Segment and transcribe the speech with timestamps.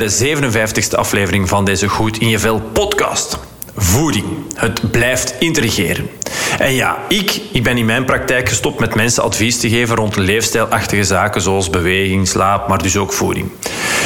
[0.00, 3.38] de 57ste aflevering van deze Goed in je Vel podcast.
[3.76, 4.24] Voeding.
[4.54, 6.10] Het blijft intrigeren.
[6.58, 10.16] En ja, ik, ik ben in mijn praktijk gestopt met mensen advies te geven rond
[10.16, 13.50] leefstijlachtige zaken zoals beweging, slaap, maar dus ook voeding.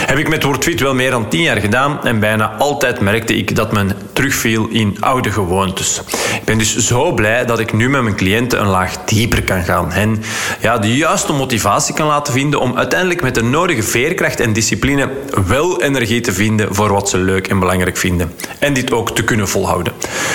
[0.06, 3.56] Heb ik met WordFit wel meer dan 10 jaar gedaan en bijna altijd merkte ik
[3.56, 3.93] dat men
[4.24, 6.00] terugviel in oude gewoontes.
[6.34, 9.62] Ik ben dus zo blij dat ik nu met mijn cliënten een laag dieper kan
[9.62, 10.22] gaan en
[10.60, 15.10] ja, de juiste motivatie kan laten vinden om uiteindelijk met de nodige veerkracht en discipline
[15.46, 18.32] wel energie te vinden voor wat ze leuk en belangrijk vinden.
[18.58, 19.92] En dit ook te kunnen volhouden.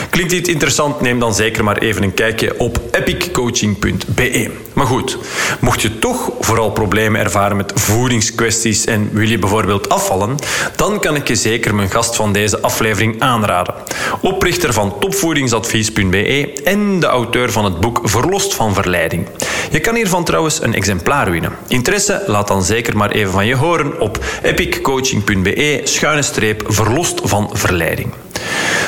[0.09, 1.01] Klinkt dit interessant?
[1.01, 4.51] Neem dan zeker maar even een kijkje op epiccoaching.be.
[4.79, 5.17] Maar goed,
[5.59, 10.35] mocht je toch vooral problemen ervaren met voedingskwesties en wil je bijvoorbeeld afvallen,
[10.75, 13.73] dan kan ik je zeker mijn gast van deze aflevering aanraden.
[14.21, 19.27] Oprichter van topvoedingsadvies.be en de auteur van het boek Verlost van Verleiding.
[19.71, 21.51] Je kan hiervan trouwens een exemplaar winnen.
[21.67, 22.23] Interesse?
[22.25, 28.13] Laat dan zeker maar even van je horen op epiccoaching.be schuine streep verlost van verleiding.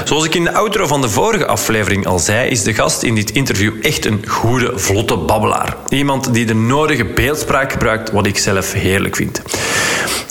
[0.03, 3.15] Zoals ik in de outro van de vorige aflevering al zei, is de gast in
[3.15, 5.75] dit interview echt een goede, vlotte babbelaar.
[5.89, 9.41] Iemand die de nodige beeldspraak gebruikt, wat ik zelf heerlijk vind.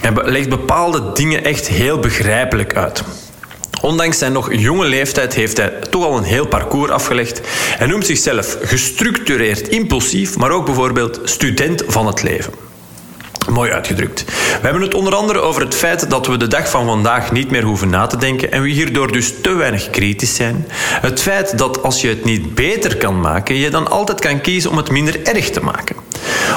[0.01, 3.03] Hij legt bepaalde dingen echt heel begrijpelijk uit.
[3.81, 7.41] Ondanks zijn nog jonge leeftijd heeft hij toch al een heel parcours afgelegd.
[7.53, 12.70] Hij noemt zichzelf gestructureerd impulsief, maar ook bijvoorbeeld student van het leven.
[13.51, 14.25] Mooi uitgedrukt.
[14.25, 17.51] We hebben het onder andere over het feit dat we de dag van vandaag niet
[17.51, 20.67] meer hoeven na te denken en we hierdoor dus te weinig kritisch zijn.
[20.79, 24.71] Het feit dat als je het niet beter kan maken, je dan altijd kan kiezen
[24.71, 25.97] om het minder erg te maken.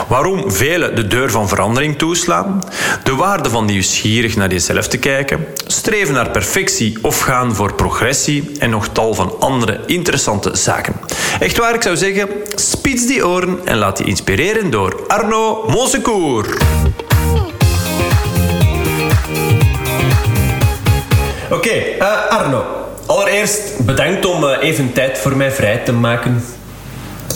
[0.08, 2.64] Waarom velen de deur van verandering toeslaan,
[3.04, 8.52] de waarde van nieuwsgierig naar jezelf te kijken, streven naar perfectie of gaan voor progressie
[8.60, 10.94] en nog tal van andere interessante zaken.
[11.40, 16.64] Echt waar, ik zou zeggen, spits die oren en laat je inspireren door Arno Monsecourt.
[21.52, 22.66] Oké, uh, Arno.
[23.06, 26.44] Allereerst bedankt om uh, even tijd voor mij vrij te maken.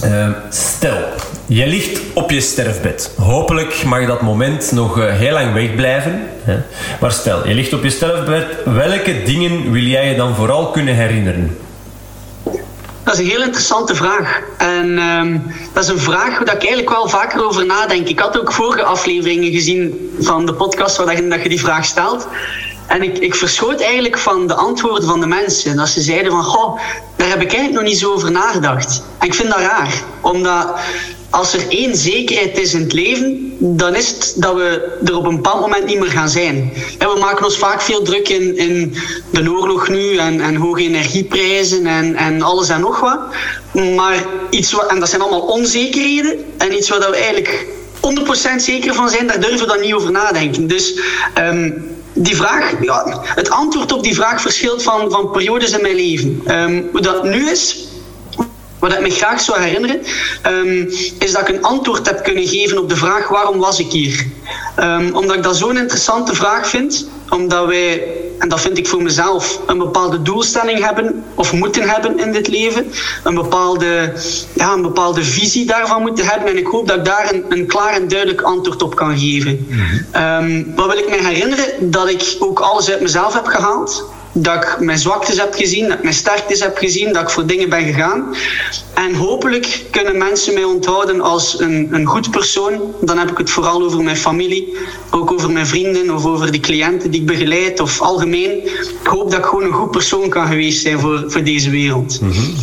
[0.06, 0.98] Uh, stel,
[1.46, 3.12] je ligt op je sterfbed.
[3.18, 6.28] Hopelijk mag dat moment nog heel lang wegblijven.
[6.44, 6.58] Hè?
[7.00, 8.46] Maar stel, je ligt op je sterfbed.
[8.66, 11.58] Welke dingen wil jij je dan vooral kunnen herinneren?
[13.08, 14.42] Dat is een heel interessante vraag.
[14.58, 18.08] En um, dat is een vraag waar ik eigenlijk wel vaker over nadenk.
[18.08, 21.86] Ik had ook vorige afleveringen gezien van de podcast waar je, dat je die vraag
[21.86, 22.28] stelt.
[22.88, 25.76] En ik, ik verschoot eigenlijk van de antwoorden van de mensen.
[25.76, 26.80] Dat ze zeiden van, goh,
[27.16, 29.04] daar heb ik eigenlijk nog niet zo over nagedacht.
[29.18, 29.94] En ik vind dat raar.
[30.22, 30.80] Omdat
[31.30, 35.26] als er één zekerheid is in het leven, dan is het dat we er op
[35.26, 36.74] een bepaald moment niet meer gaan zijn.
[36.98, 38.96] En we maken ons vaak veel druk in, in
[39.32, 43.20] de oorlog nu en, en hoge energieprijzen en, en alles en nog wat.
[43.96, 46.46] Maar iets wat, en dat zijn allemaal onzekerheden.
[46.58, 47.66] En iets waar we eigenlijk
[47.96, 50.68] 100% zeker van zijn, daar durven we dan niet over nadenken.
[50.68, 51.00] Dus
[51.38, 55.96] um, die vraag, ja, het antwoord op die vraag verschilt van, van periodes in mijn
[55.96, 56.42] leven.
[56.48, 57.88] Um, dat nu is,
[58.80, 60.02] wat ik me graag zou herinneren,
[60.48, 60.90] um,
[61.20, 64.26] is dat ik een antwoord heb kunnen geven op de vraag waarom was ik hier?
[64.80, 68.04] Um, omdat ik dat zo'n interessante vraag vind, omdat wij,
[68.40, 72.48] en dat vind ik voor mezelf, een bepaalde doelstelling hebben of moeten hebben in dit
[72.48, 72.92] leven,
[73.24, 74.14] een bepaalde,
[74.54, 77.68] ja, een bepaalde visie daarvan moeten hebben en ik hoop dat ik daar een, een
[77.68, 79.66] klaar en duidelijk antwoord op kan geven.
[79.70, 80.24] Mm -hmm.
[80.24, 81.92] um, wat wil ik me herinneren?
[81.92, 85.98] Dat ik ook alles uit mezelf heb gehaald dat ik mijn zwaktes heb gezien, dat
[85.98, 88.36] ik mijn sterktes heb gezien, dat ik voor dingen ben gegaan.
[88.94, 92.94] En hopelijk kunnen mensen mij onthouden als een, een goed persoon.
[93.02, 94.78] Dan heb ik het vooral over mijn familie,
[95.12, 98.66] ook over mijn vrienden of over de cliënten die ik begeleid of algemeen.
[99.02, 102.22] Ik hoop dat ik gewoon een goed persoon kan geweest zijn voor, voor deze wereld.
[102.22, 102.56] Mm -hmm.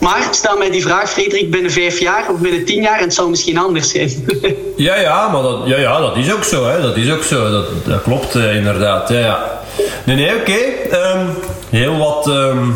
[0.00, 3.14] Maar stel mij die vraag, Frederik, binnen vijf jaar of binnen tien jaar en het
[3.14, 4.24] zal misschien anders zijn.
[4.76, 6.66] ja, ja, maar dat, ja, ja, dat is ook zo.
[6.66, 6.80] Hè.
[6.80, 7.50] Dat is ook zo.
[7.50, 9.08] Dat, dat klopt uh, inderdaad.
[9.08, 9.59] Ja, ja.
[10.04, 10.58] Nee, nee, oké.
[10.92, 11.28] Um,
[11.70, 12.74] heel wat um,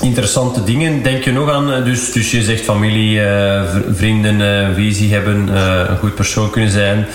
[0.00, 1.02] interessante dingen.
[1.02, 3.62] Denk je nog aan, dus, dus je zegt familie, uh,
[3.92, 5.48] vrienden, uh, visie hebben,
[5.90, 7.06] een goed persoon kunnen zijn.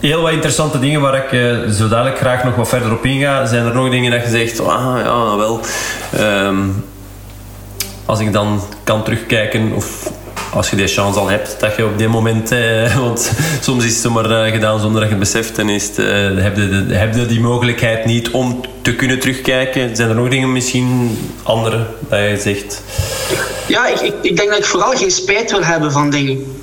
[0.00, 1.40] Heel wat interessante dingen waar ik
[1.72, 3.46] zo dadelijk graag nog wat verder op inga.
[3.46, 5.60] Zijn er nog dingen dat je zegt, ah ja, wel.
[6.20, 6.84] Um,
[8.04, 10.12] als ik dan kan terugkijken of
[10.52, 13.92] als je die chance al hebt, dat je op dit moment, eh, want soms is
[13.92, 16.06] het zomaar eh, gedaan zonder dat je het beseft, dan is eh,
[16.36, 19.96] heb, je de, die mogelijkheid niet om te kunnen terugkijken.
[19.96, 22.82] Zijn er nog dingen misschien andere dat je zegt?
[23.66, 26.58] Ja, ik, ik, ik denk dat ik vooral geen spijt wil hebben van dingen.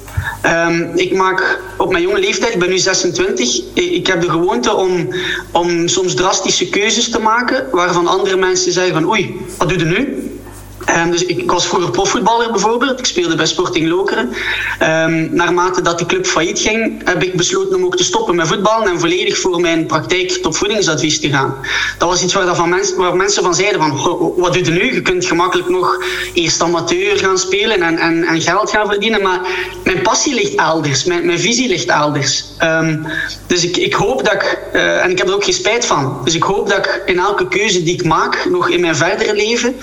[0.46, 4.76] Um, ik maak op mijn jonge leeftijd, ik ben nu 26, ik heb de gewoonte
[4.76, 5.14] om,
[5.52, 9.86] om soms drastische keuzes te maken waarvan andere mensen zeggen van oei, wat doe je
[9.86, 10.30] nu?
[10.96, 13.00] Um, dus ik, was vroeger profvoetballer bijvoorbeeld.
[13.00, 14.34] Ik speelde bij Sporting Lokeren.
[14.82, 18.48] Um, naarmate dat die club failliet ging, heb ik besloten om ook te stoppen met
[18.48, 21.56] voetballen en volledig voor mijn praktijk tot voedingsadvies te gaan.
[21.98, 23.92] Dat was iets waar, dat van mensen, waar mensen van zeiden van,
[24.38, 24.94] wat doe je nu?
[24.94, 26.04] Je kunt gemakkelijk nog
[26.34, 29.42] eerst amateur gaan spelen en, en, en geld gaan verdienen, maar
[29.84, 32.46] mijn passie ligt elders, mijn, visie ligt elders.
[32.64, 33.06] Um,
[33.48, 36.22] dus ik, ik hoop dat ik, uh, en ik heb er ook geen spijt van,
[36.24, 39.36] dus ik hoop dat ik in elke keuze die ik maak, nog in mijn verdere
[39.36, 39.76] leven,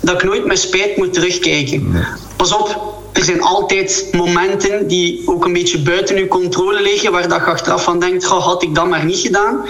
[0.00, 1.94] dat ik nooit met spijt moet terugkijken.
[2.36, 7.28] Pas op, er zijn altijd momenten die ook een beetje buiten uw controle liggen, waar
[7.28, 9.60] dat je achteraf van denkt, had ik dat maar niet gedaan.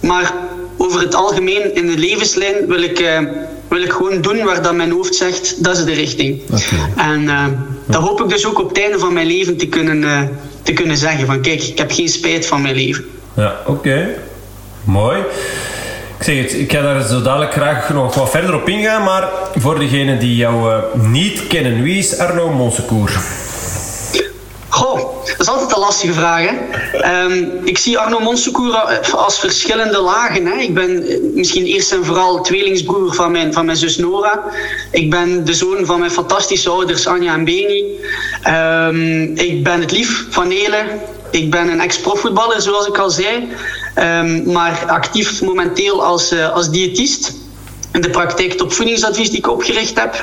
[0.00, 0.34] Maar
[0.76, 3.18] over het algemeen in de levenslijn wil ik, uh,
[3.68, 6.40] wil ik gewoon doen waar dat mijn hoofd zegt, dat is de richting.
[6.50, 7.12] Okay.
[7.12, 7.46] En uh,
[7.86, 10.20] dat hoop ik dus ook op het einde van mijn leven te kunnen, uh,
[10.62, 13.04] te kunnen zeggen van kijk, ik heb geen spijt van mijn leven.
[13.36, 13.70] Ja, oké.
[13.70, 14.16] Okay.
[14.84, 15.18] Mooi.
[16.22, 19.28] Ik zeg het, ik ga daar zo dadelijk graag nog wat verder op ingaan, maar
[19.54, 20.78] voor degenen die jou uh,
[21.10, 23.20] niet kennen, wie is Arno Monsecour?
[24.68, 26.50] Goh, dat is altijd een lastige vraag.
[27.26, 28.74] Um, ik zie Arno Monsecour
[29.12, 30.46] als verschillende lagen.
[30.46, 30.54] Hè?
[30.54, 31.04] Ik ben
[31.34, 34.42] misschien eerst en vooral tweelingsbroer van mijn, van mijn zus Nora.
[34.90, 37.84] Ik ben de zoon van mijn fantastische ouders Anja en Beni.
[38.48, 40.84] Um, ik ben het lief van Nele.
[41.30, 43.48] Ik ben een ex-profvoetballer, zoals ik al zei.
[43.98, 47.32] Um, maar actief momenteel als, uh, als diëtist.
[47.92, 50.14] In de praktijk tot voedingsadvies die ik opgericht heb.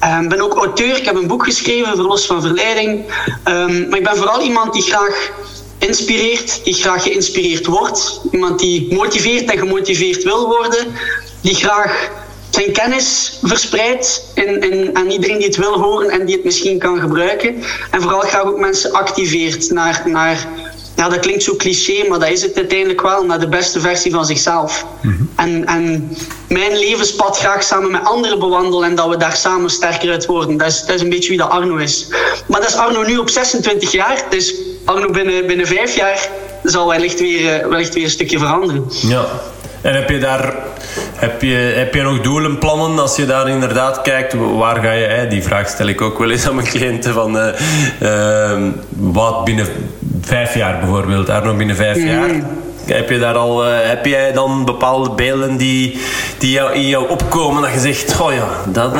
[0.00, 0.96] Ik um, ben ook auteur.
[0.96, 3.04] Ik heb een boek geschreven, Verlos van Verleiding.
[3.48, 5.30] Um, maar ik ben vooral iemand die graag
[5.78, 8.20] inspireert, die graag geïnspireerd wordt.
[8.30, 10.86] Iemand die motiveert en gemotiveerd wil worden.
[11.40, 12.10] Die graag
[12.50, 16.78] zijn kennis verspreidt in, in, aan iedereen die het wil horen en die het misschien
[16.78, 17.62] kan gebruiken.
[17.90, 20.48] En vooral graag ook mensen activeert naar, naar
[20.96, 24.12] ja, dat klinkt zo cliché, maar dat is het uiteindelijk wel, naar de beste versie
[24.12, 24.86] van zichzelf.
[25.00, 25.30] Mm -hmm.
[25.36, 26.16] en, en
[26.48, 30.56] mijn levenspad graag samen met anderen bewandelen en dat we daar samen sterker uit worden.
[30.56, 32.08] Dat is, dat is een beetje wie dat Arno is.
[32.46, 34.54] Maar dat is Arno nu op 26 jaar, dus
[34.84, 36.28] Arno binnen, binnen vijf jaar
[36.62, 38.84] zal wellicht weer, wellicht weer een stukje veranderen.
[39.06, 39.26] Ja.
[39.82, 40.54] En heb je daar
[41.14, 44.34] heb je, heb je nog doelen, plannen als je daar inderdaad kijkt?
[44.34, 45.06] Waar ga je?
[45.06, 45.28] Hè?
[45.28, 47.12] Die vraag stel ik ook wel eens aan mijn cliënten.
[47.12, 47.46] Van, uh,
[48.02, 49.66] uh, wat binnen
[50.24, 52.06] vijf jaar bijvoorbeeld, Arno, binnen vijf mm.
[52.06, 52.30] jaar?
[52.86, 56.00] Heb, je daar al, uh, heb jij dan bepaalde beelden die,
[56.38, 58.92] die jou, in jou opkomen dat je zegt, goh ja, dat...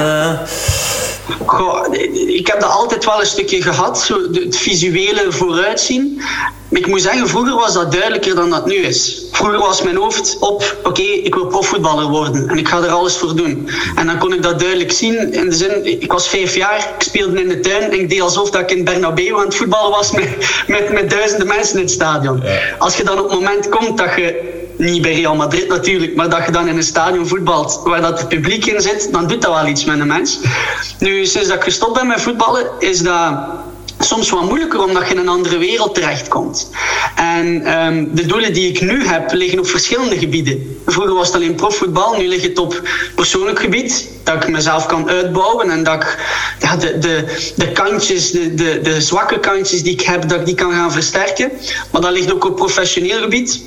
[1.47, 1.95] Goh,
[2.27, 6.23] ik heb dat altijd wel een stukje gehad, zo het visuele vooruitzien.
[6.71, 9.25] Ik moet zeggen, vroeger was dat duidelijker dan dat nu is.
[9.33, 12.89] Vroeger was mijn hoofd op, oké, okay, ik wil profvoetballer worden en ik ga er
[12.89, 13.69] alles voor doen.
[13.95, 17.03] En dan kon ik dat duidelijk zien in de zin, ik was vijf jaar, ik
[17.03, 19.91] speelde in de tuin en ik deed alsof dat ik in Bernabeu aan het voetballen
[19.91, 20.29] was met,
[20.67, 22.43] met, met duizenden mensen in het stadion.
[22.79, 26.31] Als je dan op het moment komt dat je niet bij Real Madrid natuurlijk, maar
[26.31, 29.43] dat je dan in een stadion voetbalt waar dat het publiek in zit, dan doet
[29.43, 30.39] dat wel iets met een mens.
[30.99, 33.35] Nu, sinds dat ik gestopt ben met voetballen, is dat
[33.99, 36.71] soms wat moeilijker omdat je in een andere wereld terechtkomt.
[37.15, 37.47] En
[37.87, 40.77] um, de doelen die ik nu heb liggen op verschillende gebieden.
[40.87, 44.09] Vroeger was het alleen profvoetbal, nu ligt het op persoonlijk gebied.
[44.23, 46.19] Dat ik mezelf kan uitbouwen en dat ik
[46.61, 47.25] ja, de, de,
[47.57, 50.93] de kantjes, de, de, de zwakke kantjes die ik heb, dat ik die kan gaan
[50.93, 51.51] versterken.
[51.91, 53.63] Maar dat ligt ook op professioneel gebied.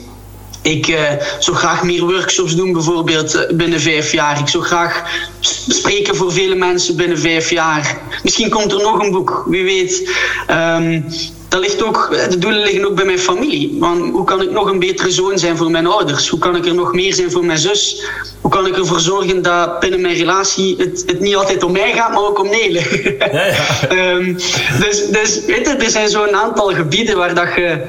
[0.68, 4.40] Ik uh, zou graag meer workshops doen, bijvoorbeeld binnen vijf jaar.
[4.40, 5.04] Ik zou graag
[5.40, 7.98] spreken voor vele mensen binnen vijf jaar.
[8.24, 10.10] Misschien komt er nog een boek, wie weet.
[10.50, 11.06] Um,
[11.48, 13.77] dat ligt ook, de doelen liggen ook bij mijn familie.
[13.80, 16.30] Want hoe kan ik nog een betere zoon zijn voor mijn ouders?
[16.30, 18.04] Hoe kan ik er nog meer zijn voor mijn zus?
[18.42, 21.94] Hoe kan ik ervoor zorgen dat binnen mijn relatie het, het niet altijd om mij
[21.94, 22.82] gaat, maar ook om Nele?
[23.20, 24.12] Ja, ja.
[24.12, 24.34] um,
[24.84, 27.82] dus, dus weet je, er zijn zo'n aantal gebieden waar, dat je,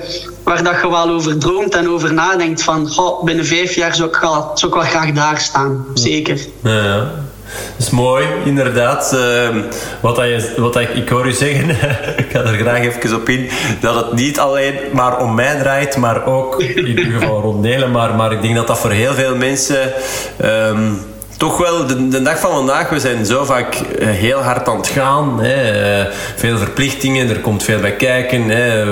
[0.42, 4.08] waar dat je wel over droomt en over nadenkt van goh, binnen vijf jaar zou
[4.08, 5.86] ik, wel, zou ik wel graag daar staan.
[5.94, 6.38] Zeker.
[6.62, 7.26] Ja.
[7.76, 9.12] Dat is mooi, inderdaad.
[9.14, 9.62] Uh,
[10.00, 11.70] wat, dat je, wat dat ik, hoor u zeggen,
[12.24, 13.50] ik ga er graag even op in,
[13.80, 17.90] dat het niet alleen maar om mij draait, maar ook in ieder geval rond delen.
[17.90, 19.92] Maar, maar ik denk dat dat voor heel veel mensen...
[20.44, 24.76] Um, toch wel de, de, dag van vandaag, we zijn zo vaak heel hard aan
[24.76, 25.40] het gaan.
[25.40, 26.04] Hè.
[26.36, 28.48] Veel verplichtingen, er komt veel bij kijken.
[28.48, 28.84] Hè.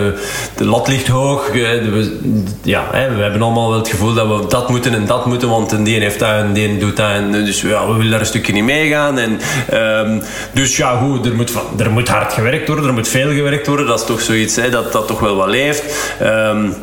[0.57, 1.53] De lat ligt hoog.
[1.53, 2.19] We,
[2.63, 3.15] ja, hè.
[3.15, 5.85] we hebben allemaal wel het gevoel dat we dat moeten en dat moeten, want een
[5.85, 7.11] die heeft dat en die doet dat.
[7.11, 9.19] En dus ja, we willen daar een stukje niet meegaan.
[9.19, 9.41] En,
[9.75, 10.23] um,
[10.53, 13.87] dus ja, goed, er moet, er moet hard gewerkt worden, er moet veel gewerkt worden.
[13.87, 15.85] Dat is toch zoiets hè, dat, dat toch wel wat leeft.
[16.23, 16.75] Um,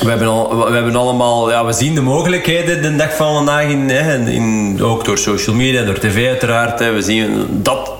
[0.00, 3.64] we hebben, al, we hebben allemaal, ja, we zien de mogelijkheden de dag van vandaag
[3.64, 6.78] in, hè, in, ook door social media, door tv uiteraard.
[6.78, 7.98] We zien dat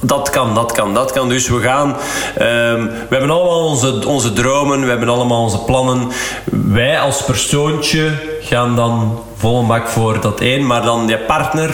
[0.00, 1.28] dat kan, dat kan, dat kan.
[1.28, 1.88] Dus we gaan.
[1.88, 6.08] Um, we hebben allemaal onze, onze dromen, we hebben allemaal onze plannen.
[6.44, 11.70] Wij als persoontje gaan dan volle bak voor dat één, maar dan je partner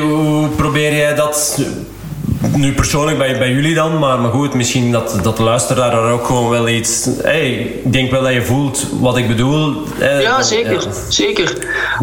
[0.00, 1.60] Hoe probeer jij dat
[2.56, 6.12] nu persoonlijk bij, bij jullie dan, maar, maar goed, misschien dat, dat de luisteraar daar
[6.12, 7.08] ook gewoon wel iets.
[7.22, 7.50] Hey,
[7.84, 9.82] ik denk wel dat je voelt wat ik bedoel.
[9.98, 10.86] ja, zeker.
[11.08, 11.52] zeker.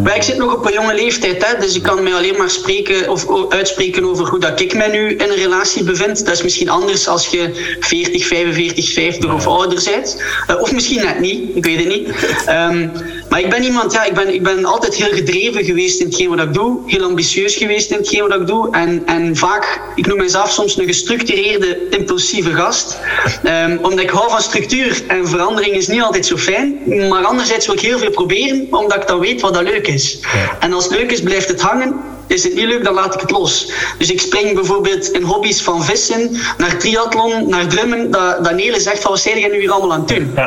[0.02, 2.50] Maar ik zit nog op een jonge leeftijd, hè, dus ik kan mij alleen maar
[2.50, 6.24] spreken of uitspreken over hoe dat ik mij nu in een relatie bevind.
[6.24, 10.22] Dat is misschien anders als je 40, 45, 50 of ouder bent.
[10.50, 12.08] Uh, of misschien net niet, ik weet het niet.
[12.48, 12.90] Um,
[13.28, 16.28] maar ik ben iemand, ja, ik ben, ik ben altijd heel gedreven geweest in hetgeen
[16.28, 16.80] wat ik doe.
[16.86, 18.70] Heel ambitieus geweest in hetgeen wat ik doe.
[18.70, 22.98] En, en vaak, ik noem mezelf soms een gestructureerde, impulsieve gast.
[23.44, 26.78] Um, omdat ik hou van structuur en verandering is niet altijd zo fijn.
[27.08, 30.18] Maar anderzijds wil ik heel veel proberen, omdat ik dan weet wat dat leuk is.
[30.60, 33.20] En als het leuk is, blijft het hangen is het niet leuk, dan laat ik
[33.20, 33.72] het los.
[33.98, 38.10] Dus ik spring bijvoorbeeld in hobby's van vissen naar triathlon, naar drummen.
[38.10, 40.38] Dat, dat Nele zegt van wat zijn jij nu hier allemaal aan het doen?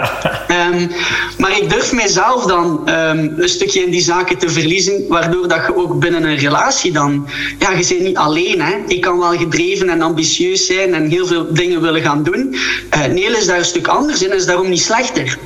[0.73, 0.91] um,
[1.37, 5.61] maar ik durf mijzelf dan um, een stukje in die zaken te verliezen, waardoor dat
[5.67, 7.27] je ook binnen een relatie dan,
[7.59, 8.61] ja, je bent niet alleen.
[8.61, 8.75] Hè.
[8.87, 12.55] Ik kan wel gedreven en ambitieus zijn en heel veel dingen willen gaan doen.
[12.95, 15.37] Uh, Nele is daar een stuk anders in, is daarom niet slechter.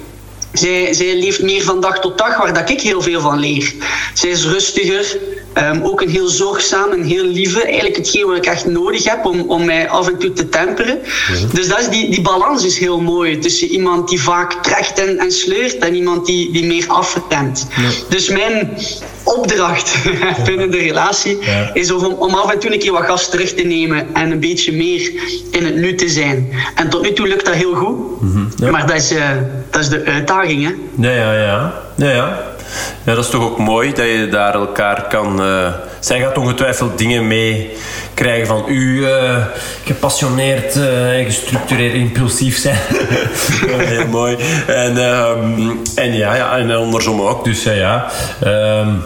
[0.53, 3.73] Zij, zij leeft meer van dag tot dag, waar dat ik heel veel van leer.
[4.13, 5.17] Zij is rustiger,
[5.57, 7.63] um, ook een heel zorgzaam en heel lieve.
[7.63, 10.99] Eigenlijk hetgeen wat ik echt nodig heb om, om mij af en toe te temperen.
[11.53, 15.17] Dus dat is die, die balans is heel mooi tussen iemand die vaak trekt en,
[15.17, 17.67] en sleurt en iemand die, die meer afremt.
[18.09, 18.77] Dus mijn
[19.23, 19.97] opdracht
[20.45, 21.37] binnen de relatie
[21.73, 24.39] is om, om af en toe een keer wat gas terug te nemen en een
[24.39, 25.11] beetje meer
[25.51, 26.49] in het nu te zijn.
[26.75, 28.71] En tot nu toe lukt dat heel goed, mhm.
[28.71, 29.29] maar dat is, uh,
[29.69, 30.63] dat is de uitdaging.
[30.63, 30.73] Hè?
[31.07, 31.81] Ja, ja, ja.
[31.95, 32.50] ja, ja.
[33.03, 35.41] Ja, dat is toch ook mooi dat je daar elkaar kan.
[35.41, 35.67] Uh,
[35.99, 37.77] zij gaat ongetwijfeld dingen mee
[38.13, 39.37] krijgen van u, uh,
[39.85, 42.79] gepassioneerd en gestructureerd impulsief zijn.
[43.93, 44.37] Heel mooi.
[44.67, 47.43] En, um, en ja, ja, en andersom ook.
[47.43, 47.73] Dus ja.
[47.73, 48.11] ja.
[48.39, 49.03] En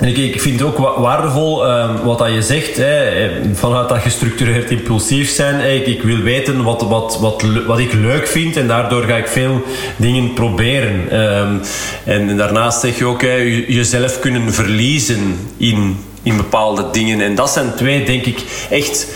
[0.00, 4.70] ik, ik vind het ook waardevol um, wat dat je zegt, hè, vanuit dat gestructureerd
[4.70, 5.74] impulsief zijn.
[5.74, 9.28] Ik, ik, wil weten wat, wat, wat, wat ik leuk vind en daardoor ga ik
[9.28, 9.62] veel
[9.96, 11.20] dingen proberen.
[11.20, 11.60] Um,
[12.04, 13.34] en daarnaast zeg je ook hè,
[13.68, 17.20] jezelf kunnen verliezen in in bepaalde dingen.
[17.20, 18.38] En dat zijn twee, denk ik,
[18.70, 19.06] echt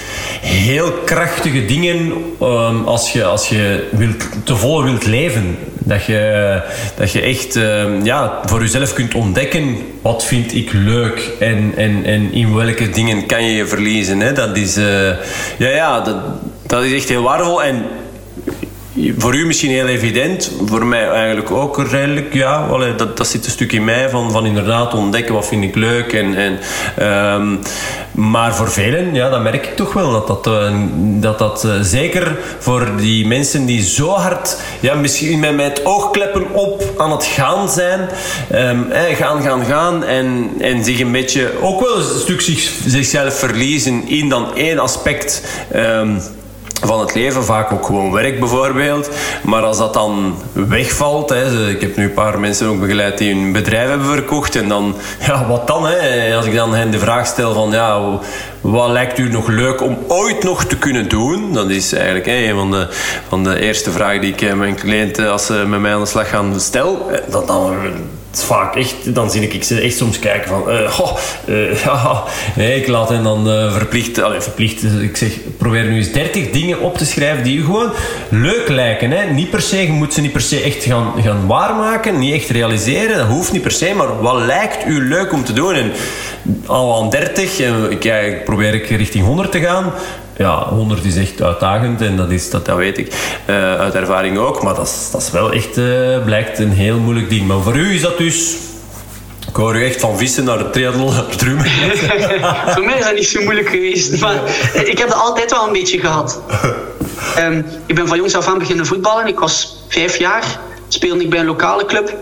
[0.40, 5.58] heel krachtige dingen um, als je, als je wilt, te wilt leven.
[5.78, 6.60] Dat je,
[6.96, 12.04] dat je echt um, ja, voor jezelf kunt ontdekken wat vind ik leuk en, en,
[12.04, 14.20] en in welke dingen kan je je verliezen.
[14.20, 14.32] Hè?
[14.32, 15.08] Dat, is, uh,
[15.58, 16.16] ja, ja, dat,
[16.66, 17.62] dat is echt heel waardevol.
[17.62, 17.84] En
[19.18, 22.34] voor u misschien heel evident, voor mij eigenlijk ook redelijk.
[22.34, 25.74] Ja, dat, dat zit een stuk in mij van, van inderdaad ontdekken wat vind ik
[25.74, 26.12] leuk.
[26.12, 26.58] En, en,
[27.34, 27.58] um,
[28.12, 30.10] maar voor velen, ja, dat merk ik toch wel.
[30.10, 35.38] Dat dat, uh, dat, dat uh, zeker voor die mensen die zo hard, ja, misschien
[35.40, 38.08] met, met oogkleppen op aan het gaan zijn.
[38.54, 40.04] Um, eh, gaan, gaan, gaan.
[40.04, 44.78] En, en zich een beetje ook wel een stuk zich, zichzelf verliezen in dan één
[44.78, 45.42] aspect.
[45.74, 46.20] Um,
[46.86, 49.10] van het leven, vaak ook gewoon werk bijvoorbeeld.
[49.42, 53.34] Maar als dat dan wegvalt, hè, ik heb nu een paar mensen ook begeleid die
[53.34, 54.56] hun bedrijf hebben verkocht.
[54.56, 54.96] En dan,
[55.26, 55.86] ja, wat dan?
[55.86, 56.36] Hè?
[56.36, 58.18] Als ik dan hen de vraag stel van, ja,
[58.60, 61.52] wat lijkt u nog leuk om ooit nog te kunnen doen?
[61.52, 62.86] Dat is eigenlijk een van de,
[63.28, 66.06] van de eerste vragen die ik eh, mijn cliënten, als ze met mij aan de
[66.06, 67.10] slag gaan, stel.
[67.10, 67.74] Eh, dat dan
[68.34, 70.70] vaak echt, dan zie ik, ik echt soms kijken van,
[71.48, 72.24] uh, ja,
[72.56, 76.50] nee, ik laat hen dan uh, verplicht, allez, verplicht, ik zeg, probeer nu eens 30
[76.50, 77.92] dingen op te schrijven die je gewoon
[78.28, 79.10] leuk lijken.
[79.10, 79.32] Hè?
[79.32, 82.50] Niet per se, je moet ze niet per se echt gaan, gaan waarmaken, niet echt
[82.50, 85.74] realiseren, dat hoeft niet per se, maar wat lijkt u leuk om te doen?
[85.74, 85.92] En
[86.66, 89.92] al aan 30, en ik, ik probeer ik richting 100 te gaan,
[90.36, 93.14] ja, 100 is echt uitdagend en dat, is, dat, dat weet ik
[93.46, 94.62] uh, uit ervaring ook.
[94.62, 97.46] Maar dat dat is wel echt, uh, blijkt een heel moeilijk ding.
[97.46, 98.56] Maar voor u is dat dus...
[99.48, 101.24] Ik hoor u echt van vissen naar het triathlon, naar
[102.74, 104.20] voor mij is dat niet zo moeilijk geweest.
[104.20, 104.40] Maar
[104.72, 106.40] ik heb dat altijd wel een beetje gehad.
[107.38, 109.26] Um, ik ben van jongs af aan beginnen voetballen.
[109.26, 110.44] Ik was vijf jaar.
[110.88, 112.16] Speelde ik bij een lokale club.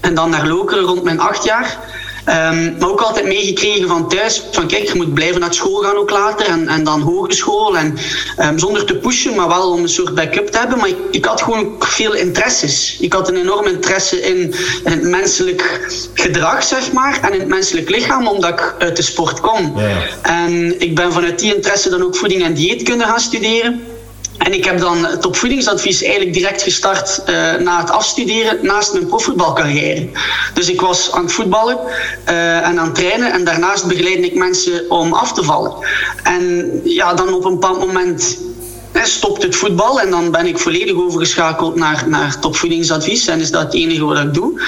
[0.00, 1.78] En dan naar Lokeren rond mijn acht jaar.
[2.28, 4.42] Um, maar ook altijd meegekregen van thuis.
[4.52, 6.46] Van kijk, je moet blijven naar school gaan ook later.
[6.46, 7.76] En, en dan hogeschool.
[7.76, 7.98] En
[8.40, 10.78] um, zonder te pushen, maar wel om een soort backup te hebben.
[10.78, 12.96] Maar ik, ik had gewoon veel interesses.
[13.00, 14.36] Ik had een enorm interesse in,
[14.84, 17.18] in, het menselijk gedrag, zeg maar.
[17.22, 19.72] En in het menselijk lichaam, omdat ik uit de sport kom.
[19.76, 20.02] Ja.
[20.22, 23.97] En ik ben vanuit die interesse dan ook voeding en dieet kunnen gaan studeren.
[24.38, 29.06] En ik heb dan het opvoedingsadvies eigenlijk direct gestart uh, na het afstuderen naast mijn
[29.06, 30.08] profvoetbalcarrière.
[30.54, 31.78] Dus ik was aan het voetballen
[32.28, 35.72] uh, en aan het trainen en daarnaast begeleidde ik mensen om af te vallen.
[36.22, 38.38] En ja, dan op een bepaald moment
[39.02, 43.62] stopt het voetbal en dan ben ik volledig overgeschakeld naar, naar topvoedingsadvies en is dat
[43.62, 44.62] het enige wat ik doe.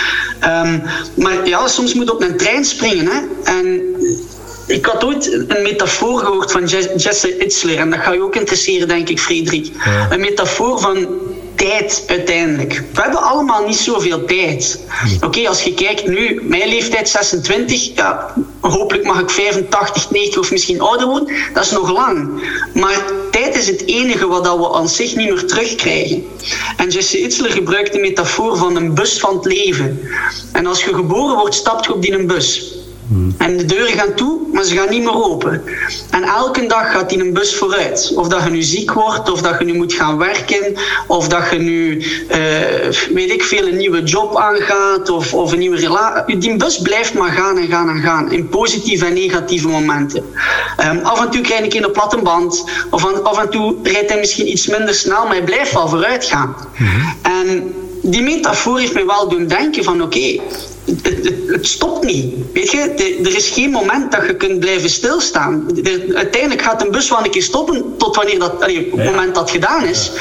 [0.45, 0.83] Um,
[1.15, 3.07] maar ja, soms moet op een trein springen.
[3.07, 3.21] Hè?
[3.45, 3.83] En
[4.71, 6.65] ik had ooit een metafoor gehoord van
[6.97, 7.79] Jesse Itzler.
[7.79, 9.71] En dat gaat je ook interesseren, denk ik, Frederik.
[10.11, 11.07] Een metafoor van
[11.55, 12.83] tijd uiteindelijk.
[12.93, 14.81] We hebben allemaal niet zoveel tijd.
[15.21, 20.51] Oké, als je kijkt nu, mijn leeftijd 26, ja, hopelijk mag ik 85, 90 of
[20.51, 22.43] misschien ouder worden, dat is nog lang.
[22.75, 26.25] Maar tijd is het enige wat we aan zich niet meer terugkrijgen.
[26.77, 30.01] En Jesse Itzler gebruikt de metafoor van een bus van het leven.
[30.53, 32.79] En als je geboren wordt, stapt je op die een bus.
[33.39, 35.63] En de deuren gaan toe, maar ze gaan niet meer open.
[36.11, 38.13] En elke dag gaat die een bus vooruit.
[38.15, 40.75] Of dat je nu ziek wordt, of dat je nu moet gaan werken,
[41.07, 42.37] of dat je nu, uh,
[43.15, 46.39] weet ik veel, een nieuwe job aangaat, of, of een nieuwe relatie.
[46.39, 50.25] Die bus blijft maar gaan en gaan en gaan, in positieve en negatieve momenten.
[50.81, 54.11] Um, af en toe krijg ik in een platte band, of af en toe rijdt
[54.11, 56.57] hij misschien iets minder snel, maar hij blijft wel vooruit gaan.
[56.79, 57.01] Mhm.
[57.23, 60.41] En die metafoor heeft mij wel doen denken van oké,
[61.53, 62.35] het, stopt niet.
[62.53, 62.79] Weet je,
[63.25, 65.67] er is geen moment dat je kunt blijven stilstaan.
[66.15, 69.35] uiteindelijk gaat een bus wel een keer stoppen tot wanneer dat, allee, op het moment
[69.35, 70.11] dat gedaan is.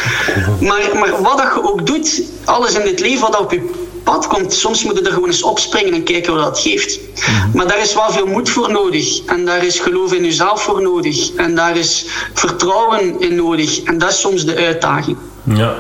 [0.60, 3.70] Maar, maar wat dat je ook doet, alles in dit leven wat op je
[4.04, 7.00] pad komt, soms moet je er gewoon eens opspringen en kijken wat dat geeft.
[7.16, 7.58] Mhm.
[7.58, 9.26] Maar daar is wel veel moed voor nodig.
[9.26, 11.34] En daar is geloof in jezelf voor nodig.
[11.36, 13.84] En daar is vertrouwen in nodig.
[13.84, 15.18] En dat is soms de uitdaging.
[15.44, 15.76] Ja.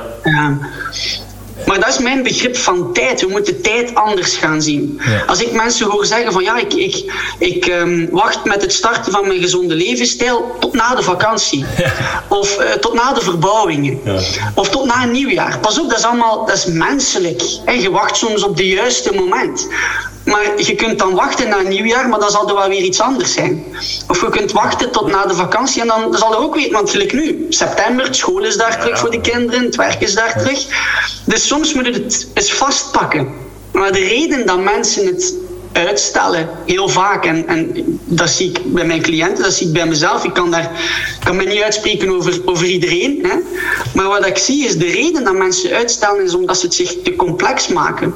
[1.65, 3.21] Maar dat is mijn begrip van tijd.
[3.21, 5.01] We moeten tijd anders gaan zien.
[5.27, 9.11] Als ik mensen hoor zeggen van ja, ik, ik, ik ehm, wacht met het starten
[9.11, 11.65] van mijn gezonde levensstijl tot na de vakantie.
[12.27, 13.99] Of uh, tot na de verbouwingen.
[14.03, 14.19] Ja.
[14.55, 15.59] Of tot na een nieuwjaar.
[15.59, 17.41] Pas op, dat is allemaal dat is menselijk.
[17.65, 19.67] En je wacht soms op de juiste moment.
[20.29, 23.01] Maar je kunt dan wachten na een nieuwjaar, maar dan zal er wel weer iets
[23.01, 23.65] anders zijn.
[24.07, 26.89] Of je kunt wachten tot na de vakantie en dan zal er ook weer, want
[26.89, 30.65] gelijk nu, september, school is daar terug voor de kinderen, het werk is daar terug.
[31.25, 33.27] Dus soms moet je het eens vastpakken.
[33.71, 35.33] Maar de reden dat mensen het
[35.73, 37.71] uitstellen, heel vaak, en, en
[38.05, 40.71] dat zie ik bij mijn cliënten, dat zie ik bij mezelf, ik kan, daar,
[41.23, 43.25] kan me niet uitspreken over, over iedereen.
[43.27, 43.35] Hè?
[43.93, 46.95] Maar wat ik zie is de reden dat mensen uitstellen is omdat ze het zich
[47.03, 48.13] te complex maken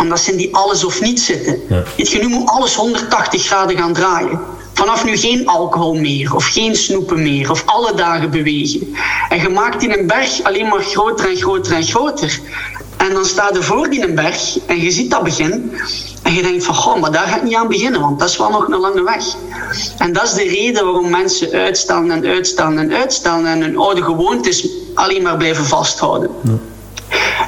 [0.00, 1.60] omdat ze in die alles of niet zitten.
[1.68, 1.82] Ja.
[1.96, 4.40] Je, nu moet alles 180 graden gaan draaien.
[4.72, 8.94] Vanaf nu geen alcohol meer, of geen snoepen meer, of alle dagen bewegen.
[9.28, 12.40] En je maakt in een berg alleen maar groter en groter en groter.
[12.96, 15.72] En dan sta je voor die een berg en je ziet dat begin.
[16.22, 18.36] En je denkt van, goh, maar daar ga ik niet aan beginnen, want dat is
[18.36, 19.24] wel nog een lange weg.
[19.98, 24.02] En dat is de reden waarom mensen uitstellen en uitstellen en uitstellen en hun oude
[24.02, 26.30] gewoontes alleen maar blijven vasthouden.
[26.42, 26.58] Ja.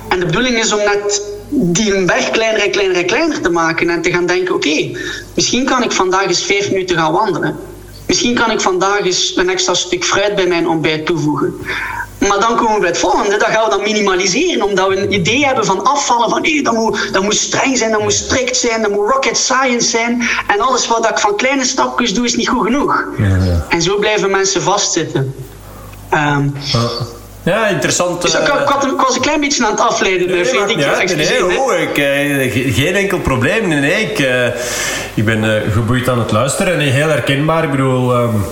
[0.09, 1.23] En de bedoeling is om net
[1.55, 4.99] die een berg kleiner en kleiner en kleiner te maken en te gaan denken, oké,
[5.35, 7.57] misschien kan ik vandaag eens vijf minuten gaan wandelen.
[8.07, 11.55] Misschien kan ik vandaag eens een extra stuk fruit bij mijn ontbijt toevoegen.
[12.19, 15.13] Maar dan komen we bij het volgende, dat gaan we dan minimaliseren, omdat we een
[15.13, 18.57] idee hebben van afvallen, van hey, dat, moet, dat moet streng zijn, dat moet strikt
[18.57, 20.23] zijn, dat moet rocket science zijn.
[20.47, 23.05] En alles wat ik van kleine stapjes doe, is niet goed genoeg.
[23.19, 23.67] Ja, ja.
[23.69, 25.35] En zo blijven mensen vastzitten.
[26.15, 26.55] Um,
[27.43, 28.23] ja, interessant.
[28.23, 30.79] Dus ik, was een klein beetje aan het afleiden, nee, vind ik.
[30.79, 33.69] Ja, nee, nee, oh, ik, uh, geen enkel probleem.
[33.69, 34.47] Nee, nee ik, uh,
[35.15, 37.65] ik ben geboeid aan het luisteren en heel herkenbaar.
[37.65, 38.45] Ik bedoel, um,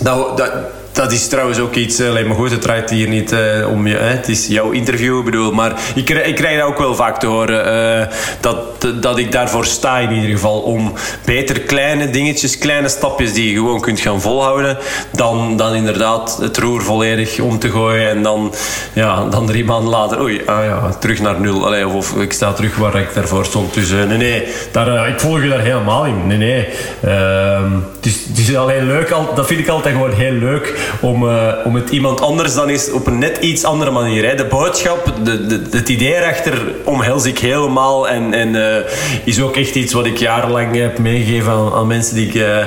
[0.00, 0.52] dat, dat,
[0.96, 3.86] dat is trouwens ook iets, alleen eh, maar goed, het draait hier niet uh, om
[3.86, 7.26] je, het is jouw interview, bedoel, maar ik, ik krijg dat ook wel vaak te
[7.26, 7.66] horen,
[8.00, 10.92] uh, dat, dat ik daarvoor sta in ieder geval, om
[11.24, 14.78] beter kleine dingetjes, kleine stapjes die je gewoon kunt gaan volhouden,
[15.12, 18.54] dan, dan inderdaad het roer volledig om te gooien en dan,
[18.92, 22.52] ja, dan drie maanden later, oei, ah ja, terug naar nul, Allee, of, ik sta
[22.52, 23.74] terug waar ik daarvoor stond.
[23.74, 26.26] Dus nee, nee, daar, ik volg je daar helemaal in.
[26.26, 26.68] Nee, nee.
[27.04, 31.28] Ehm, het, is, het is alleen leuk, dat vind ik altijd gewoon heel leuk om,
[31.28, 34.28] uh, om het iemand anders dan eens op een net iets andere manier.
[34.28, 34.34] Hè.
[34.34, 38.76] De boodschap, de, de, het idee erachter omhels ik helemaal en, en uh,
[39.24, 42.58] is ook echt iets wat ik jarenlang heb meegegeven aan, aan mensen die ik, uh,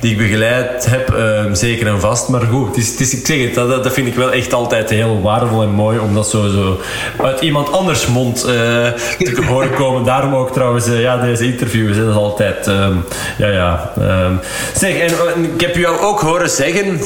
[0.00, 1.14] die ik begeleid heb,
[1.52, 2.28] zeker en vast.
[2.28, 4.52] Maar goed, het is, het is, ik zeg het, dat, dat vind ik wel echt
[4.52, 6.80] altijd heel waardevol en mooi om dat zo, zo
[7.22, 10.04] uit iemand anders mond te horen komen.
[10.04, 13.04] Daarom ook trouwens, ja, deze interviews, dat is altijd, um,
[13.38, 13.92] ja, ja.
[13.98, 14.40] Um,
[14.74, 17.00] zeg, en ik heb jou ook horen zeggen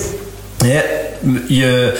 [0.64, 0.82] ja,
[1.46, 1.92] je,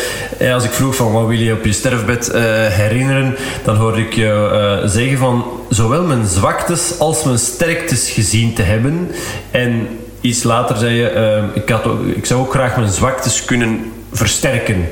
[0.55, 4.12] als ik vroeg van wat wil je op je sterfbed uh, herinneren, dan hoorde ik
[4.12, 4.51] je
[4.83, 9.11] uh, zeggen van zowel mijn zwaktes als mijn sterktes gezien te hebben.
[9.51, 9.88] En
[10.21, 13.92] iets later zei je, uh, ik, had ook, ik zou ook graag mijn zwaktes kunnen
[14.12, 14.88] versterken.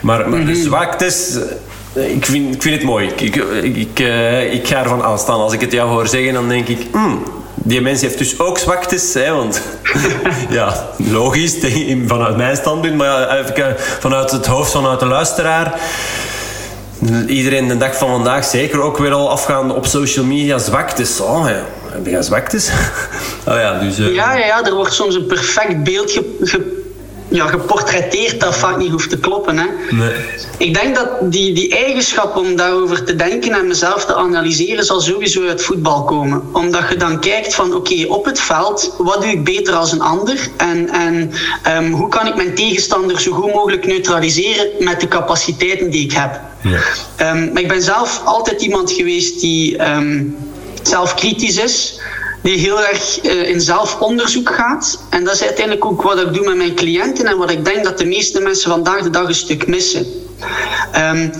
[0.00, 0.62] Maar, maar de mhm.
[0.62, 1.38] zwaktes,
[1.92, 3.08] ik vind, ik vind het mooi.
[3.08, 3.98] Ik, ik, ik,
[4.52, 5.40] ik ga ervan aanstaan.
[5.40, 6.78] Als ik het jou hoor zeggen, dan denk ik...
[6.92, 7.22] Mm,
[7.62, 9.60] die mens heeft dus ook zwaktes, hè, want
[10.50, 11.56] ja, logisch
[12.06, 15.80] vanuit mijn standpunt, maar even vanuit het hoofd, vanuit de luisteraar.
[17.26, 21.20] Iedereen de dag van vandaag, zeker ook weer al afgaande op social media, zwaktes.
[21.20, 21.62] Oh, ja.
[21.92, 22.70] heb je zwaktes?
[23.48, 23.96] oh ja, dus...
[23.96, 26.77] Ja, ja, ja, er wordt soms een perfect beeld ge, ge
[27.28, 29.58] ja, geportretteerd dat vaak niet hoeft te kloppen.
[29.58, 29.66] Hè.
[29.90, 30.12] Nee.
[30.58, 35.00] Ik denk dat die, die eigenschap om daarover te denken en mezelf te analyseren zal
[35.00, 36.42] sowieso uit voetbal komen.
[36.52, 40.00] Omdat je dan kijkt van oké, op het veld, wat doe ik beter als een
[40.00, 40.48] ander?
[40.56, 41.32] En, en
[41.76, 46.12] um, hoe kan ik mijn tegenstander zo goed mogelijk neutraliseren met de capaciteiten die ik
[46.12, 46.40] heb?
[46.62, 47.32] Ja.
[47.32, 50.36] Um, maar ik ben zelf altijd iemand geweest die um,
[50.82, 52.00] zelfkritisch is
[52.48, 54.98] die heel erg uh, in zelfonderzoek gaat.
[55.10, 57.84] En dat is uiteindelijk ook wat ik doe met mijn cliënten en wat ik denk
[57.84, 60.06] dat de meeste mensen vandaag de dag een stuk missen.
[60.96, 61.32] Um,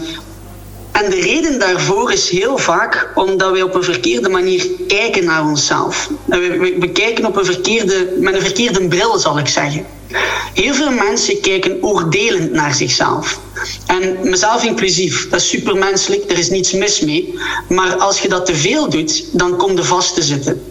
[0.92, 5.44] en de reden daarvoor is heel vaak omdat wij op een verkeerde manier kijken naar
[5.44, 6.10] onszelf.
[6.24, 9.86] We, we kijken op een verkeerde, met een verkeerde bril, zal ik zeggen.
[10.54, 13.40] Heel veel mensen kijken oordelend naar zichzelf.
[13.86, 17.34] En mezelf inclusief, dat is supermenselijk, er is niets mis mee.
[17.68, 20.62] Maar als je dat te veel doet, dan kom je vast te zitten.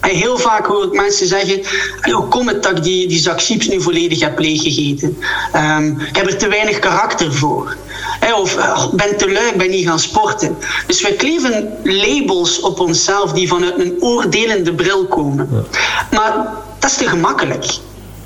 [0.00, 1.62] En heel vaak hoor ik mensen zeggen:
[2.00, 5.18] hoe komt het dat ik die, die zak chips nu volledig heb leeggegeten?
[5.56, 7.76] Um, ik heb er te weinig karakter voor.
[8.20, 10.58] He, of oh, ben te lui, ik ben niet gaan sporten.
[10.86, 15.48] Dus wij kleven labels op onszelf die vanuit een oordelende bril komen.
[15.52, 15.62] Ja.
[16.16, 16.46] Maar
[16.78, 17.64] dat is te gemakkelijk.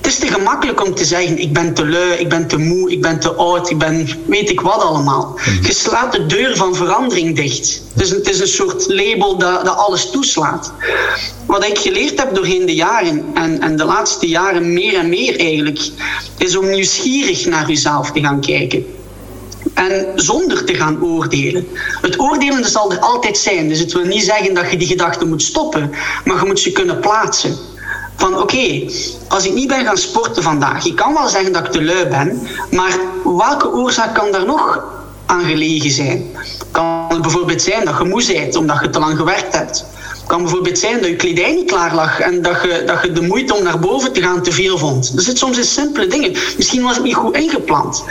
[0.02, 2.90] Het is te gemakkelijk om te zeggen: ik ben te lui, ik ben te moe,
[2.90, 5.38] ik ben te oud, ik ben weet ik wat allemaal.
[5.62, 7.82] Je slaat de deur van verandering dicht.
[7.94, 10.72] Dus het is een soort label dat, dat alles toeslaat.
[11.46, 15.38] Wat ik geleerd heb doorheen de jaren, en, en de laatste jaren meer en meer
[15.38, 15.80] eigenlijk,
[16.38, 18.86] is om nieuwsgierig naar jezelf te gaan kijken.
[19.74, 21.66] En zonder te gaan oordelen.
[22.00, 23.68] Het oordelen zal er altijd zijn.
[23.68, 25.90] Dus het wil niet zeggen dat je die gedachten moet stoppen,
[26.24, 27.56] maar je moet ze kunnen plaatsen.
[28.22, 28.85] Van oké,
[29.28, 32.06] als ik niet ben gaan sporten vandaag, ik kan wel zeggen dat ik te lui
[32.06, 34.85] ben, maar welke oorzaak kan daar nog
[35.26, 36.37] aan gelegen zijn?
[36.70, 39.85] Kan het bijvoorbeeld zijn dat je moe bent omdat je te lang gewerkt hebt?
[40.26, 43.22] kan bijvoorbeeld zijn dat je kledij niet klaar lag en dat je, dat je de
[43.22, 45.12] moeite om naar boven te gaan te veel vond.
[45.16, 46.32] Er zit soms in simpele dingen.
[46.56, 48.04] Misschien was het niet goed ingepland.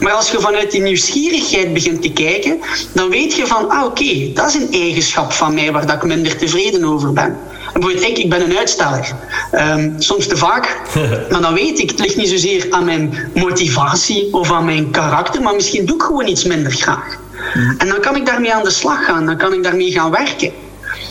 [0.00, 2.60] Maar als je vanuit die nieuwsgierigheid begint te kijken,
[2.92, 6.02] dan weet je van, ah oké, dat is een eigenschap van mij waar dat ik
[6.02, 7.36] minder tevreden over ben.
[7.78, 9.12] Bijvoorbeeld ik, ik ben een uitsteller.
[9.52, 10.76] Um, soms te vaak.
[11.30, 15.42] Maar dan weet ik, het ligt niet zozeer aan mijn motivatie of aan mijn karakter,
[15.42, 17.18] maar misschien doe ik gewoon iets minder graag.
[17.78, 20.52] En dan kan ik daarmee aan de slag gaan, dan kan ik daarmee gaan werken.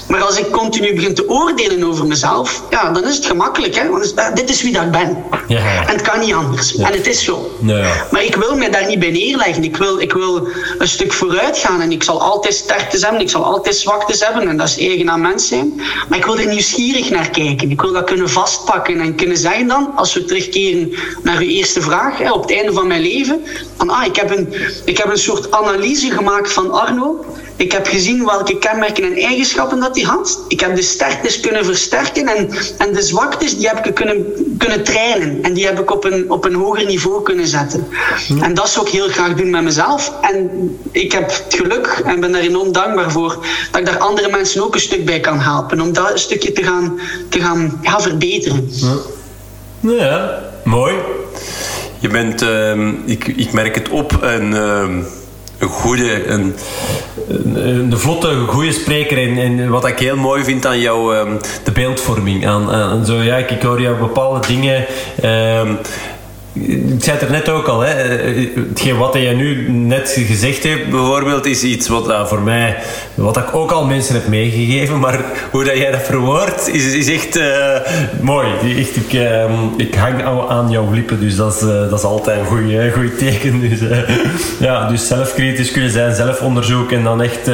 [0.08, 3.76] Maar als ik continu begin te oordelen over mezelf, ja, dan is het gemakkelijk.
[3.76, 3.90] Hè?
[3.90, 5.24] Want dit is wie dat ik ben.
[5.48, 5.88] Ja, ja.
[5.88, 6.72] En het kan niet anders.
[6.72, 6.88] Ja.
[6.88, 7.52] En het is zo.
[7.62, 8.08] Ja.
[8.12, 9.64] Maar ik wil me daar niet bij neerleggen.
[9.64, 11.82] Ik wil, ik wil een stuk vooruit gaan.
[11.82, 13.22] En ik zal altijd sterktes hebben.
[13.22, 14.48] Ik zal altijd zwaktes hebben.
[14.48, 15.82] En dat is eigen aan mens zijn.
[16.10, 17.70] Maar ik wil er nieuwsgierig naar kijken.
[17.70, 19.00] Ik wil dat kunnen vastpakken.
[19.00, 20.94] En kunnen zeggen dan, als we terugkeren
[21.24, 22.18] naar uw eerste vraag.
[22.18, 23.46] Hè, op het einde van mijn leven.
[23.78, 24.54] Van, ah, ik, heb een,
[24.86, 27.26] ik heb een soort analyse gemaakt van Arno.
[27.58, 30.40] Ik heb gezien welke kenmerken en eigenschappen dat hij had.
[30.48, 34.26] Ik heb de sterktes kunnen versterken en, en de zwaktes die heb ik kunnen,
[34.58, 35.44] kunnen trainen.
[35.44, 37.88] En die heb ik op een, op een hoger niveau kunnen zetten.
[38.42, 40.14] En dat zou ik heel graag doen met mezelf.
[40.22, 40.50] En
[40.92, 44.64] ik heb het geluk en ben daar enorm dankbaar voor dat ik daar andere mensen
[44.64, 45.82] ook een stuk bij kan helpen.
[45.82, 48.70] Om dat een stukje te gaan, te gaan ja, verbeteren.
[48.72, 48.96] Ja.
[49.80, 50.96] Nou ja, mooi.
[52.00, 54.52] Je bent, uh, ik, ik merk het op, een...
[54.52, 54.86] Uh
[55.58, 56.56] een goede, een,
[57.28, 59.18] een, een vlotte, goede spreker.
[59.18, 62.48] En, en, wat ik heel mooi vind aan jou, um, de beeldvorming.
[62.48, 64.86] Aan, aan, zo, ja, ik hoor jou bepaalde dingen.
[65.60, 65.78] Um,
[66.66, 67.94] ik zei het er net ook al, hè.
[68.70, 72.78] hetgeen wat je nu net gezegd hebt, bijvoorbeeld, is iets wat voor mij,
[73.16, 75.20] wat ik ook al mensen heb meegegeven, maar
[75.52, 77.46] hoe dat jij dat verwoordt, is, is echt uh,
[78.22, 78.48] mooi.
[78.78, 79.44] Echt, ik, uh,
[79.78, 83.60] ik hang aan jouw lippen, dus dat is, dat is altijd een goed teken.
[83.60, 83.80] Dus,
[84.60, 87.50] ja, dus zelfkritisch kunnen zijn, zelfonderzoek en dan echt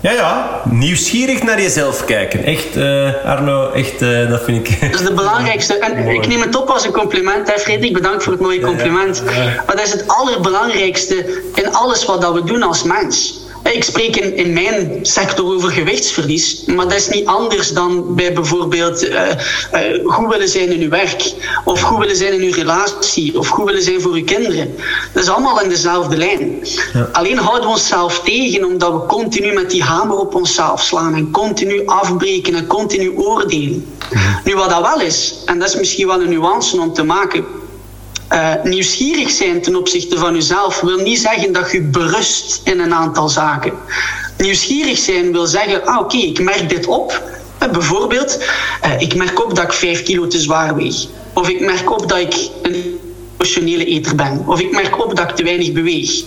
[0.00, 0.62] ja, ja.
[0.70, 2.44] Nieuwsgierig naar jezelf kijken.
[2.44, 4.80] Echt, uh, Arno, echt, uh, dat vind ik...
[4.90, 5.78] Dat is de belangrijkste.
[5.78, 7.52] En ik neem het op als een compliment.
[7.52, 9.22] Hè, Frederik, bedankt voor het mooie compliment.
[9.24, 9.62] Ja, ja, ja.
[9.66, 13.40] Maar dat is het allerbelangrijkste in alles wat dat we doen als mens.
[13.62, 18.32] Ik spreek in, in mijn sector over gewichtsverlies, maar dat is niet anders dan bij
[18.32, 19.28] bijvoorbeeld uh,
[19.74, 21.32] uh, goed willen zijn in uw werk,
[21.64, 24.74] of goed willen zijn in uw relatie, of goed willen zijn voor uw kinderen.
[25.12, 26.58] Dat is allemaal in dezelfde lijn.
[26.92, 27.08] Ja.
[27.12, 31.30] Alleen houden we onszelf tegen omdat we continu met die hamer op onszelf slaan en
[31.30, 33.96] continu afbreken en continu oordelen.
[34.10, 34.40] Ja.
[34.44, 37.44] Nu, wat dat wel is, en dat is misschien wel een nuance om te maken.
[38.32, 42.94] Uh, nieuwsgierig zijn ten opzichte van uzelf wil niet zeggen dat je berust in een
[42.94, 43.72] aantal zaken.
[44.38, 47.22] Nieuwsgierig zijn wil zeggen, ah oké, ik merk dit op.
[47.62, 48.38] Uh, bijvoorbeeld,
[48.84, 51.06] uh, ik merk op dat ik 5 kilo te zwaar weeg.
[51.34, 53.00] Of ik merk op dat ik een
[53.36, 54.42] emotionele eter ben.
[54.46, 56.24] Of ik merk op dat ik te weinig beweeg.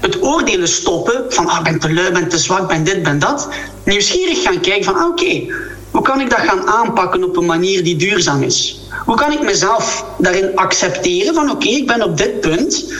[0.00, 3.18] Het oordelen stoppen van, ah, ik ben te lui, ben te zwak, ben dit, ben
[3.18, 3.48] dat.
[3.84, 5.46] Nieuwsgierig gaan kijken van, ah, oké,
[5.90, 8.80] Hoe kan ik dat gaan aanpakken op een manier die duurzaam is?
[9.04, 12.92] Hoe kan ik mezelf daarin accepteren van oké, ik ben op dit punt,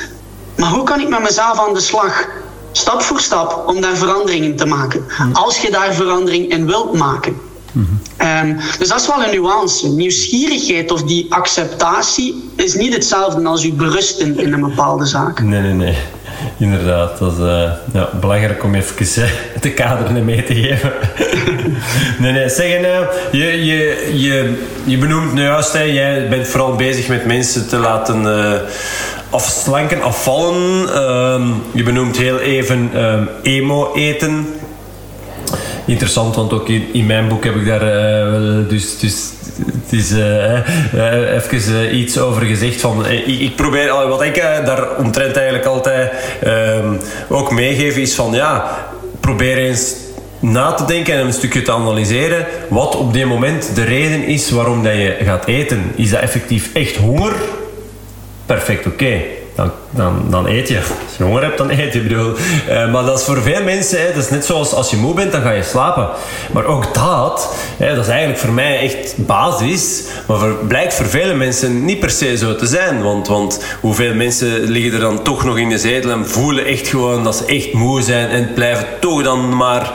[0.57, 2.29] maar hoe kan ik met mezelf aan de slag?
[2.73, 5.05] Stap voor stap om daar veranderingen te maken.
[5.33, 7.37] Als je daar verandering in wilt maken.
[8.19, 9.89] Um, dus dat is wel een nuance.
[9.89, 15.43] Nieuwsgierigheid of die acceptatie is niet hetzelfde als je berusten in een bepaalde zaak.
[15.43, 15.97] Nee, nee, nee.
[16.59, 20.93] Inderdaad, dat is uh, ja, belangrijk om even uh, de kaderen mee te geven.
[22.21, 23.01] nee, nee, zeggen, uh,
[23.33, 28.25] je, je, je, je benoemt nu juist, jij bent vooral bezig met mensen te laten
[29.31, 30.89] afslanken, afvallen.
[30.95, 34.47] Ehm, je benoemt heel even um, emo eten
[35.91, 39.31] interessant, want ook in, in mijn boek heb ik daar uh, dus, dus
[39.67, 40.53] het is uh,
[40.95, 46.13] uh, even iets over gezegd van ik, ik, probeer wat ik daar omtrent eigenlijk altijd
[46.41, 46.95] ehm,
[47.29, 48.79] ook meegeef is van ja
[49.21, 49.95] probeer eens
[50.41, 54.51] na te denken en een stukje te analyseren wat op dit moment de reden is
[54.51, 55.93] waarom dat je gaat eten.
[55.95, 57.33] Is dat effectief echt honger?
[58.47, 60.79] Perfect, oké dan, dan, dan eet je.
[60.79, 62.01] Als je honger hebt, dan eet je.
[62.01, 62.35] Bedoel.
[62.69, 65.15] Uh, maar dat is voor veel mensen, hè, dat is net zoals als je moe
[65.15, 66.09] bent, dan ga je slapen.
[66.53, 70.03] Maar ook dat, hè, dat is eigenlijk voor mij echt basis.
[70.27, 73.03] Maar voor, blijkt voor vele mensen niet per se zo te zijn.
[73.03, 76.89] Want, want hoeveel mensen liggen er dan toch nog in de zetel en voelen echt
[76.89, 78.29] gewoon dat ze echt moe zijn.
[78.29, 79.93] En blijven toch dan maar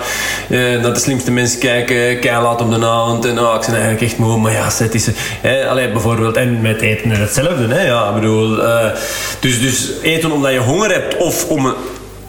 [0.49, 3.25] uh, naar de slimste mensen kijken, keihard om de avond.
[3.25, 5.07] En oh, ik ben eigenlijk echt moe, maar ja, zet is...
[5.41, 7.73] Hè, bijvoorbeeld, en met eten hetzelfde.
[7.73, 8.63] Hè, ja, bedoel...
[8.63, 8.85] Uh,
[9.45, 11.73] dus, dus eten omdat je honger hebt of om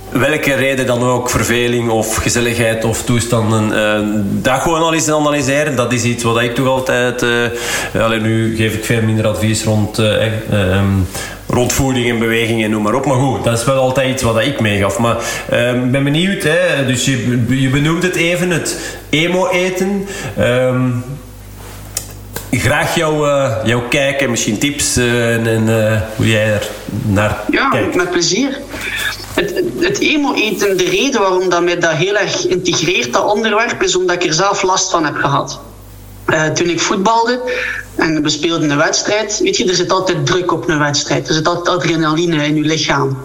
[0.08, 5.76] welke reden dan ook, verveling of gezelligheid of toestanden, uh, dat gewoon al eens analyseren.
[5.76, 7.22] Dat is iets wat ik toch altijd.
[7.22, 10.24] Uh, alleen nu geef ik veel minder advies rond, uh,
[11.46, 13.06] rond voeding en beweging en noem maar op.
[13.06, 14.98] Maar goed, dat is wel altijd iets wat ik meegaf.
[14.98, 15.16] Maar
[15.50, 20.06] ehm, ik ben benieuwd, hè, dus je, je benoemt het even, het emo-eten.
[20.38, 21.04] Um,
[22.50, 26.68] graag jouw, uh, jouw kijk en misschien tips uh, en uh, hoe jij er
[27.06, 27.94] naar ja, kijkt.
[27.94, 28.60] Ja, met plezier.
[29.34, 33.96] Het, het emo-eten, de reden waarom dat mij dat heel erg integreert, dat onderwerp, is
[33.96, 35.60] omdat ik er zelf last van heb gehad.
[36.54, 37.40] toen ik voetbalde,
[37.96, 39.40] en we speelden een wedstrijd.
[39.42, 41.28] Weet je, er zit altijd druk op een wedstrijd.
[41.28, 43.18] Er zit altijd adrenaline in je lichaam.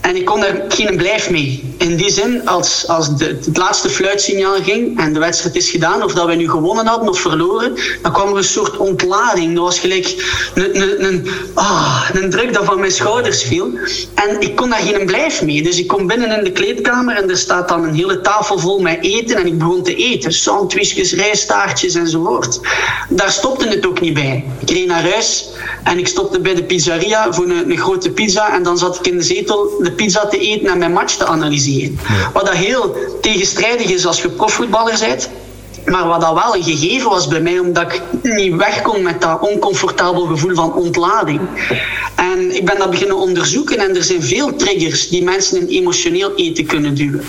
[0.00, 1.74] En ik kon daar geen blijf mee.
[1.78, 6.02] In die zin, als, als de, het laatste fluitsignaal ging en de wedstrijd is gedaan,
[6.02, 9.54] of dat we nu gewonnen hadden of verloren, dan kwam er een soort ontlading.
[9.54, 10.14] Dat was gelijk
[10.54, 13.70] een, een, een, ah, een druk dat van mijn schouders viel.
[14.14, 15.62] En ik kon daar geen blijf mee.
[15.62, 18.78] Dus ik kom binnen in de kleedkamer en er staat dan een hele tafel vol
[18.78, 19.36] met eten.
[19.36, 20.32] En ik begon te eten.
[20.32, 22.60] Sandwichjes, rijstaartjes enzovoort.
[23.08, 24.44] Daar stopte het ook niet bij.
[24.58, 25.48] Ik reed naar huis
[25.84, 28.54] en ik stopte bij de pizzeria voor een, een, grote pizza.
[28.54, 31.26] En dan zat ik in de zetel de pizza te eten en mijn match te
[31.26, 31.98] analyseren.
[32.32, 35.28] Wat dat heel tegenstrijdig is als je profvoetballer bent.
[35.86, 39.20] Maar wat dat wel een gegeven was bij mij, omdat ik niet weg kon met
[39.20, 41.40] dat oncomfortabel gevoel van ontlading.
[42.14, 46.34] En ik ben dat beginnen onderzoeken en er zijn veel triggers die mensen in emotioneel
[46.34, 47.24] eten kunnen duwen.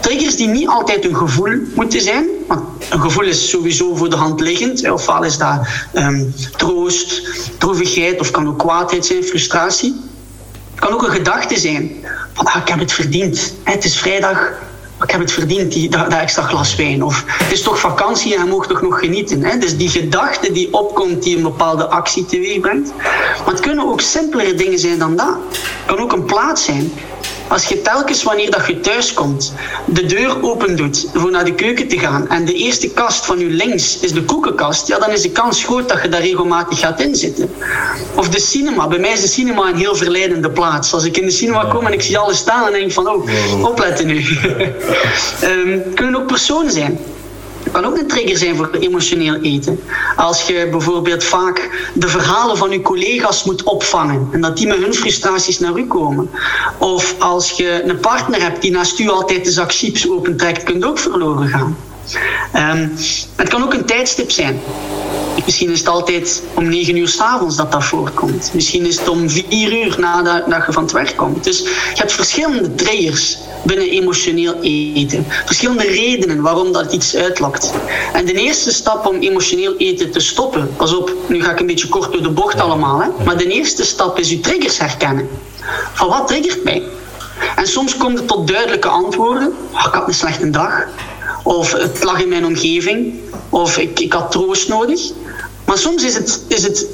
[0.00, 4.16] Triggers die niet altijd een gevoel moeten zijn, want een gevoel is sowieso voor de
[4.16, 4.90] hand liggend.
[4.90, 7.22] Ofwel is dat um, troost,
[7.58, 9.94] droevigheid of kan ook kwaadheid zijn, frustratie.
[10.70, 11.90] Het kan ook een gedachte zijn
[12.34, 13.54] ah, ik heb het verdiend.
[13.62, 14.52] Het is vrijdag,
[15.02, 17.02] ik heb het verdiend, die, dat, extra glas wijn.
[17.02, 19.44] Of het is toch vakantie en je mag toch nog genieten.
[19.44, 19.58] Hè?
[19.58, 22.92] Dus die gedachte die opkomt, die een bepaalde actie teweeg brengt.
[23.44, 25.36] Maar het kunnen ook simpelere dingen zijn dan dat.
[25.50, 26.92] Het kan ook een plaats zijn.
[27.48, 29.52] Als je telkens wanneer dat je thuis komt,
[29.86, 33.38] de deur open doet voor naar de keuken te gaan en de eerste kast van
[33.38, 36.78] je links is de koekenkast, ja, dan is de kans groot dat je daar regelmatig
[36.78, 37.50] gaat inzitten.
[38.14, 38.88] Of de cinema.
[38.88, 40.92] Bij mij is de cinema een heel verleidende plaats.
[40.92, 43.64] Als ik in de cinema kom en ik zie alles staan, dan denk van, oh,
[43.64, 44.26] opletten nu.
[45.44, 46.98] um, kunnen ook personen zijn
[47.72, 49.80] kan ook een trigger zijn voor emotioneel eten.
[50.16, 54.78] Als je bijvoorbeeld vaak de verhalen van je collega's moet opvangen en dat die met
[54.78, 56.30] hun frustraties naar u komen.
[56.78, 60.84] Of als je een partner hebt die naast u altijd de zak chips opentrekt, kunt
[60.84, 61.76] ook verloren gaan.
[62.54, 62.92] Um,
[63.36, 64.60] het kan ook een tijdstip zijn.
[65.44, 68.50] Misschien is het altijd om negen uur s'avonds dat dat voorkomt.
[68.54, 71.44] Misschien is het om vier uur nadat dat je van het werk komt.
[71.44, 75.26] Dus je hebt verschillende triggers binnen emotioneel eten.
[75.44, 77.72] Verschillende redenen waarom dat iets uitlokt.
[78.12, 81.66] En de eerste stap om emotioneel eten te stoppen, pas op, nu ga ik een
[81.66, 85.28] beetje kort door de bocht allemaal, hè, maar de eerste stap is je triggers herkennen.
[85.92, 86.82] Van wat triggert mij?
[87.56, 89.54] En soms komt het tot duidelijke antwoorden.
[89.72, 90.86] Oh, ik had een slechte dag.
[91.42, 93.14] Of het lag in mijn omgeving.
[93.48, 95.00] Of ik, ik had troost nodig.
[95.64, 96.86] Maar soms is het, is het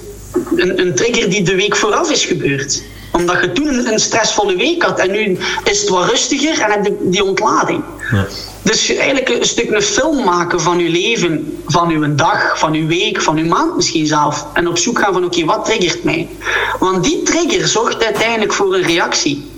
[0.56, 2.83] een, een trigger die de week vooraf is gebeurd.
[3.12, 6.70] Omdat je toen een, een stressvolle week had en nu is het wat rustiger en
[6.70, 7.83] heb je die ontlading.
[8.11, 8.26] Ja.
[8.62, 12.87] Dus eigenlijk een stuk een film maken van je leven, van uw dag, van uw
[12.87, 14.46] week, van uw maand misschien zelf.
[14.52, 16.28] En op zoek gaan van oké, wat triggert mij?
[16.78, 19.50] Want die trigger zorgt uiteindelijk voor een reactie.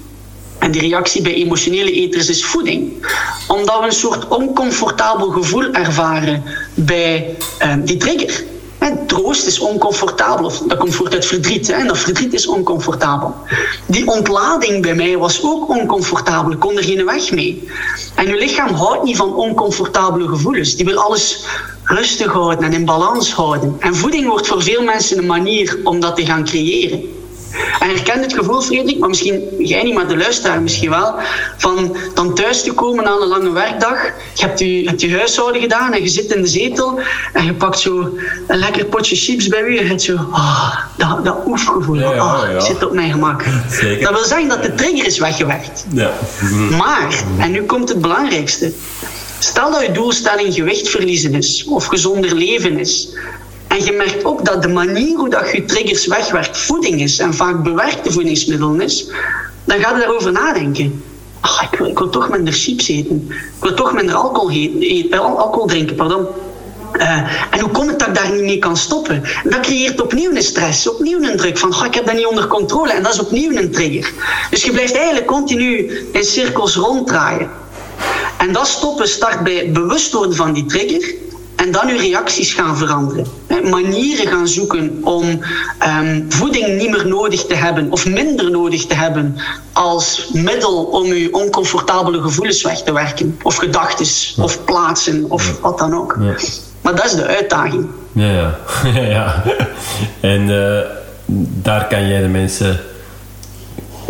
[0.59, 3.07] En die reactie bij emotionele eters is voeding.
[3.49, 6.43] Omdat we een soort oncomfortabel gevoel ervaren
[6.75, 8.45] bij uh, die trigger.
[8.83, 11.67] En troost is oncomfortabel, of dat komt voort uit verdriet.
[11.67, 11.73] Hè?
[11.73, 13.35] En dat verdriet is oncomfortabel.
[13.87, 16.53] Die ontlading bij mij was ook oncomfortabel.
[16.53, 17.69] Ik kon er geen weg mee.
[18.15, 20.77] En uw lichaam houdt niet van oncomfortabele gevoelens.
[20.77, 21.45] Die wil alles
[21.85, 23.77] rustig houden en in balans houden.
[23.79, 27.22] En voeding wordt voor veel mensen een manier om dat te gaan creëren.
[27.81, 31.15] En herken het gevoel, Frederik, maar misschien jij niet, maar de luisteraar misschien wel,
[31.57, 34.05] van dan thuis te komen na een lange werkdag.
[34.35, 37.01] Je hebt je, hebt je huishouden gedaan en je zit in de zetel
[37.33, 38.11] en je pakt zo
[38.47, 41.99] een lekker potje chips bij je en je hebt zo, ah, dat, dat oefgevoel.
[41.99, 42.61] Ja, ja, ah, ja.
[42.61, 43.45] zit op mijn gemak.
[43.71, 44.05] Zeker.
[44.05, 45.85] Dat wil zeggen dat de trigger is weggewerkt.
[45.93, 46.11] Ja.
[46.71, 48.73] Maar, en nu komt het belangrijkste.
[49.39, 53.09] Stel dat je doelstelling gewicht verliezen is of gezonder leven is.
[53.73, 57.35] En je merkt ook dat de manier hoe dat je triggers wegwerkt voeding is en
[57.35, 59.11] vaak bewerkte voedingsmiddelen is,
[59.65, 61.05] dan ga je daarover nadenken.
[61.41, 63.27] Ach, ik, wil, ik wil toch minder chips eten.
[63.31, 65.97] Ik wil toch minder alcohol, eten, alcohol drinken.
[65.97, 66.27] Pardon.
[66.97, 67.19] Uh,
[67.51, 69.23] en hoe komt het dat ik daar niet mee kan stoppen?
[69.45, 72.93] Dat creëert opnieuw een stress, opnieuw een druk van ik heb dat niet onder controle
[72.93, 74.13] en dat is opnieuw een trigger.
[74.51, 77.51] Dus je blijft eigenlijk continu in cirkels ronddraaien.
[78.39, 81.15] En dat stoppen start bij bewust worden van die trigger
[81.57, 83.27] en dan uw reacties gaan veranderen.
[83.71, 85.41] Manieren gaan zoeken om
[86.03, 89.37] um, voeding niet meer nodig te hebben of minder nodig te hebben
[89.73, 93.39] als middel om uw oncomfortabele gevoelens weg te werken.
[93.43, 94.07] Of gedachten,
[94.45, 96.17] of plaatsen, of wat dan ook.
[96.21, 96.35] Ja.
[96.81, 97.87] Maar dat is de uitdaging.
[98.13, 98.59] Ja, ja.
[99.17, 99.43] ja.
[100.21, 100.79] En uh,
[101.63, 102.81] daar kan jij de mensen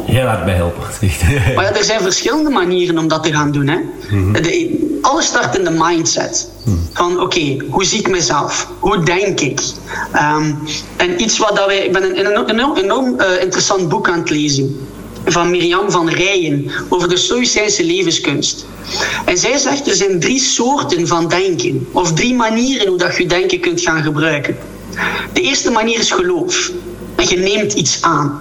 [0.05, 0.83] heel hard bij helpen.
[1.55, 3.69] maar ja, er zijn verschillende manieren om dat te gaan doen.
[3.69, 3.79] Hè?
[4.11, 6.49] Mm de, alles start in de mindset.
[6.93, 8.69] Van oké, hoe zie ik mezelf?
[8.79, 9.61] Hoe denk ik?
[10.15, 10.59] Um,
[10.97, 11.79] en iets wat dat wij.
[11.79, 14.87] Ik ben een, een enorm, enorm uh, interessant boek aan het lezen.
[15.25, 18.67] Van Mirjam van Rijen over de Stoïcijnse levenskunst.
[19.25, 21.89] En zij zegt er zijn drie soorten van denken.
[21.93, 24.57] Of drie manieren hoe dat je denken kunt gaan gebruiken.
[25.33, 26.71] De eerste manier is geloof.
[27.17, 28.41] En je neemt iets aan.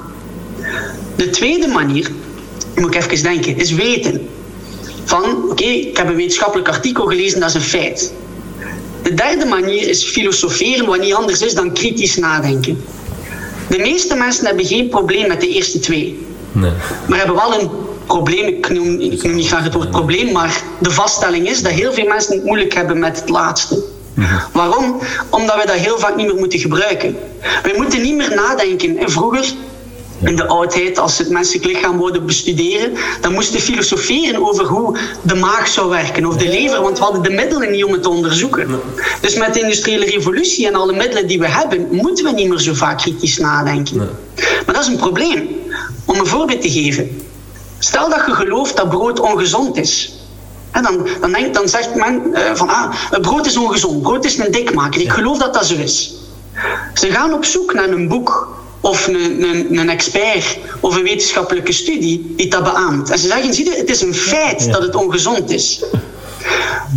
[1.16, 2.12] De tweede manier,
[2.76, 4.28] moet ik even denken, is weten
[5.06, 8.14] van oké, ik heb een wetenschappelijk artikel gelezen, dat is een feit.
[9.04, 12.84] De derde manier is filosoferen, wat niet anders is dan kritisch nadenken.
[13.70, 16.26] De meeste mensen hebben geen probleem met de eerste twee.
[16.52, 16.72] Nee.
[17.08, 17.70] Maar hebben wel een
[18.06, 21.72] probleem, ik noem, ik noem niet graag het woord probleem, maar de vaststelling is dat
[21.72, 23.84] heel veel mensen het moeilijk hebben met het laatste.
[24.14, 24.36] Mhm.
[24.54, 25.00] Waarom?
[25.30, 27.18] Omdat we dat heel vaak niet meer moeten gebruiken.
[27.64, 28.98] We moeten niet meer nadenken.
[28.98, 29.54] En vroeger
[30.24, 34.98] in de oudheid, als ze het menselijk lichaam worden bestuderen, dan moesten filosoferen over hoe
[35.22, 38.04] de maag zou werken of de lever, want we hadden de middelen niet om het
[38.04, 38.82] te onderzoeken.
[39.22, 42.60] Dus met de industriële revolutie en alle middelen die we hebben, moeten we niet meer
[42.60, 43.98] zo vaak kritisch nadenken.
[44.66, 45.50] Maar dat is een probleem.
[46.06, 47.22] Om een voorbeeld te geven.
[47.80, 50.16] Stel dat je gelooft dat brood ongezond is.
[50.72, 51.08] En dan,
[51.52, 55.02] dan, zegt men uh, van ah, brood is ongezond, brood is een dikmaker.
[55.02, 56.14] Ik geloof dat dat zo is.
[56.94, 61.72] Ze gaan op zoek naar een boek of een, een, een, expert of een wetenschappelijke
[61.72, 63.10] studie die dat beaamt.
[63.10, 65.84] En ze zeggen, zie je, het is een feit dat het ongezond is.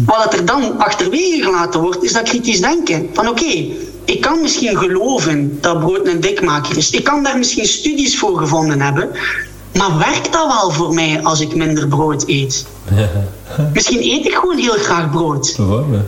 [0.07, 3.11] Wat er dan achterwege gelaten wordt, is dat kritisch denken.
[3.13, 3.67] Van oké,
[4.05, 6.91] ik kan misschien geloven dat brood een dikmaker is.
[6.91, 9.11] Ik kan daar misschien studies voor gevonden hebben.
[9.75, 12.67] Maar werkt dat wel voor mij als ik minder brood eet?
[13.75, 15.57] Misschien eet ik gewoon heel graag brood.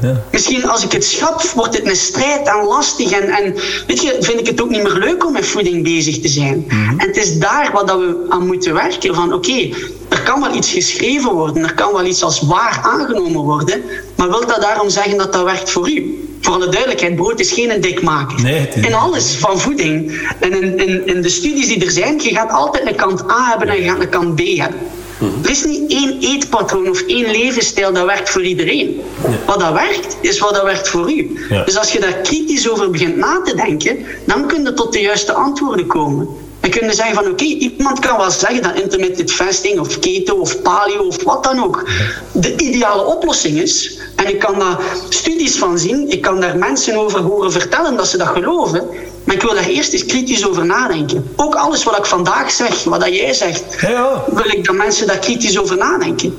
[0.01, 0.23] Ja.
[0.31, 3.11] Misschien als ik het schrap, wordt het een strijd en lastig.
[3.11, 3.55] En, en
[3.87, 6.65] weet je, vind ik het ook niet meer leuk om met voeding bezig te zijn.
[6.69, 7.01] Mhm.
[7.01, 9.15] En het is daar wat dat we aan moeten werken.
[9.15, 9.69] Van oké,
[10.09, 11.63] er kan wel iets geschreven worden.
[11.63, 13.83] Er kan wel iets als waar aangenomen worden.
[14.17, 16.26] Maar wil dat daarom zeggen dat dat werkt voor u?
[16.41, 18.43] Voor alle duidelijkheid, brood is geen dikmaker.
[18.43, 20.21] Nee, in alles van voeding.
[20.41, 23.49] En in, in, in, de studies die er zijn, je gaat altijd een kant A
[23.49, 24.81] hebben en je gaat een kant B hebben.
[25.19, 25.45] Mhm.
[25.45, 29.01] Er is niet één eetpatroon of één levensstijl dat werkt voor iedereen.
[29.47, 31.39] Wat dat werkt, is wat dat werkt voor u.
[31.65, 35.01] Dus als je daar kritisch over begint na te denken, dan kun je tot de
[35.01, 36.29] juiste antwoorden komen.
[36.67, 40.35] Dan kun je zeggen van oké, iemand kan wel zeggen dat intermittent fasting of keto
[40.35, 41.89] of paleo of wat dan ook
[42.33, 43.99] de ideale oplossing is.
[44.17, 48.09] En ik kan daar studies van zien, ik kan daar mensen over horen vertellen dat
[48.09, 48.85] ze dat geloven.
[49.25, 51.31] Maar ik wil daar eerst eens kritisch over nadenken.
[51.37, 54.25] Ook alles wat ik vandaag zeg, wat dat jij zegt, ja.
[54.27, 56.37] wil ik dat mensen daar kritisch over nadenken.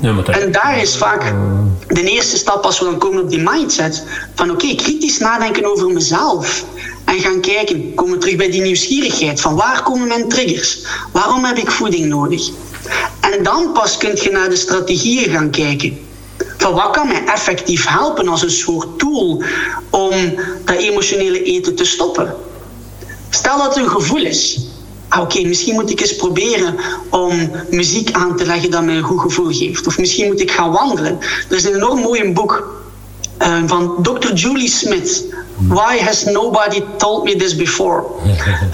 [0.00, 1.34] Ja, en daar is vaak
[1.86, 4.04] de eerste stap als we dan komen op die mindset
[4.34, 6.64] van oké, kritisch nadenken over mezelf.
[7.08, 10.78] En gaan kijken, komen we terug bij die nieuwsgierigheid van waar komen mijn triggers?
[11.12, 12.50] Waarom heb ik voeding nodig?
[13.20, 15.98] En dan pas kun je naar de strategieën gaan kijken.
[16.56, 19.42] Van wat kan mij effectief helpen als een soort tool
[19.90, 20.12] om
[20.64, 22.34] dat emotionele eten te stoppen?
[23.30, 24.60] Stel dat het een gevoel is.
[25.08, 26.76] Ah, Oké, misschien moet ik eens proberen
[27.10, 29.86] om muziek aan te leggen dat mij een goed gevoel geeft.
[29.86, 31.18] Of misschien moet ik gaan wandelen.
[31.50, 32.82] Er is een enorm mooi boek
[33.42, 34.32] uh, van Dr.
[34.32, 35.24] Julie Smith.
[35.66, 38.04] Why has nobody told me this before?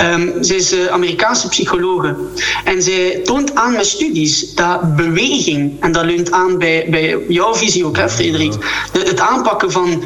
[0.01, 2.17] Um, ze is uh, Amerikaanse psychologe.
[2.65, 7.55] En zij toont aan met studies dat beweging, en dat leunt aan bij, bij jouw
[7.55, 8.55] visie ook, hè, Frederik,
[8.93, 10.05] het aanpakken van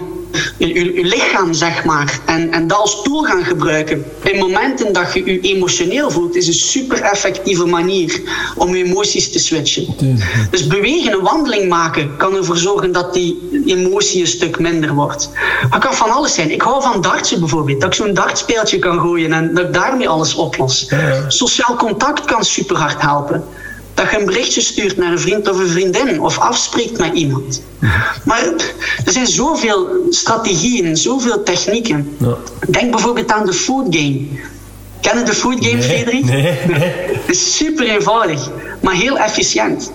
[0.59, 2.21] je, lichaam, zeg maar.
[2.27, 4.05] En, en dat als tool gaan gebruiken.
[4.23, 8.21] In momenten dat je je emotioneel voelt, is een super effectieve manier
[8.57, 9.87] om je emoties te switchen.
[10.51, 15.31] Dus bewegen, een wandeling maken, kan ervoor zorgen dat die emotie een stuk minder wordt.
[15.71, 16.51] Maar kan van alles zijn.
[16.51, 17.81] Ik hou van dartsen bijvoorbeeld.
[17.81, 20.89] Dat ik zo'n dartspeeltje kan gooien en dat ik daarmee alles oplos.
[21.29, 23.45] Sociaal contact kan super hard helpen
[23.99, 27.63] dat je een berichtje stuurt naar een vriend of een vriendin of afspreekt met iemand.
[28.25, 28.43] Maar
[29.05, 32.17] er zijn zoveel strategieën, zoveel technieken.
[32.19, 32.37] Ja.
[32.69, 34.27] Denk bijvoorbeeld aan de food game.
[35.01, 36.25] Ken je de food game, nee, Frederik?
[36.25, 36.93] Nee, nee.
[37.13, 38.51] Het is super eenvoudig,
[38.83, 39.93] maar heel efficiënt.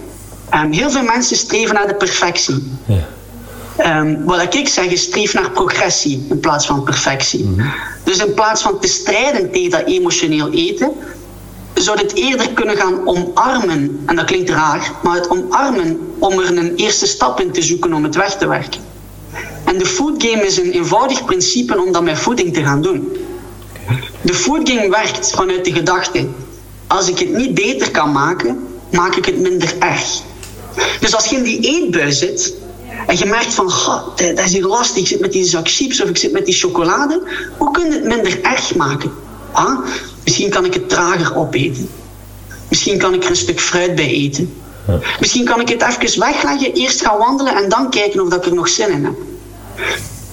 [0.54, 2.72] Um, heel veel mensen streven naar de perfectie.
[2.86, 4.00] Ja.
[4.00, 7.44] Um, wat ik zeg is streef naar progressie in plaats van perfectie.
[7.44, 7.72] Mm -hmm.
[8.04, 10.92] Dus in plaats van te strijden tegen dat emotioneel eten,
[11.74, 14.04] zou het eerder kunnen gaan omarmen.
[14.06, 17.94] En dat klinkt raar, maar het omarmen om er een eerste stap in te zoeken
[17.94, 18.82] om het weg te werken.
[19.64, 23.18] En de food game is een eenvoudig principe om dat met voeding te gaan doen.
[24.22, 26.28] De food game werkt vanuit de gedachte:
[26.88, 30.22] als ik het niet beter kan maken, maak ik het minder erg.
[31.00, 32.54] Dus als je in die eetbui zit
[33.08, 36.02] en je merkt van, god, dat is hier lastig, ik zit met die zak chips
[36.02, 37.22] of ik zit met die chocolade,
[37.58, 39.12] hoe kun je het minder erg maken?
[39.54, 39.80] Ah,
[40.24, 41.90] Misschien kan ik het trager opeten.
[42.70, 44.54] Misschien kan ik er een stuk fruit bij eten.
[45.20, 48.54] Misschien kan ik het even wegleggen, eerst gaan wandelen en dan kijken of ik er
[48.54, 49.14] nog zin in heb.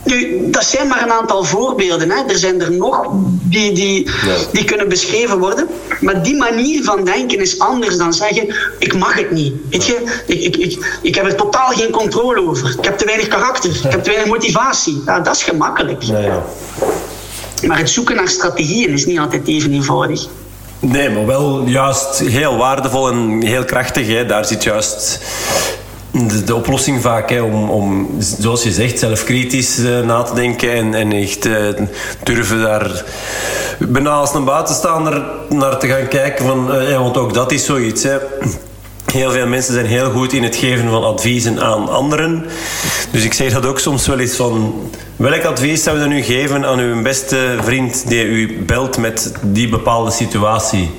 [0.05, 2.11] Nu, dat zijn maar een aantal voorbeelden.
[2.11, 2.25] Hè.
[2.27, 3.09] Er zijn er nog
[3.43, 4.11] die, die,
[4.53, 5.69] die kunnen beschreven worden.
[6.01, 9.55] Maar die manier van denken is anders dan zeggen: ik mag het niet.
[9.71, 12.75] Weet je, ik, ik, ik, ik heb er totaal geen controle over.
[12.79, 13.71] Ik heb te weinig karakter.
[13.71, 15.03] Ik heb te weinig motivatie.
[15.07, 16.03] Ja, dat is gemakkelijk.
[16.03, 16.45] Ja, ja.
[17.67, 20.27] Maar het zoeken naar strategieën is niet altijd even eenvoudig.
[20.79, 24.07] Nee, maar wel juist heel waardevol en heel krachtig.
[24.07, 24.27] Hè.
[24.27, 25.21] Daar zit juist
[26.45, 30.95] de, oplossing vaak hè, om, om, zoals je zegt, zelfkritisch uh, na te denken en,
[30.95, 31.57] en echt uh,
[32.23, 33.05] durven daar
[33.79, 36.45] bijna als een buitenstaander naar te gaan kijken.
[36.45, 38.03] Van, ja, want ook dat is zoiets.
[38.03, 38.17] Hè.
[39.13, 42.45] Heel veel mensen zijn heel goed in het geven van adviezen aan anderen.
[43.11, 44.75] Dus ik zeg dat ook soms wel eens van...
[45.17, 49.69] Welk advies zou je nu geven aan uw beste vriend die u belt met die
[49.69, 50.91] bepaalde situatie?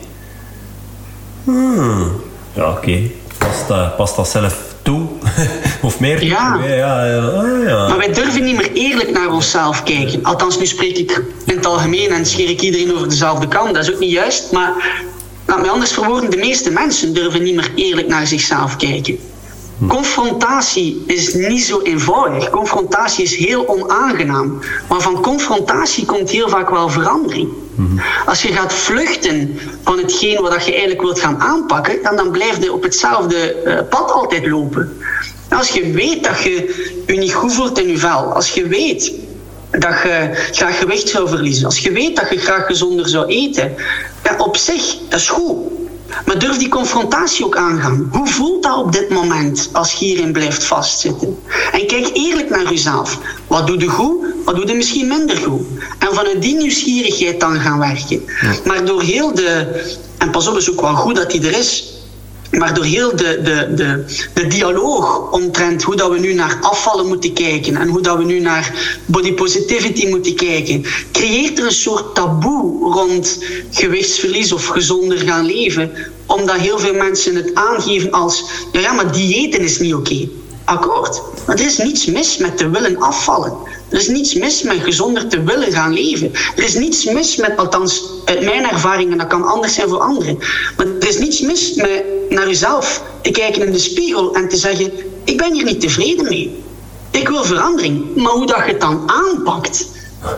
[1.44, 2.22] Hmm.
[2.54, 2.78] Ja, oké.
[2.78, 3.12] Okay.
[3.38, 5.08] Past, dat, past dat zelf toe?
[5.82, 6.24] of meer?
[6.24, 6.60] Ja.
[6.68, 7.88] Ja, ja, ah, ja.
[7.88, 10.24] Maar wij durven niet meer eerlijk naar onszelf kijken.
[10.24, 13.74] Althans, nu spreek ik in het algemeen en scheer ik iedereen over dezelfde kant.
[13.74, 14.52] Dat is ook niet juist.
[14.52, 15.04] Maar
[15.52, 19.20] laat mij anders verwoorden, de meeste mensen durven niet meer eerlijk naar zichzelf kijken.
[19.88, 22.50] Confrontatie is niet zo eenvoudig.
[22.50, 24.60] Confrontatie is heel onaangenaam.
[24.90, 27.50] Maar van confrontatie komt heel vaak wel verandering.
[28.26, 32.64] Als je gaat vluchten van hetgeen wat je eigenlijk wilt gaan aanpakken, dan, dan blijf
[32.64, 34.98] je op hetzelfde uh, pad altijd lopen.
[35.50, 36.54] Als je weet dat je
[37.08, 39.14] je niet goed voelt in je vel, als je weet
[39.72, 43.76] dat je graag gewicht zou verliezen, als je weet dat je graag gezonder zou eten,
[44.24, 45.56] ja, op zich, dat is goed.
[46.26, 48.10] Maar durf die confrontatie ook aangaan.
[48.12, 51.40] Hoe voelt dat op dit moment als je hierin blijft vastzitten?
[51.72, 53.18] En kijk eerlijk naar jezelf.
[53.48, 54.26] Wat doe je goed?
[54.46, 55.62] Wat doe je misschien minder goed?
[56.00, 58.24] En vanuit die nieuwsgierigheid dan gaan werken.
[58.66, 59.82] Maar door heel de...
[60.18, 61.94] En pas op, is ook wel goed dat die er is.
[62.52, 67.08] Maar door heel de, de, de, de dialoog omtrent hoe dat we nu naar afvallen
[67.08, 71.72] moeten kijken en hoe dat we nu naar body positivity moeten kijken, creëert er een
[71.72, 75.92] soort taboe rond gewichtsverlies of gezonder gaan leven.
[76.26, 80.28] Omdat heel veel mensen het aangeven als, ja, ja maar diëten is niet oké.
[80.64, 81.22] Akkoord.
[81.48, 83.54] Maar er is niets mis met te willen afvallen.
[83.90, 86.32] Er is niets mis met gezonder te willen gaan leven.
[86.56, 90.38] Er is niets mis met, althans uit mijn ervaringen, dat kan anders zijn voor anderen.
[90.78, 94.58] Maar er is niets mis met naar jezelf te kijken in de spiegel en te
[94.58, 94.92] zeggen:
[95.24, 96.64] Ik ben hier niet tevreden mee.
[97.12, 98.16] Ik wil verandering.
[98.16, 99.88] Maar hoe dat je het dan aanpakt,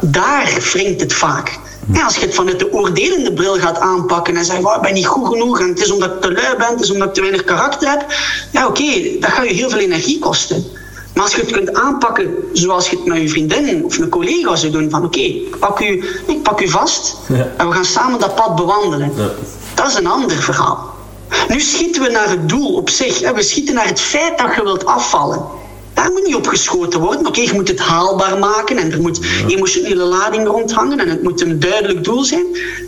[0.01, 1.59] daar wringt het vaak.
[1.91, 5.05] En als je het vanuit de oordelende bril gaat aanpakken en zegt, ik ben niet
[5.05, 7.21] goed genoeg en het is omdat ik te lui ben, het is omdat ik te
[7.21, 8.05] weinig karakter heb.
[8.51, 10.65] Ja, oké, dat gaat je heel veel energie kosten.
[11.13, 14.55] Maar als je het kunt aanpakken zoals je het met je vriendin of een collega
[14.55, 17.15] zou doen, van oké, ik, pak u, ik pak u vast
[17.57, 19.11] en we gaan samen dat pad bewandelen.
[19.73, 20.93] Dat is een ander verhaal.
[21.47, 23.19] Nu schieten we naar het doel op zich.
[23.19, 23.33] Hè.
[23.33, 25.41] We schieten naar het feit dat je wilt afvallen.
[25.93, 27.27] Daar moet niet op geschoten worden.
[27.27, 31.41] Oké, je moet het haalbaar maken en er moet emotionele lading rondhangen en het moet
[31.41, 32.45] een duidelijk doel zijn.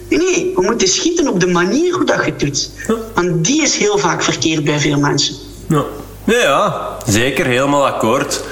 [0.09, 2.69] Nee, we moeten schieten op de manier hoe dat je het doet.
[3.13, 5.35] Want die is heel vaak verkeerd bij veel mensen.
[5.69, 5.83] Ja,
[6.25, 8.43] ja zeker, helemaal akkoord.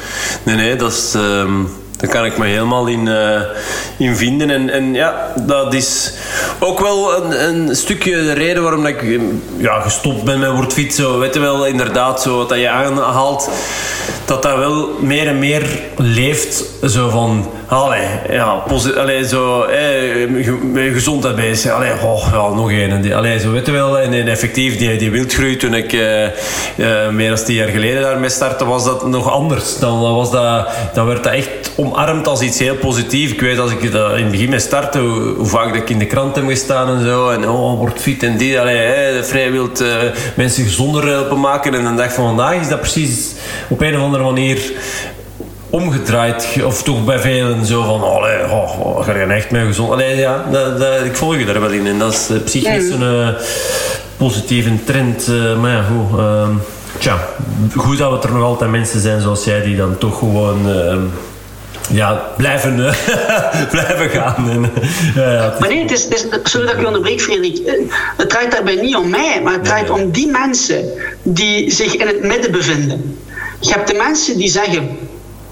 [0.44, 1.14] Nee, nee, dat is.
[1.16, 1.64] Ehm,
[2.04, 3.42] daar kan ik me helemaal in, uh,
[3.98, 4.50] in vinden.
[4.50, 6.14] En, en ja, dat is
[6.60, 9.20] ook wel een, een stukje de reden waarom ik
[9.58, 11.20] ja, gestopt ben met woordfietsen.
[11.20, 13.50] Weet je wel, inderdaad, zo wat je aanhaalt,
[14.26, 16.64] dat dat wel meer en meer leeft.
[16.86, 18.64] Zo van, allee, ja,
[18.98, 21.72] allee, zo, eh, gezondheid bezig.
[21.72, 23.14] Allee, oh, ja, nog één.
[23.14, 24.00] Allee, zo weet je wel.
[24.00, 28.30] En, effectief, die, die wildgroei, toen ik uh, uh, meer dan tien jaar geleden daarmee
[28.30, 29.80] startte, was dat nog anders.
[29.80, 33.32] Dan, was dat, dan werd dat echt omarmd als iets heel positiefs.
[33.32, 36.00] Ik weet als ik dat in het begin mee startte, hoe, vaak dat ik in
[36.00, 37.30] de krant heb gestaan en zo.
[37.30, 38.60] En oh, wordt fit en die.
[38.60, 39.88] Allee, vrij wilt uh,
[40.36, 41.74] mensen gezonder helpen maken.
[41.74, 43.32] En de dag van vandaag is dat precies
[43.70, 44.72] op een of andere manier
[45.74, 46.48] omgedraaid.
[46.66, 49.92] Of toch bij velen zo van, allee, oh, oh, ga je echt mee gezond?
[49.92, 51.88] Allee, ja, dat, dat, ik volg je daar wel in.
[51.88, 53.28] En dat is uh, psychisch een uh,
[54.18, 55.28] positieve trend.
[55.28, 56.20] Uh, maar ja, goed.
[56.20, 56.48] Uh,
[56.98, 57.18] tja,
[57.76, 60.66] goed dat we er nog altijd mensen zijn zoals jij die dan toch gewoon
[61.90, 62.76] ja, blijven,
[63.72, 64.50] blijven gaan.
[64.50, 64.72] En,
[65.16, 67.60] ja, maar nee, het is, het is, sorry dat ik je onderbreek, Frederik.
[68.18, 70.90] Het draait daarbij niet om mij, maar het draait om die mensen
[71.24, 73.20] die zich in het midden bevinden.
[73.60, 74.98] Je hebt de mensen die zeggen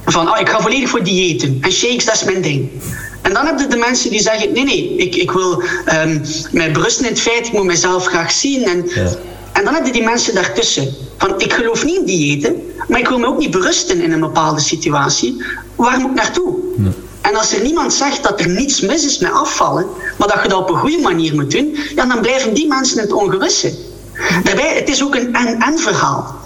[0.06, 2.70] van oh, ik ga volledig voor diëten en shakes, dat is mijn ding.
[3.22, 5.64] En dan heb je de mensen die zeggen: nee, nee, ik, ik wil
[6.04, 6.22] um,
[6.52, 8.64] mij berusten in het feit, ik moet mezelf graag zien.
[8.64, 8.90] En,
[9.52, 10.94] en dan heb je die mensen daartussen.
[11.18, 14.20] Van ik geloof niet in diëten, maar ik wil me ook niet berusten in een
[14.20, 15.44] bepaalde situatie.
[15.76, 16.56] Waar moet ik naartoe?
[17.22, 19.86] En als er niemand zegt dat er niets mis is met afvallen,
[20.18, 22.98] maar dat je dat op een goede manier moet doen, ja, dan blijven die mensen
[22.98, 23.74] in het ongewisse.
[24.44, 26.41] Daarbij, het is ook een en-en verhaal.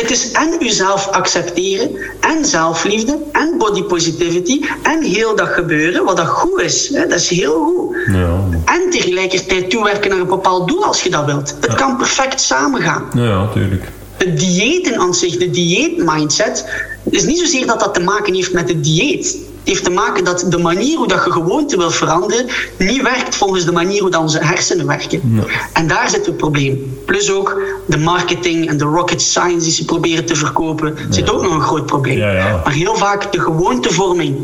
[0.00, 6.16] Het is en uzelf accepteren, en zelfliefde, en body positivity, en heel dat gebeuren, wat
[6.16, 6.88] dat goed is.
[6.88, 7.06] Hè?
[7.06, 7.96] Dat is heel goed.
[8.12, 8.44] Ja.
[8.64, 11.56] En tegelijkertijd toewerken naar een bepaald doel als je dat wilt.
[11.60, 13.08] Het kan perfect samengaan.
[13.14, 13.84] Ja, natuurlijk.
[14.16, 16.64] Het diëten aan zich, de dieetmindset,
[17.10, 19.36] is niet zozeer dat dat te maken heeft met het dieet
[19.68, 22.46] heeft te maken dat de manier hoe dat je gewoonte wil veranderen
[22.76, 25.42] niet werkt volgens de manier hoe dat onze hersenen werken.
[25.72, 26.98] En daar zit het probleem.
[27.04, 31.42] Plus ook de marketing en de rocket science die ze proberen te verkopen, zit ook
[31.42, 32.18] nog een groot probleem.
[32.18, 34.36] Maar heel vaak de gewoontevorming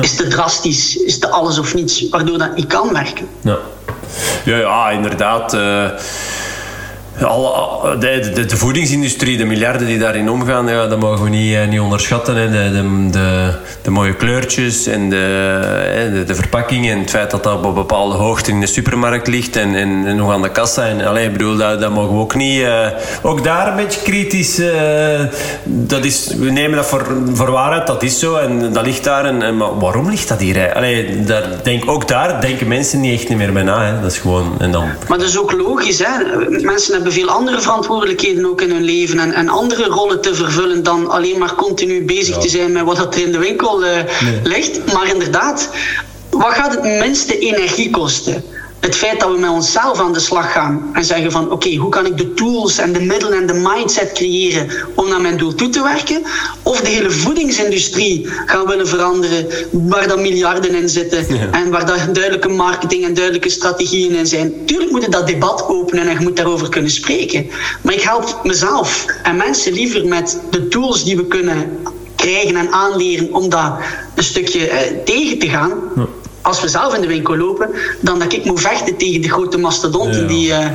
[0.00, 3.26] is te drastisch, is te alles of niets, waardoor dat niet kan werken.
[3.40, 3.58] Ja,
[4.44, 5.54] ja, ja inderdaad.
[5.54, 5.90] Uh
[7.18, 11.68] de, de, de, voedingsindustrie, de miljarden die daarin omgaan, ja, dat mogen we niet, eh,
[11.68, 12.36] niet onderschatten.
[12.36, 12.50] Hè.
[12.50, 12.70] De,
[13.10, 13.52] de,
[13.82, 18.14] de, mooie kleurtjes en de, de, verpakking en het feit dat dat op een bepaalde
[18.14, 20.86] hoogte in de supermarkt ligt en, en, nog aan de kassa.
[20.86, 22.60] En, ik bedoel, dat, dat mogen we ook niet...
[22.60, 22.86] Uh,
[23.22, 24.58] ook daar een beetje kritisch...
[24.58, 24.68] Uh,
[25.64, 29.24] dat is, we nemen dat voor, voor waarheid, dat is zo en dat ligt daar.
[29.24, 30.74] En, maar waarom ligt dat hier?
[30.74, 33.84] Allee, daar denk, ook daar denken mensen niet echt meer bij na.
[33.84, 34.00] Hè.
[34.00, 34.54] Dat is gewoon...
[34.58, 34.88] En dan...
[35.08, 35.98] Maar dat is ook logisch.
[35.98, 36.38] Hè?
[36.60, 40.82] Mensen hebben veel andere verantwoordelijkheden ook in hun leven en, en andere rollen te vervullen
[40.82, 43.90] dan alleen maar continu bezig te zijn met wat er in de winkel uh,
[44.42, 44.92] ligt.
[44.92, 45.68] Maar inderdaad,
[46.30, 48.44] wat gaat het minste energie kosten?
[48.80, 51.88] Het feit dat we met onszelf aan de slag gaan en zeggen van oké, hoe
[51.90, 55.54] kan ik de tools en de middelen en de mindset creëren om naar mijn doel
[55.54, 56.22] toe te werken?
[56.62, 62.12] Of de hele voedingsindustrie gaan willen veranderen waar dan miljarden in zitten en waar daar
[62.12, 64.52] duidelijke marketing en duidelijke strategieën in zijn.
[64.66, 67.46] Tuurlijk moet je dat debat openen en je moet daarover kunnen spreken.
[67.82, 71.78] Maar ik help mezelf en mensen liever met de tools die we kunnen
[72.16, 73.72] krijgen en aanleren om dat
[74.14, 75.72] een stukje eh, tegen te gaan
[76.48, 77.68] als we zelf in de winkel lopen,
[78.00, 80.66] dan dat ik moet vechten tegen de grote mastodonten die, uh,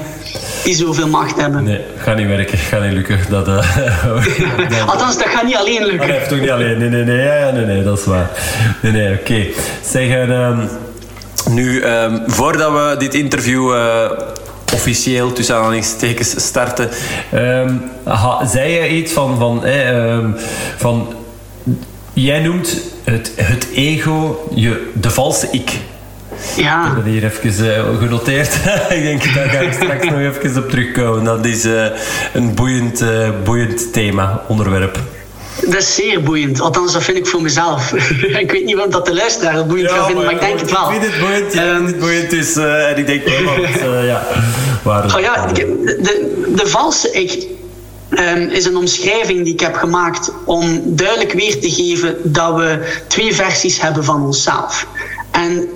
[0.63, 1.63] die zoveel macht hebben.
[1.63, 3.19] Nee, gaat niet werken, gaat niet lukken.
[3.29, 6.07] Dat, uh, Althans, dat gaat niet alleen lukken.
[6.07, 6.77] Dat heeft toch niet alleen.
[6.77, 8.29] Nee, nee, nee, ja, nee, nee, dat is waar.
[8.81, 9.19] Nee, nee, oké.
[9.21, 9.53] Okay.
[9.85, 10.69] Zeg, um,
[11.49, 14.11] nu, um, voordat we dit interview uh,
[14.73, 16.89] officieel tussen aanhalingstekens starten,
[17.33, 17.81] um,
[18.45, 20.17] zei je iets van, van, eh,
[20.77, 21.13] van
[22.13, 25.71] Jij noemt het, het ego je, de valse ik.
[26.55, 26.81] Ja.
[26.81, 28.53] Ik heb dat hier even uh, genoteerd.
[28.97, 31.23] ik denk, daar ga ik straks nog even op terugkomen.
[31.23, 31.85] Dat is uh,
[32.33, 34.99] een boeiend, uh, boeiend thema, onderwerp.
[35.61, 36.61] Dat is zeer boeiend.
[36.61, 37.93] Althans, dat vind ik voor mezelf.
[38.43, 40.59] ik weet niet wat dat de luisteraar boeiend ja, gaat vinden, maar, maar, ik denk
[40.59, 40.91] het wel.
[40.91, 44.27] Ik vind het boeiend, ja, um, het boeiend dus, en ik denk wel, want, ja.
[44.83, 45.53] Waar, oh ja, de,
[46.01, 47.47] de, de valse ik
[48.15, 52.99] ehm, is een omschrijving die ik heb gemaakt om duidelijk weer te geven dat we
[53.07, 54.87] twee versies hebben van onszelf.
[55.31, 55.69] En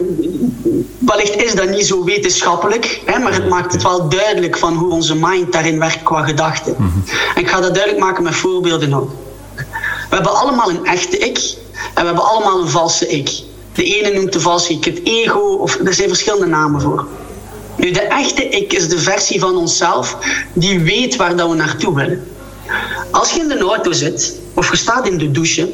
[0.98, 4.92] wellicht is dat niet zo wetenschappelijk, hè, maar het maakt het wel duidelijk van hoe
[4.92, 6.76] onze mind daarin werkt qua gedachten.
[7.36, 9.12] En ik ga dat duidelijk maken met voorbeelden ook.
[10.10, 11.38] We hebben allemaal een echte ik
[11.94, 13.30] en we hebben allemaal een valse ik.
[13.74, 17.08] De ene noemt de valse ik het ego, of er zijn verschillende namen voor.
[17.78, 20.18] Nu, de echte ik is de versie van onszelf
[20.54, 22.28] die weet waar dat we naartoe willen.
[23.12, 25.70] Als je in de auto zit, of je staat in de douche,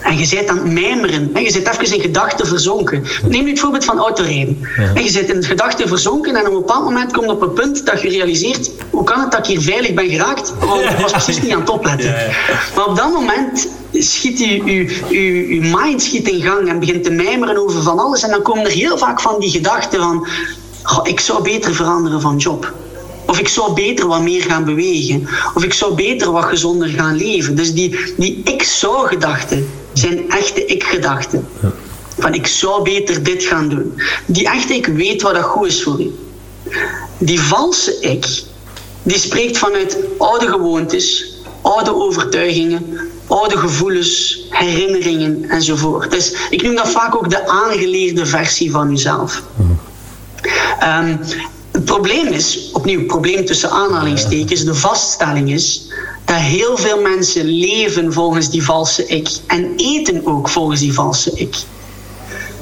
[0.00, 1.30] en je zit aan het mijmeren.
[1.34, 3.04] En je zit even in gedachten verzonken.
[3.28, 4.68] Neem nu het voorbeeld van autorijden.
[4.94, 7.86] En je zit in gedachten verzonken en op een bepaald moment komt op een punt
[7.86, 10.52] dat je realiseert hoe kan het dat ik hier veilig ben geraakt?
[10.58, 12.14] Want ik was precies niet aan het opletten.
[12.74, 17.04] Maar op dat moment schiet je, je, je, je mind schiet in gang en begint
[17.04, 18.22] te mijmeren over van alles.
[18.22, 20.26] En dan komen er heel vaak van die gedachten van
[21.02, 22.74] ik zou beter veranderen van job.
[23.26, 25.28] Of ik zou beter wat meer gaan bewegen.
[25.54, 27.54] Of ik zou beter wat gezonder gaan leven.
[27.54, 31.48] Dus die, die ik zou gedachten zijn echte ik-gedachten.
[32.18, 34.00] Van ik zou beter dit gaan doen.
[34.26, 36.14] Die echte ik weet wat dat goed is voor u.
[37.18, 38.42] Die valse ik,
[39.02, 46.10] die spreekt vanuit oude gewoontes, oude overtuigingen, oude gevoelens, herinneringen enzovoort.
[46.10, 49.42] Dus ik noem dat vaak ook de aangeleerde versie van uzelf.
[50.82, 51.20] Um,
[51.70, 55.88] het probleem is, opnieuw, probleem tussen aanhalingstekens, de vaststelling is
[56.24, 61.30] dat heel veel mensen leven volgens die valse ik en eten ook volgens die valse
[61.34, 61.56] ik.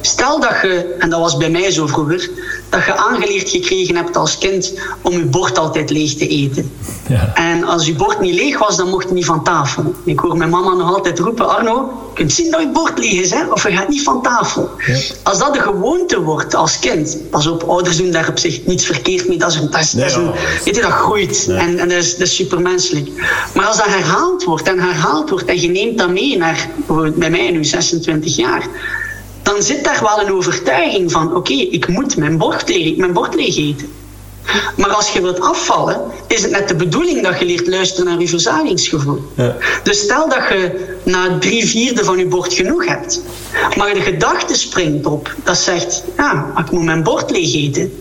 [0.01, 2.31] Stel dat je, en dat was bij mij zo vroeger,
[2.69, 6.73] dat je aangeleerd gekregen hebt als kind om je bord altijd leeg te eten.
[7.09, 7.35] Ja.
[7.35, 9.95] En als je bord niet leeg was, dan mocht je niet van tafel.
[10.05, 11.73] Ik hoor mijn mama nog altijd roepen, Arno,
[12.09, 13.47] je kunt zien dat je bord leeg is, hè?
[13.51, 14.71] of je gaat niet van tafel.
[14.87, 14.99] Ja.
[15.23, 18.87] Als dat de gewoonte wordt als kind, pas op, ouders doen daar op zich niets
[18.87, 20.33] verkeerd mee, dat is, een, dat is, nee, dat, is een,
[20.65, 23.09] weet je, dat groeit en, en dat, is, dat is supermenselijk.
[23.55, 26.69] Maar als dat herhaald wordt en herhaald wordt en je neemt dat mee naar,
[27.15, 28.67] bij mij nu 26 jaar,
[29.49, 33.35] dan zit daar wel een overtuiging van: oké, ik moet mijn bord, leeg, mijn bord
[33.35, 33.93] leeg eten.
[34.77, 38.21] Maar als je wilt afvallen, is het net de bedoeling dat je leert luisteren naar
[38.21, 39.23] je verzagingsgevoel.
[39.35, 39.57] Ja.
[39.83, 43.23] Dus stel dat je na drie vierde van je bord genoeg hebt,
[43.77, 47.93] maar de gedachte springt op dat zegt: ja, ik moet mijn bord leeg eten.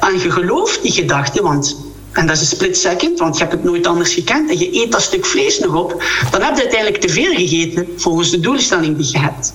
[0.00, 1.76] En je gelooft die gedachte, want
[2.12, 4.82] en dat is een split second, want je hebt het nooit anders gekend en je
[4.82, 8.40] eet dat stuk vlees nog op, dan heb je uiteindelijk te veel gegeten volgens de
[8.40, 9.52] doelstelling die je hebt.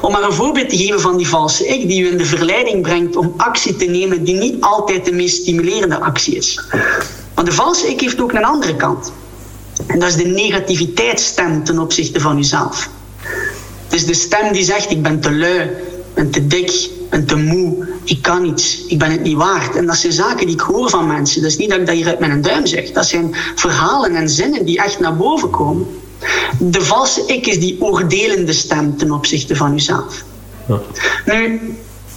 [0.00, 2.82] Om maar een voorbeeld te geven van die valse ik, die u in de verleiding
[2.82, 6.60] brengt om actie te nemen die niet altijd de meest stimulerende actie is.
[7.34, 9.12] Maar de valse ik heeft ook een andere kant.
[9.86, 12.90] En dat is de negativiteitsstem ten opzichte van uzelf.
[13.84, 17.10] Het is de stem die zegt: Ik ben te lui, ik ben te dik, ik
[17.10, 19.76] ben te moe, ik kan niets, ik ben het niet waard.
[19.76, 21.42] En dat zijn zaken die ik hoor van mensen.
[21.42, 22.90] Dat is niet dat ik dat hier uit mijn duim zeg.
[22.90, 25.86] Dat zijn verhalen en zinnen die echt naar boven komen.
[26.58, 30.24] De valse ik is die oordelende stem ten opzichte van uzelf.
[30.68, 30.80] Ja.
[31.24, 31.60] Nu,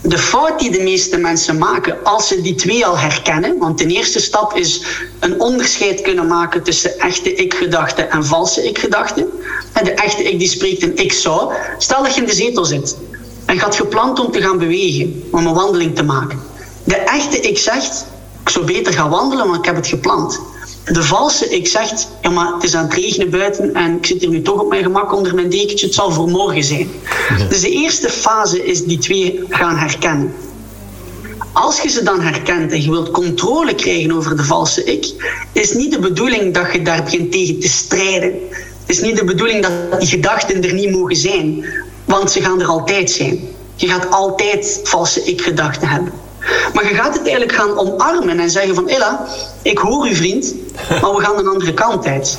[0.01, 3.85] de fout die de meeste mensen maken als ze die twee al herkennen, want de
[3.85, 4.81] eerste stap is
[5.19, 9.25] een onderscheid kunnen maken tussen echte ik-gedachten en valse ik-gedachten.
[9.73, 11.53] En de echte ik die spreekt een ik zou.
[11.77, 12.97] Stel dat je in de zetel zit
[13.45, 16.39] en had gepland om te gaan bewegen, om een wandeling te maken.
[16.83, 18.05] De echte ik zegt,
[18.41, 20.39] ik zou beter gaan wandelen, want ik heb het gepland
[20.87, 24.21] de valse ik zegt, ja maar het is aan het regenen buiten en ik zit
[24.21, 26.89] hier nu toch op mijn gemak onder mijn dekentje, het zal voor morgen zijn.
[27.49, 30.33] Dus de eerste fase is die twee gaan herkennen.
[31.53, 35.73] Als je ze dan herkent en je wilt controle krijgen over de valse ik, is
[35.73, 38.33] niet de bedoeling dat je daar begint tegen te strijden.
[38.85, 41.65] Het is niet de bedoeling dat die gedachten er niet mogen zijn,
[42.05, 43.39] want ze gaan er altijd zijn.
[43.75, 46.13] Je gaat altijd valse ik-gedachten hebben.
[46.73, 49.25] Maar je gaat het eigenlijk gaan omarmen en zeggen van Ella,
[49.61, 50.53] ik hoor u vriend,
[51.01, 52.37] maar we gaan een andere kant uit.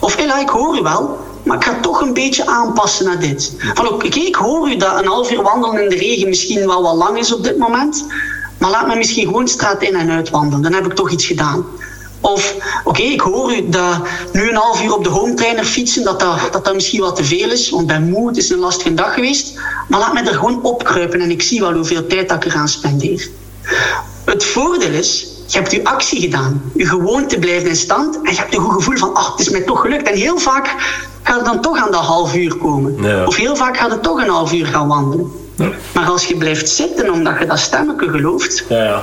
[0.00, 3.52] Of Ella, ik hoor u wel, maar ik ga toch een beetje aanpassen naar dit.
[3.74, 6.82] Van oké, ik hoor u dat een half uur wandelen in de regen misschien wel
[6.82, 8.06] wat lang is op dit moment,
[8.58, 10.62] maar laat me misschien gewoon straat in en uit wandelen.
[10.62, 11.64] Dan heb ik toch iets gedaan.
[12.24, 12.54] Of,
[12.84, 13.98] oké, ik hoor u dat
[14.32, 17.16] nu een half uur op de home trainer fietsen, dat dat, dat dat misschien wat
[17.16, 19.60] te veel is, want ben moe, het is een lastige dag geweest.
[19.88, 22.68] Maar laat me er gewoon opkruipen en ik zie wel hoeveel tijd dat ik eraan
[22.68, 23.28] spendeer.
[24.24, 26.62] Het voordeel is, je hebt je actie gedaan.
[26.74, 29.48] Je gewoonte blijft in stand en je hebt een goed gevoel van, ach, het is
[29.48, 30.08] mij toch gelukt.
[30.08, 30.74] En heel vaak
[31.22, 33.26] gaat het dan toch aan dat half uur komen.
[33.26, 35.43] Of heel vaak gaat het toch een half uur gaan wandelen.
[35.56, 35.70] Ja.
[35.92, 39.02] Maar als je blijft zitten omdat je dat stemmetje gelooft, ja, ja.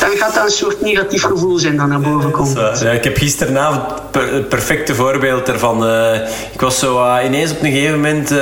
[0.00, 2.52] dan gaat dat een soort negatief gevoel zijn dat naar boven komt.
[2.80, 5.86] Ja, ik heb gisteravond het perfecte voorbeeld ervan.
[5.86, 6.14] Uh,
[6.52, 8.38] ik was zo uh, ineens op een gegeven moment, uh,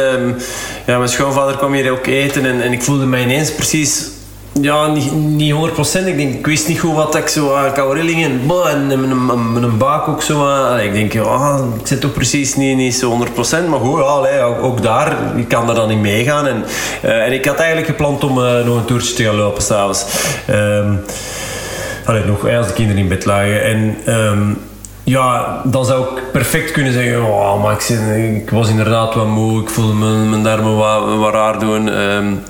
[0.86, 4.08] ja, mijn schoonvader kwam hier ook eten en, en ik voelde mij ineens precies
[4.60, 6.06] ja, niet, niet 100%.
[6.06, 10.08] Ik, denk, ik wist niet goed wat ik zo aan rillingen en, en mijn, baak
[10.08, 10.46] ook zo.
[10.46, 13.68] Uh, ik denk, ja, ik zit toch precies niet, niet zo 100%.
[13.68, 16.46] Maar goed, ja, ook, daar, ik kan er dan niet meegaan.
[16.46, 16.64] En,
[17.04, 20.04] uh, en ik had eigenlijk gepland om uh, nog een toertje te gaan lopen s'avonds.
[20.50, 21.00] Um,
[22.04, 23.64] allee, nog als de kinderen in bed lagen.
[23.64, 24.58] En um,
[25.04, 29.62] ja, dan zou ik perfect kunnen zeggen: oh, maar ik, ik was inderdaad wat moe,
[29.62, 32.00] ik voelde mijn, mijn darmen wat, wat raar doen.
[32.00, 32.42] Um,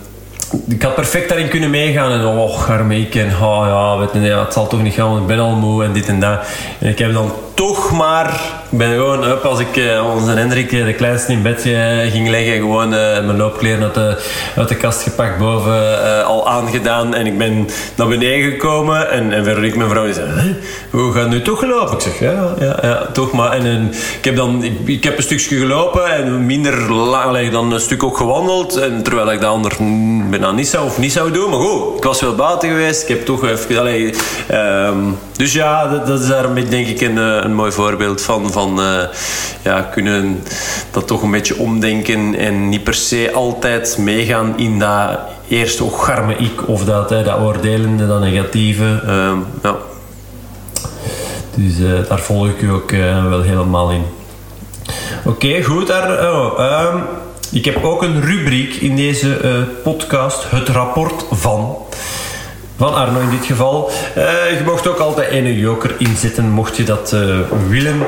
[0.69, 4.53] ik had perfect daarin kunnen meegaan en oh, arme ik en ja, weet je, het
[4.53, 6.39] zal toch niet gaan, want ik ben al moe en dit en dat.
[6.79, 8.41] En ik heb dan toch maar,
[8.75, 12.29] ik ben gewoon up als ik uh, onze Hendrik, de kleinste, in bed uh, ging
[12.29, 12.55] leggen.
[12.55, 14.23] Gewoon mijn loopkleren uit de,
[14.57, 17.15] uit de kast gepakt, boven al aangedaan.
[17.15, 19.11] En ik ben naar beneden gekomen.
[19.11, 20.57] En, en Veronique, mijn vrouw, zei:
[20.91, 21.95] Hoe gaat nu toch gelopen?
[21.95, 23.53] Ik zeg: Ja, ja, ja toch maar.
[23.53, 27.81] En, en ik, heb dan, ik, heb een stukje gelopen en minder lang dan een
[27.81, 28.77] stuk ook gewandeld.
[28.77, 29.73] En terwijl ik dat ander
[30.31, 31.51] bijna niet zou of niet zou doen.
[31.51, 33.03] Maar goed, ik was wel buiten geweest.
[33.03, 34.13] Ik heb toch even.
[34.53, 38.53] Um, dus ja, dat, is daar een beetje, denk ik, een een mooi voorbeeld van.
[38.53, 39.03] van uh,
[39.63, 40.43] ja, kunnen
[40.91, 46.37] dat toch een beetje omdenken en niet per se altijd meegaan in dat eerste ocharme
[46.37, 49.03] ik of dat, hè, dat oordelende, dat negatieve.
[49.07, 49.77] Uh, ja.
[51.55, 54.05] Dus uh, daar volg ik u ook uh, wel helemaal in.
[55.25, 55.87] Oké, goed.
[55.87, 57.03] Daar, oh, um,
[57.51, 61.77] ik heb ook een rubriek in deze podcast, het rapport van
[62.77, 63.91] van Arno in dit geval.
[64.17, 64.25] Uh,
[64.59, 67.99] je mocht ook altijd een joker inzetten, mocht je dat uh, willen.
[67.99, 68.07] dat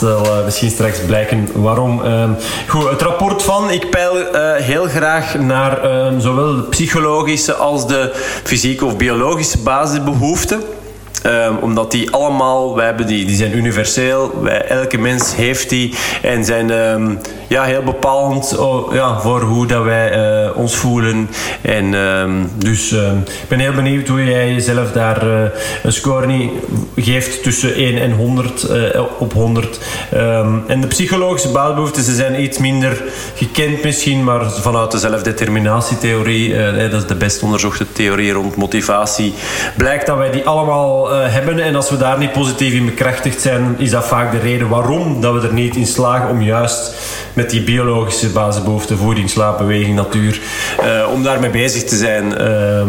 [0.00, 2.04] zal uh, misschien straks blijken waarom.
[2.04, 2.30] Ehm,
[2.66, 3.70] goed, het rapport van.
[3.70, 4.16] Ik peil
[4.56, 8.12] heel graag naar ehm, zowel de psychologische als de
[8.42, 10.62] fysieke of biologische basisbehoeften.
[11.28, 14.40] Um, omdat die allemaal, wij hebben die, die zijn universeel.
[14.42, 17.18] Wij, elke mens heeft die en zijn um,
[17.48, 21.30] ja, heel bepalend oh, ja, voor hoe dat wij uh, ons voelen.
[21.60, 25.42] En um, dus ik ben heel benieuwd hoe jij jezelf daar uh,
[25.82, 26.50] een score
[26.96, 29.80] geeft tussen 1 en 100 uh, eh, op 100.
[30.66, 33.02] en de psychologische basisbehoeften, ze zijn iets minder
[33.34, 36.54] gekend misschien, maar vanuit de zelfdeterminatietheorie,
[36.90, 39.34] dat is de best onderzochte theorie rond motivatie,
[39.76, 41.60] blijkt dat wij die allemaal hebben.
[41.60, 45.20] En als we daar niet positief in bekrachtigd zijn, is dat vaak de reden waarom
[45.20, 46.94] dat we er niet in slagen om juist
[47.32, 50.40] met die biologische basisbehoeften, voeding, slaap, beweging, natuur,
[50.80, 52.42] uh, om daarmee bezig te zijn.
[52.42, 52.82] Uh,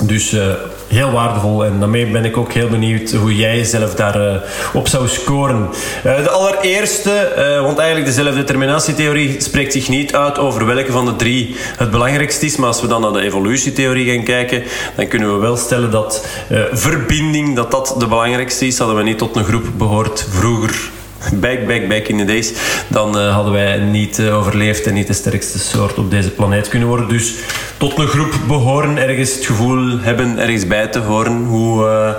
[0.00, 0.42] dus uh,
[0.90, 1.64] heel waardevol.
[1.64, 5.68] En daarmee ben ik ook heel benieuwd hoe jij jezelf daarop uh, op zou scoren.
[6.06, 7.32] Uh, de allereerste,
[7.62, 12.46] want eigenlijk de zelfdeterminatietheorie spreekt zich niet uit over welke van de drie het belangrijkste
[12.46, 12.56] is.
[12.56, 14.62] Maar als we dan naar de evolutietheorie gaan kijken,
[14.96, 16.26] dan kunnen we wel stellen dat
[16.72, 18.78] verbinding dat dat de belangrijkste is.
[18.78, 20.90] Hadden we niet tot een groep behoord vroeger
[21.34, 22.52] back, back, back in the days,
[22.88, 26.68] dan uh, hadden wij niet uh, overleefd en niet de sterkste soort op deze planeet
[26.68, 27.08] kunnen worden.
[27.08, 27.34] Dus
[27.76, 31.44] tot een groep behoren, ergens het gevoel hebben ergens bij te horen.
[31.44, 32.10] Hoe, uh,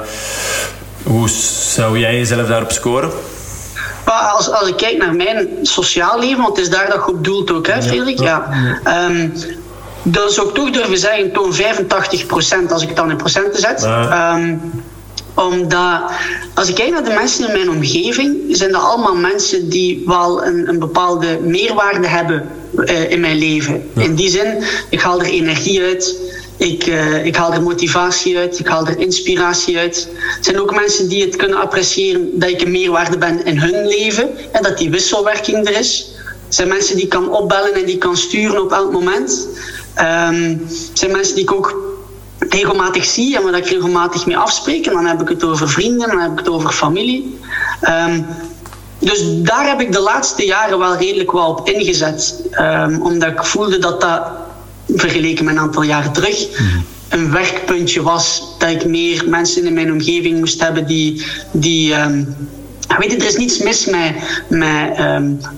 [1.04, 1.30] hoe
[1.74, 3.12] zou jij jezelf daarop scoren?
[4.06, 7.24] Als, als ik kijk naar mijn sociaal leven, want het is daar dat je op
[7.24, 8.20] doelt ook, hè, Frederik?
[8.20, 8.48] Ja.
[8.84, 9.06] ja.
[9.06, 9.34] Um,
[10.04, 13.84] dan zou ik toch durven zeggen, toon 85% als ik het dan in procenten zet.
[13.84, 14.84] Um,
[15.42, 16.02] omdat
[16.54, 20.46] als ik kijk naar de mensen in mijn omgeving, zijn dat allemaal mensen die wel
[20.46, 23.90] een, een bepaalde meerwaarde hebben uh, in mijn leven.
[23.96, 26.16] In die zin, ik haal er energie uit.
[26.58, 30.08] Ik, uh, ik haal er motivatie uit, ik haal er inspiratie uit.
[30.36, 33.88] Het zijn ook mensen die het kunnen appreciëren dat ik een meerwaarde ben in hun
[33.88, 36.08] leven en dat die wisselwerking er is.
[36.46, 39.48] Het zijn mensen die ik kan opbellen en die ik kan sturen op elk moment.
[40.00, 41.91] Um, het zijn mensen die ik ook
[42.50, 44.86] regelmatig zie en waar ik regelmatig mee afspreek.
[44.86, 47.40] En dan heb ik het over vrienden, dan heb ik het over familie.
[47.90, 48.26] Um,
[49.00, 52.36] dus daar heb ik de laatste jaren wel redelijk wel op ingezet.
[52.60, 54.22] Um, omdat ik voelde dat dat,
[54.96, 56.48] vergeleken met een aantal jaren terug,
[57.10, 58.44] een werkpuntje was.
[58.58, 62.36] Dat ik meer mensen in mijn omgeving moest hebben die, die um,
[62.98, 64.16] weet je, er is niets mis met,
[64.50, 65.00] met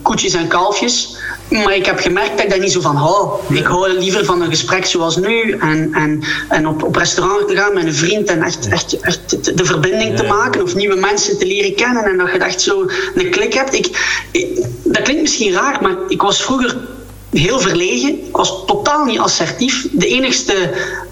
[0.01, 1.17] koetjes en kalfjes.
[1.49, 3.29] Maar ik heb gemerkt dat ik daar niet zo van hou.
[3.49, 5.51] Ik hou liever van een gesprek zoals nu.
[5.51, 9.57] En, en, en op, op restaurant te gaan met een vriend en echt, echt, echt
[9.57, 10.63] de verbinding te maken.
[10.63, 12.03] Of nieuwe mensen te leren kennen.
[12.05, 12.85] En dat je echt zo
[13.15, 13.73] een klik hebt.
[13.73, 13.87] Ik,
[14.31, 16.77] ik, dat klinkt misschien raar, maar ik was vroeger
[17.39, 18.09] heel verlegen.
[18.09, 19.87] Ik was totaal niet assertief.
[19.91, 20.53] De enigste,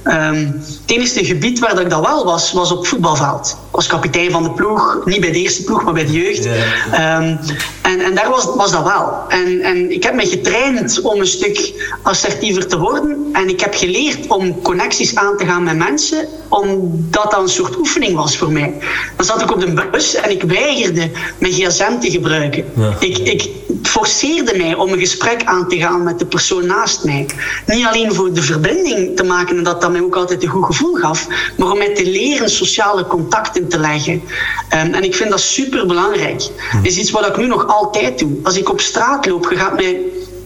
[0.04, 3.58] um, het enigste gebied waar dat ik dat wel was, was op voetbalveld.
[3.70, 5.02] Ik was kapitein van de ploeg.
[5.06, 6.46] Niet bij de eerste ploeg, maar bij de jeugd.
[6.46, 7.40] Um,
[7.82, 9.20] en, en daar was, was dat wel.
[9.28, 13.30] En, en ik heb me getraind om een stuk assertiever te worden.
[13.34, 16.28] En ik heb geleerd om connecties aan te gaan met mensen.
[16.48, 18.74] Omdat dat een soort oefening was voor mij.
[19.16, 22.66] Dan zat ik op de bus en ik weigerde mijn gsm te gebruiken.
[23.00, 23.50] Ik, ik,
[23.84, 27.26] forceerde mij om een gesprek aan te gaan met de persoon naast mij.
[27.66, 30.66] Niet alleen voor de verbinding te maken en dat dat mij ook altijd een goed
[30.66, 34.22] gevoel gaf, maar om mij te leren sociale contacten te leggen.
[34.70, 36.40] Ehm, en ik vind dat super belangrijk.
[36.74, 38.40] Dat is iets wat ik nu nog altijd doe.
[38.44, 40.02] Als ik op straat loop, je gaat mij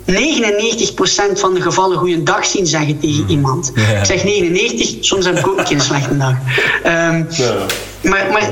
[0.05, 3.29] 99% van de gevallen goeiedag zien zeggen tegen hmm.
[3.29, 3.71] iemand.
[3.75, 6.35] Ik zeg 99, soms heb ik ook een keer een slechte dag.
[6.83, 7.55] Ehm, ja.
[8.01, 8.51] Maar, maar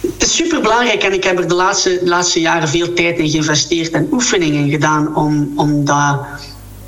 [0.00, 3.30] het is super belangrijk en ik heb er de laatste, laatste jaren veel tijd in
[3.30, 6.20] geïnvesteerd en oefeningen gedaan om, om, dat,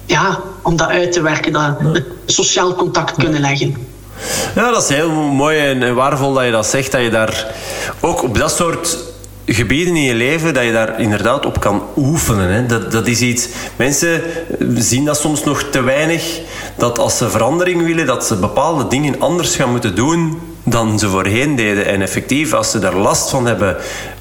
[0.07, 3.77] ja, om dat uit te werken, dat sociaal contact kunnen leggen.
[4.55, 7.47] Ja, dat is heel mooi en waardevol dat je dat zegt, dat je daar
[8.01, 8.97] ook op dat soort
[9.47, 12.53] gebieden in je leven dat je daar inderdaad op kan oefenen.
[12.53, 12.67] Hè.
[12.67, 13.49] Dat, dat is iets...
[13.77, 14.21] Mensen
[14.75, 16.41] zien dat soms nog te weinig.
[16.77, 21.09] Dat als ze verandering willen, dat ze bepaalde dingen anders gaan moeten doen dan ze
[21.09, 21.87] voorheen deden.
[21.87, 23.77] En effectief, als ze daar last van hebben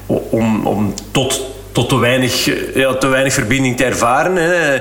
[0.06, 1.40] om, om tot,
[1.72, 4.36] tot te, weinig, ja, te weinig verbinding te ervaren...
[4.36, 4.80] Hè,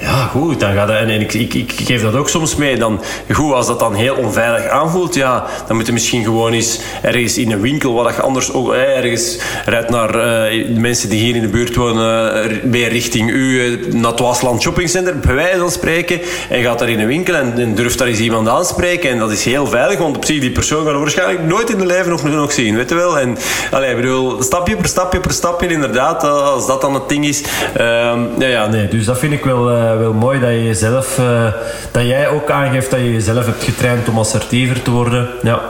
[0.00, 2.76] ja, goed, dan gaat dat, en ik, ik, ik geef dat ook soms mee.
[2.76, 3.00] Dan,
[3.32, 7.38] goed, als dat dan heel onveilig aanvoelt, ja, dan moet je misschien gewoon eens ergens
[7.38, 10.16] in een winkel, wat je anders ook ergens rijdt naar
[10.50, 14.62] uh, mensen die hier in de buurt wonen, uh, richting u, uh, naar het Wasland
[14.62, 16.20] Shoppingcenter, bij wijze van spreken,
[16.50, 19.10] en gaat daar in een winkel en, durft daar eens iemand aanspreken.
[19.10, 21.86] En dat is heel veilig, want op zich, die persoon gaat waarschijnlijk nooit in de
[21.86, 23.18] leven nog, nog zien, weet je wel.
[23.18, 23.36] En,
[23.70, 27.42] allee, bedoel, stapje per stapje per stapje, inderdaad, als dat dan het ding is.
[27.74, 31.52] Ehm, ja, ja, nee, dus dat vind ik wel wel mooi dat je jezelf, uh,
[31.90, 35.28] dat jij ook aangeeft dat je jezelf hebt getraind om assertiever te worden.
[35.42, 35.60] Ja.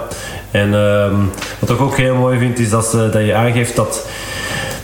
[0.50, 1.12] En uh,
[1.58, 4.06] wat ik ook heel mooi vind is dat, dat je aangeeft dat,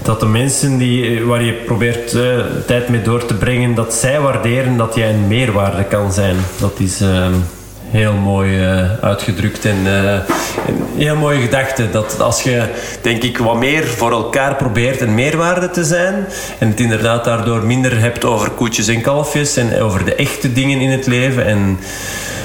[0.02, 4.20] dat de mensen die, waar je probeert uh, tijd mee door te brengen, dat zij
[4.20, 6.36] waarderen dat jij een meerwaarde kan zijn.
[6.60, 7.34] Dat is ehm,
[7.94, 11.90] heel mooi uh, uitgedrukt en een heel mooie gedachte.
[11.90, 12.62] Dat als je,
[13.02, 16.26] denk ik, wat meer voor elkaar probeert een meerwaarde te zijn
[16.58, 20.80] en het inderdaad daardoor minder hebt over koetjes en kalfjes en over de echte dingen
[20.80, 21.78] in het leven en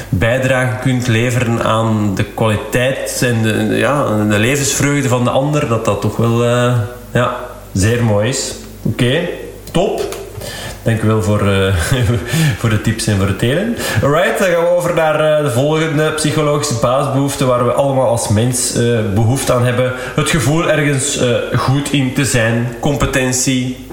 [0.09, 5.85] bijdrage kunt leveren aan de kwaliteit en de, ja, de levensvreugde van de ander, dat
[5.85, 6.77] dat toch wel uh,
[7.13, 7.35] ja,
[7.73, 8.55] zeer mooi is.
[8.81, 9.29] Oké,
[9.71, 10.17] top.
[10.89, 11.75] Dank u wel voor, uh,
[12.59, 13.75] voor de tips en voor het delen.
[14.03, 18.27] Alright, dan gaan we over naar uh, de volgende psychologische basisbehoefte waar we allemaal als
[18.27, 19.93] mens uh, behoefte aan hebben.
[20.15, 21.23] Het gevoel ergens
[21.55, 23.87] goed in te zijn, competentie,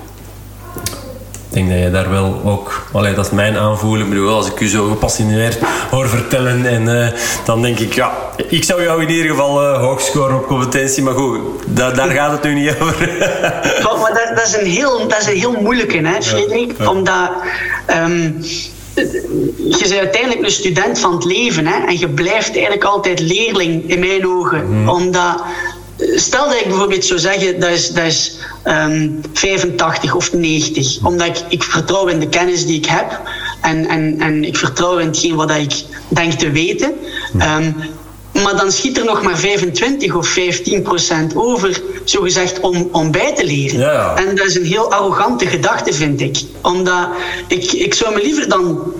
[1.48, 2.86] denk dat je daar wel ook...
[2.92, 4.06] Allee, dat is mijn aanvoelen.
[4.06, 5.58] Ik bedoel, als ik u zo gepassioneerd
[5.90, 6.66] hoor vertellen...
[6.66, 7.08] En uh,
[7.44, 8.12] dan denk ik, ja...
[8.48, 11.02] Ik zou jou in ieder geval uh, hoog scoren op competentie.
[11.02, 13.08] Maar goed, da daar gaat het nu niet over.
[14.00, 16.74] maar dat, dat, is een heel, dat is een heel moeilijke, hè, Frederik?
[16.78, 17.30] Ja, Omdat...
[17.90, 18.44] Um,
[18.96, 23.90] je bent uiteindelijk een student van het leven hè, en je blijft eigenlijk altijd leerling
[23.90, 24.66] in mijn ogen.
[24.66, 24.88] Mm.
[24.88, 25.42] Omdat
[25.98, 31.26] Stel dat ik bijvoorbeeld zou zeggen dat is, dat is um, 85 of 90, omdat
[31.26, 33.20] ik, ik vertrouw in de kennis die ik heb
[33.60, 36.92] en, en, en ik vertrouw in hetgeen wat ik denk te weten.
[37.34, 37.74] Um,
[38.42, 43.34] maar dan schiet er nog maar 25 of 15 procent over, zogezegd, om, om bij
[43.34, 43.78] te leren.
[43.78, 44.14] Ja.
[44.16, 46.42] En dat is een heel arrogante gedachte, vind ik.
[46.62, 47.08] Omdat
[47.48, 48.92] ik, ik zou me liever dan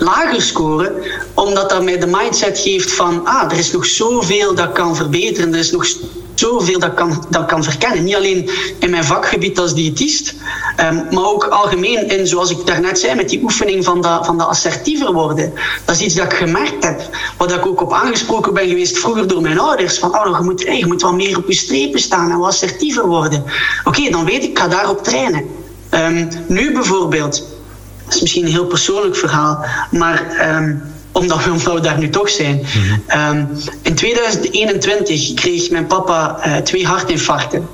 [0.00, 0.92] lager scoren,
[1.34, 5.52] omdat dat mij de mindset geeft van, ah, er is nog zoveel dat kan verbeteren,
[5.52, 5.86] er is nog
[6.34, 8.04] zoveel dat kan, dat kan verkennen.
[8.04, 10.34] Niet alleen in mijn vakgebied als diëtist,
[10.80, 14.38] um, maar ook algemeen in, zoals ik daarnet zei, met die oefening van dat, van
[14.38, 15.52] dat assertiever worden.
[15.84, 17.00] Dat is iets dat ik gemerkt heb,
[17.36, 19.98] wat ik ook op aangesproken ben geweest vroeger door mijn ouders.
[19.98, 22.48] Van, oh, je moet, hey, je moet wat meer op je strepen staan en wat
[22.48, 23.44] assertiever worden.
[23.84, 25.44] Oké, dan weet ik, ik ga daarop trainen.
[25.94, 27.46] Um, nu bijvoorbeeld,
[28.10, 30.48] dat is misschien een heel persoonlijk verhaal, maar...
[30.56, 30.82] Um,
[31.12, 32.66] omdat we, omdat we daar nu toch zijn.
[33.06, 33.36] Mhm.
[33.36, 33.48] um,
[33.82, 37.68] in 2021 kreeg mijn papa uh, twee hartinfarcten.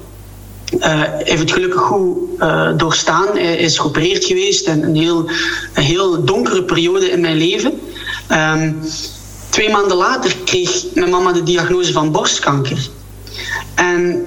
[0.79, 3.27] Uh, heeft het gelukkig goed uh, doorstaan.
[3.33, 5.31] Hij is geopereerd geweest en een heel,
[5.75, 7.81] een heel donkere periode in mijn leven.
[8.33, 8.81] Um,
[9.51, 12.89] twee maanden later kreeg mijn mama de diagnose van borstkanker.
[13.75, 14.25] En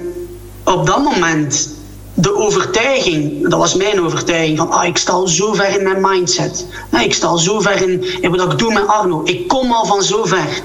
[0.64, 1.78] op dat moment
[2.20, 6.00] de overtuiging, dat was mijn overtuiging, van ah, ik sta al zo ver in mijn
[6.00, 6.66] mindset.
[6.90, 9.20] Nee, ik sta al zo ver in, in wat ik doe met Arno.
[9.24, 10.62] Ik kom al van zo ver.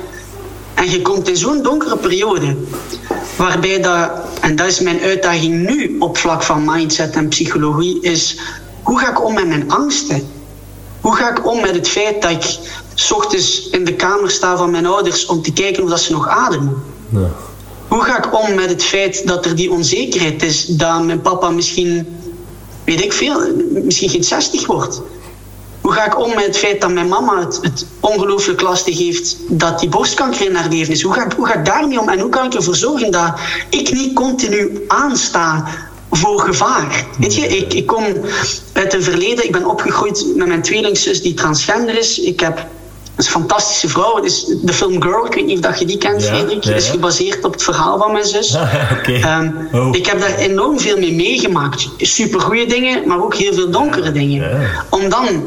[0.74, 2.56] En je komt in zo'n donkere periode,
[3.38, 8.40] waarbij dat, en dat is mijn uitdaging nu op vlak van mindset en psychologie, is
[8.84, 10.30] hoe ga ik om met mijn angsten?
[11.02, 12.58] Hoe ga ik om met het feit dat ik
[12.94, 16.12] s ochtends in de kamer sta van mijn ouders om te kijken of dat ze
[16.12, 16.84] nog ademen?
[17.10, 17.30] Ja.
[17.96, 21.50] Hoe ga ik om met het feit dat er die onzekerheid is dat mijn papa
[21.50, 22.18] misschien,
[22.84, 23.42] weet ik veel,
[23.72, 25.02] misschien geen 60 wordt?
[25.82, 29.38] Hoe ga ik om met het feit dat mijn mama het, het ongelooflijk lastig heeft
[29.48, 31.02] dat die borstkanker in haar leven is?
[31.02, 33.34] Hoe ga, ik, hoe ga ik daarmee om en hoe kan ik ervoor zorgen dat
[33.70, 35.68] ik niet continu aansta
[36.12, 37.06] voor gevaar.
[37.20, 38.04] Weet je, ik, ik kom
[38.74, 42.20] uit een verleden, ik ben opgegroeid met mijn tweelingzus die transgender is.
[42.20, 42.66] Ik heb
[43.18, 44.16] is een fantastische vrouw.
[44.16, 46.64] Het is de film Girl, ik weet niet of dat je die kent, ja, Frederik.
[46.64, 48.56] Ja, is gebaseerd op het verhaal van mijn zus.
[48.98, 49.40] okay.
[49.40, 49.96] um, oh.
[49.96, 51.90] Ik heb daar enorm veel mee meegemaakt.
[51.98, 54.70] Super goede dingen, maar ook heel veel donkere dingen.
[54.90, 55.44] Om dan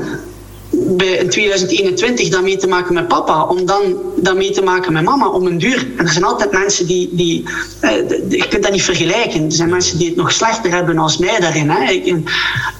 [0.70, 3.82] bij in 2021 dat mee te maken met papa, om dan
[4.16, 5.86] dat mee te maken met mama, om een duur.
[5.96, 7.44] En er zijn altijd mensen die, die
[7.80, 7.90] eh,
[8.28, 9.44] je kunt dat niet vergelijken.
[9.44, 11.70] Er zijn mensen die het nog slechter hebben als mij daarin.
[11.70, 12.02] Hè.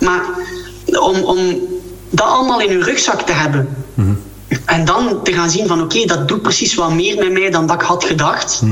[0.00, 0.24] Maar
[0.84, 1.38] om, om
[2.10, 3.68] dat allemaal in hun rugzak te hebben.
[3.94, 4.12] Mhm.
[4.68, 7.66] En dan te gaan zien van oké, dat doet precies wat meer met mij dan
[7.66, 8.62] dat ik had gedacht.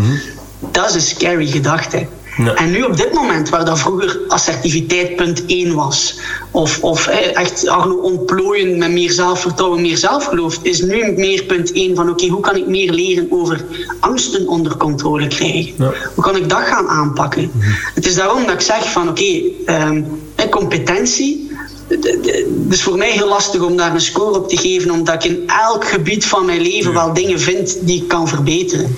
[0.72, 2.06] Dat is een scary gedachte.
[2.36, 2.54] Ja.
[2.54, 6.18] En nu op dit moment, waar dat vroeger assertiviteit punt 1 was,
[6.50, 11.94] of, of echt Arno ontplooien met meer zelfvertrouwen, meer zelfgeloof, is nu meer punt 1
[11.94, 13.64] van oké, hoe kan ik meer leren over
[14.00, 15.72] angsten onder controle krijgen?
[15.78, 15.92] Ja.
[16.14, 17.50] Hoe kan ik dat gaan aanpakken?
[17.94, 20.02] Het is daarom dat ik zeg van oké, ehm,
[20.50, 21.50] competentie,
[21.88, 25.30] het is voor mij heel lastig om daar een score op te geven, omdat ik
[25.30, 28.96] in elk gebied van mijn leven wel dingen vind die ik kan verbeteren.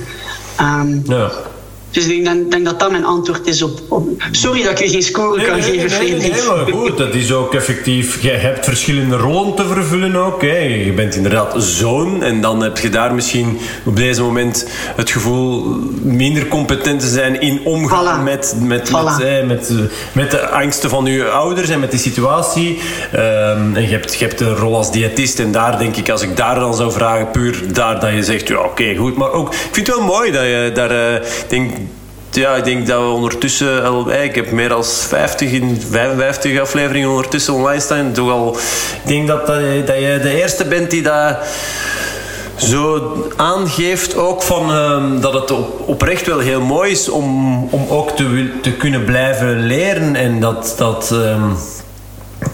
[0.61, 1.32] Um, ja.
[1.91, 3.80] Dus ik denk, denk, dat dat mijn antwoord is op.
[3.89, 6.97] op sorry dat ik je geen score kan nee, geven, nee, nee, nee, maar goed,
[6.97, 8.22] dat is ook effectief.
[8.22, 10.43] Je hebt verschillende rollen te vervullen ook.
[10.43, 10.59] Hè.
[10.59, 14.66] Je bent inderdaad zoon en dan heb je daar misschien op deze moment
[14.97, 18.24] het gevoel minder competent te zijn in omgaan Voilà.
[18.24, 18.93] met, met, Voilà.
[18.93, 19.72] met, eh, met,
[20.12, 22.78] met de angsten van je ouders en met die situatie.
[23.12, 26.22] Ehm, en je hebt, je hebt de rol als diëtist en daar denk ik, als
[26.22, 29.16] ik daar dan zou vragen, puur daar dat je zegt, ja oké, goed.
[29.16, 31.72] Maar ook, ik vind het wel mooi dat je daar, eh, denk,
[32.31, 36.61] ja, ik denk dat we ondertussen al, eh, ik heb meer dan 50 in 55
[36.61, 38.12] afleveringen ondertussen online staan.
[38.12, 38.57] Toch al,
[39.03, 41.37] ik denk dat, dat, je, dat je de eerste bent die dat
[42.57, 47.87] zo aangeeft ook van ehm, dat het op, oprecht wel heel mooi is om, om
[47.89, 51.51] ook te, te kunnen blijven leren en dat, dat ehm,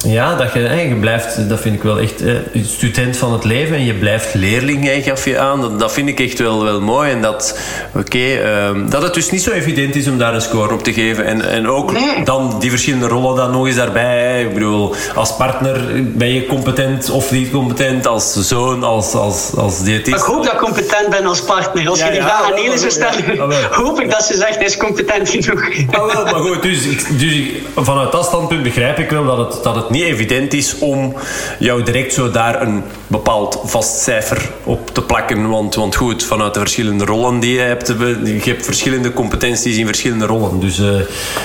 [0.07, 3.77] ja, dat je, je blijft, dat vind ik wel echt, eh, student van het leven
[3.77, 5.61] en je blijft leerling, hè, gaf je aan.
[5.61, 7.11] Dat, dat vind ik echt wel, wel mooi.
[7.11, 7.59] En dat,
[7.95, 10.93] oké, ehm, dat het dus niet zo evident is om daar een score op te
[10.93, 11.25] geven.
[11.25, 12.25] En, en ook Nee.
[12.25, 14.43] dan die verschillende rollen dan nog eens daarbij.
[14.43, 19.77] Ik bedoel, als partner ben je competent of niet competent, als zoon, als, als, als
[19.77, 20.17] Maar diëtist.
[20.19, 21.89] ik hoop dat ik competent ben als partner.
[21.89, 23.39] Als Ja, je die ja, vraag aan Nele zou stellen,
[23.71, 25.63] hoop ik dat ze zegt hij is competent genoeg.
[25.91, 26.79] Ah, wel, maar goed, dus,
[27.19, 27.35] dus
[27.77, 31.15] vanuit dat standpunt begrijp ik wel dat het, dat het niet evident is om
[31.59, 35.49] jou direct zo daar een bepaald vast cijfer op te plakken.
[35.49, 37.89] Want, want goed, vanuit de verschillende rollen die je hebt,
[38.25, 40.61] je hebt verschillende competenties in verschillende rollen.
[40.61, 40.87] Dus eh,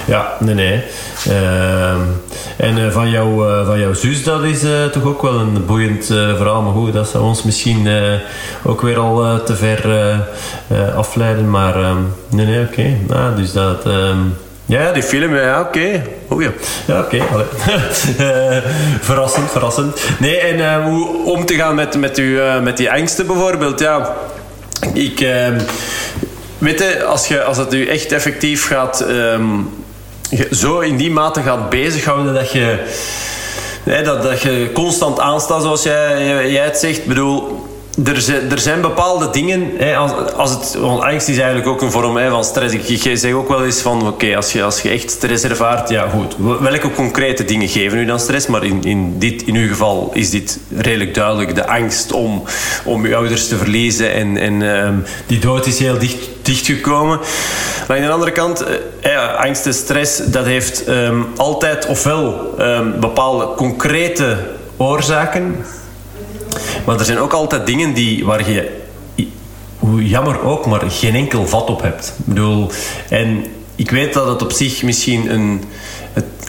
[0.07, 0.84] ja, nee, nee.
[1.27, 1.99] Ehm,
[2.57, 5.65] en eh, van, jou, eh, van jouw zus, dat is eh, toch ook wel een
[5.65, 6.61] boeiend eh, verhaal.
[6.61, 8.13] Maar goed, dat zou ons misschien eh,
[8.63, 10.13] ook weer al eh, te ver eh,
[10.67, 11.49] eh, afleiden.
[11.49, 11.97] Maar ehm,
[12.30, 12.95] nee, nee, oké.
[13.07, 13.86] Nou, dus dat...
[13.86, 14.17] ehm,
[14.70, 16.03] ja, die film, ja, oké.
[16.28, 16.51] Oh ja.
[16.88, 17.17] Ja, oké.
[18.17, 18.57] Eh,
[19.09, 19.99] verrassend, verrassend.
[20.20, 23.80] Nee, en eh, hoe om te gaan met, met, uw, eh, met die angsten bijvoorbeeld,
[23.80, 24.15] ja.
[24.93, 25.20] Ik...
[25.20, 25.59] ehm,
[26.57, 29.01] weet je, als, je, als het u echt effectief gaat...
[29.01, 29.45] ehm,
[30.51, 32.78] zo in die mate gaat bezighouden dat je...
[33.84, 36.97] dat, dat je constant aanstaat, zoals jij, jij het zegt.
[36.97, 37.67] Ik bedoel,
[38.06, 39.72] er zijn, er zijn bepaalde dingen.
[39.78, 42.74] Hè, als, als het, angst is eigenlijk ook een vorm hè, van stress.
[42.74, 45.89] Ik, ik zeg ook wel eens van: oké, als, je, als je echt stress ervaart,
[45.89, 46.36] ja goed.
[46.60, 48.47] Welke concrete dingen geven u dan stress?
[48.47, 51.56] Maar in, in, dit, in uw geval is dit redelijk duidelijk.
[51.56, 52.43] De angst om,
[52.86, 54.14] om uw ouders te verliezen.
[54.14, 54.95] En, en ehm,
[55.26, 57.20] die dood is heel dicht, dichtgekomen.
[57.88, 58.64] Maar aan de andere kant,
[59.02, 64.38] eh, angst en stress, dat heeft ehm, altijd ofwel ehm, bepaalde concrete
[64.78, 65.56] oorzaken.
[66.86, 68.78] Maar er zijn ook altijd dingen die, waar je,
[69.80, 72.14] hoe jammer ook, maar geen enkel vat op hebt.
[72.18, 72.72] Ik bedoel,
[73.10, 73.45] en
[73.76, 75.64] ik weet dat het op zich misschien een,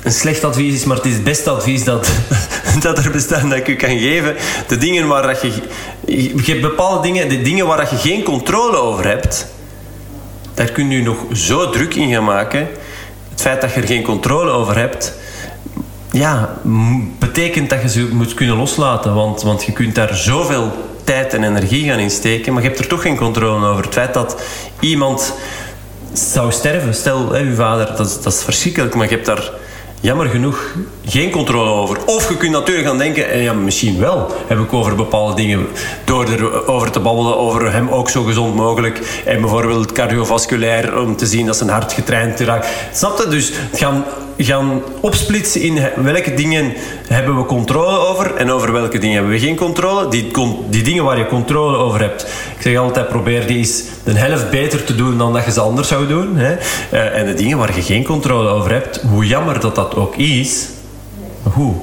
[0.03, 2.11] een slecht advies is, maar het is het beste advies dat,
[2.81, 4.37] dat er bestaat dat ik u kan geven.
[4.69, 5.53] De dingen waar dat je,
[6.45, 9.47] je hebt bepaalde dingen, de dingen waar dat je geen controle over hebt,
[10.55, 12.69] daar kun je nog zo druk in gaan maken.
[13.31, 15.15] Het feit dat je er geen controle over hebt,
[16.11, 16.59] ja,
[17.19, 19.15] betekent dat je ze moet kunnen loslaten.
[19.15, 20.73] Want, want je kunt daar zoveel
[21.05, 23.85] tijd en energie gaan insteken, maar je hebt er toch geen controle over.
[23.85, 24.43] Het feit dat
[24.81, 25.35] iemand
[26.13, 29.51] zou sterven, stel, uw vader, dat, dat is verschrikkelijk, maar je hebt daar
[30.01, 31.99] jammer genoeg geen controle over.
[32.05, 35.67] Of je kunt natuurlijk gaan denken, eh, ja, misschien wel heb ik over bepaalde dingen,
[36.05, 39.23] door erover te babbelen, over hem ook zo gezond mogelijk.
[39.25, 42.69] En bijvoorbeeld cardiovasculair, om te zien dat zijn hart getraind raakt.
[42.93, 43.29] Snap je?
[43.29, 44.05] Dus het gaan,
[44.45, 46.73] gaan opsplitsen in welke dingen
[47.09, 50.09] hebben we controle over en over welke dingen hebben we geen controle?
[50.09, 50.31] Die,
[50.69, 52.23] die dingen waar je controle over hebt.
[52.57, 55.61] Ik zeg altijd, probeer die eens de helft beter te doen dan dat je ze
[55.61, 56.37] anders zou doen.
[56.37, 56.57] Hè?
[56.93, 60.17] Uh, en de dingen waar je geen controle over hebt, hoe jammer dat dat ook
[60.17, 60.69] is,
[61.43, 61.75] hoe?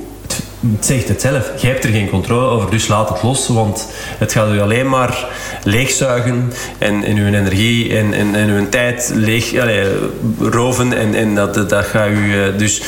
[0.60, 1.52] Het zegt het zelf.
[1.62, 3.48] Je hebt er geen controle over, dus laat het los.
[3.48, 3.88] Want
[4.18, 5.26] het gaat u alleen maar
[5.64, 9.54] leegzuigen en, uw energie en, en, uw tijd leeg
[10.40, 10.94] roven.
[10.94, 12.44] En, en dat, dat gaat u...
[12.44, 12.82] Eh, dus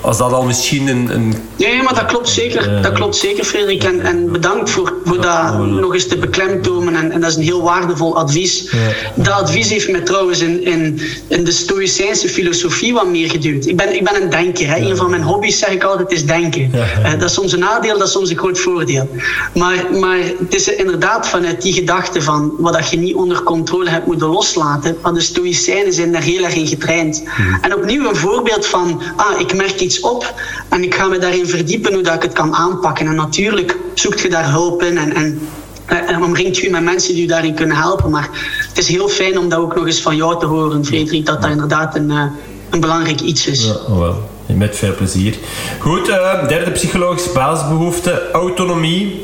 [0.00, 1.14] als dat al misschien een...
[1.14, 2.82] een ja, maar dat klopt zeker.
[2.82, 3.84] Dat klopt zeker, Frederik.
[3.84, 6.94] En, en bedankt voor, voor dat nog eens te beklemtonen.
[6.94, 8.74] En, en dat is een heel waardevol advies.
[9.14, 13.66] Dat advies heeft mij trouwens in, in, in de Stoïcijnse filosofie wat meer geduwd.
[13.66, 14.68] Ik ben, ik ben een denker.
[14.68, 14.76] Hè.
[14.76, 16.70] Een van mijn hobby's, zeg ik altijd, is denken.
[16.74, 19.08] Uh, dat is soms een nadeel, dat is soms een groot voordeel.
[19.54, 23.90] Maar, maar het is inderdaad vanuit die gedachte van wat dat je niet onder controle
[23.90, 24.96] hebt moeten loslaten.
[25.02, 27.22] Maar de Stoïcijnen zijn daar heel erg in getraind.
[27.60, 30.34] En opnieuw een voorbeeld van, ah, ik merk iets op
[30.68, 33.06] en ik ga me daarin verdiepen hoe dat ik het kan aanpakken.
[33.06, 35.48] En natuurlijk zoekt je daar hulp in en, en
[35.86, 38.10] en omringt je met mensen die je daarin kunnen helpen.
[38.10, 38.28] Maar
[38.68, 41.42] het is heel fijn om dat ook nog eens van jou te horen, Frederik, dat
[41.42, 42.24] dat inderdaad een, eh,
[42.70, 43.64] een belangrijk iets is.
[43.64, 44.32] Ja, oh wel.
[44.46, 45.34] Met veel plezier.
[45.78, 49.23] Goed, uh, derde psychologische basisbehoefte, autonomie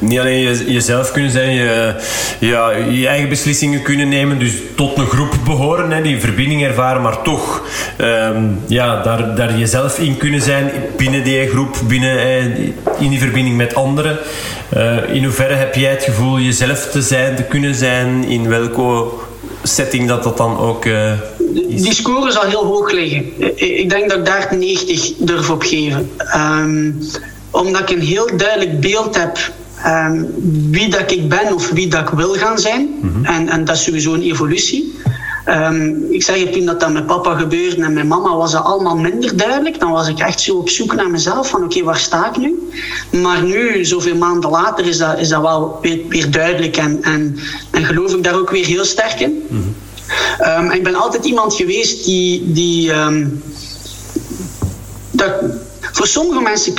[0.00, 1.94] niet alleen jezelf kunnen zijn, je,
[2.38, 7.02] ja, je eigen beslissingen kunnen nemen, dus tot een groep behoren, hè, die verbinding ervaren,
[7.02, 7.62] maar toch
[7.96, 12.44] ehm, ja, daar, daar jezelf in kunnen zijn binnen die groep, binnen, eh,
[12.98, 14.18] in die verbinding met anderen.
[14.76, 19.04] Uh, in hoeverre heb jij het gevoel jezelf te zijn, te kunnen zijn, in welke
[19.62, 20.84] setting dat dat dan ook
[21.68, 21.82] is?
[21.82, 23.24] Die score zal heel hoog liggen.
[23.56, 26.10] Ik denk dat ik daar 90 durf op geven.
[26.36, 26.98] Um,
[27.50, 29.38] omdat ik een heel duidelijk beeld heb
[29.86, 30.26] um,
[30.70, 32.98] wie dat ik ben of wie dat ik wil gaan zijn.
[33.00, 33.24] Mhm.
[33.24, 34.98] en, en dat is sowieso een evolutie.
[35.46, 38.64] Um, ik zeg je, toen dat, dat met papa gebeurde en met mama was dat
[38.64, 39.80] allemaal minder duidelijk.
[39.80, 42.70] Dan was ik echt zo op zoek naar mezelf van oké, waar sta ik nu?
[43.22, 47.36] Maar nu, zoveel maanden later, is dat, is dat wel weer, weer duidelijk en, en,
[47.70, 49.42] en geloof ik daar ook weer heel sterk in.
[49.48, 49.74] Mm
[50.72, 53.42] ik ben altijd iemand geweest die, die um,
[55.10, 55.32] dat,
[55.80, 56.74] voor sommige mensen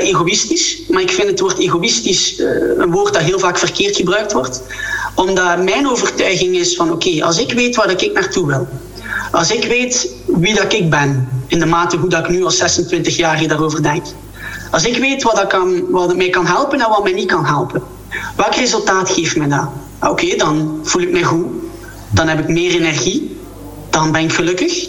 [0.00, 2.46] egoïstisch, maar ik vind het woord egoïstisch uh,
[2.78, 4.62] een woord dat heel vaak verkeerd gebruikt wordt.
[5.14, 8.68] Omdat mijn overtuiging is van oké, als ik weet waar ik naartoe wil,
[9.30, 12.80] als ik weet wie dat ik ben, in de mate hoe dat ik nu als
[12.80, 14.04] 26-jarige daarover denk,
[14.70, 17.44] als ik weet wat, dat kan, wat mij kan helpen en wat mij niet kan
[17.44, 17.82] helpen,
[18.36, 19.68] welk resultaat geeft mij dat?
[19.98, 21.46] Ah, oké, dan voel ik mij goed,
[22.10, 23.36] dan heb ik meer energie,
[23.90, 24.88] dan ben ik gelukkig.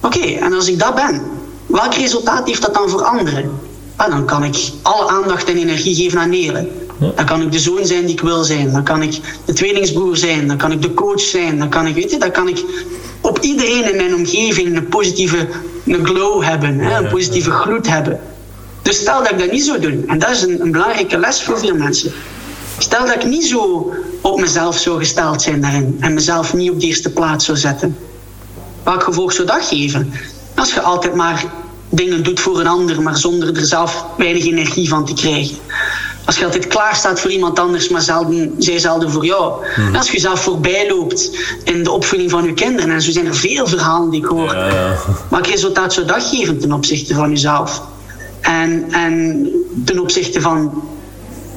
[0.00, 1.22] Oké, en als ik dat ben,
[1.66, 3.69] welk resultaat heeft dat dan voor anderen?
[4.00, 6.68] Ah, dan kan ik alle aandacht en energie geven aan Nele.
[6.98, 8.72] Dan kan ik de zoon zijn die ik wil zijn.
[8.72, 10.48] Dan kan ik de tweelingsbroer zijn.
[10.48, 11.58] Dan kan ik de coach zijn.
[11.58, 12.64] Dan kan ik, weet je, dan kan ik
[13.20, 15.48] op iedereen in mijn omgeving een positieve
[15.86, 16.78] een glow hebben.
[16.78, 18.20] Hè, een positieve gloed hebben.
[18.82, 20.04] Dus stel dat ik dat niet zou doen.
[20.06, 22.12] En dat is een, een belangrijke les voor veel mensen.
[22.78, 25.96] Stel dat ik niet zo op mezelf zou gesteld zijn daarin.
[26.00, 27.96] En mezelf niet op de eerste plaats zou zetten.
[28.82, 30.12] Welk gevolg zou dat geven?
[30.54, 31.44] Als je altijd maar
[31.90, 35.56] dingen doet voor een ander, maar zonder er zelf weinig energie van te krijgen.
[36.24, 39.66] Als je altijd klaar staat voor iemand anders, maar zelden, zij zelden voor jou.
[39.74, 39.96] Hmm.
[39.96, 41.30] Als je zelf voorbij loopt
[41.64, 44.54] in de opvoeding van je kinderen, en zo zijn er veel verhalen die ik hoor.
[44.54, 44.96] Ja, ja.
[45.30, 47.82] Maar het resultaat zou dat geven ten opzichte van jezelf.
[48.40, 49.48] En, en
[49.84, 50.82] ten opzichte van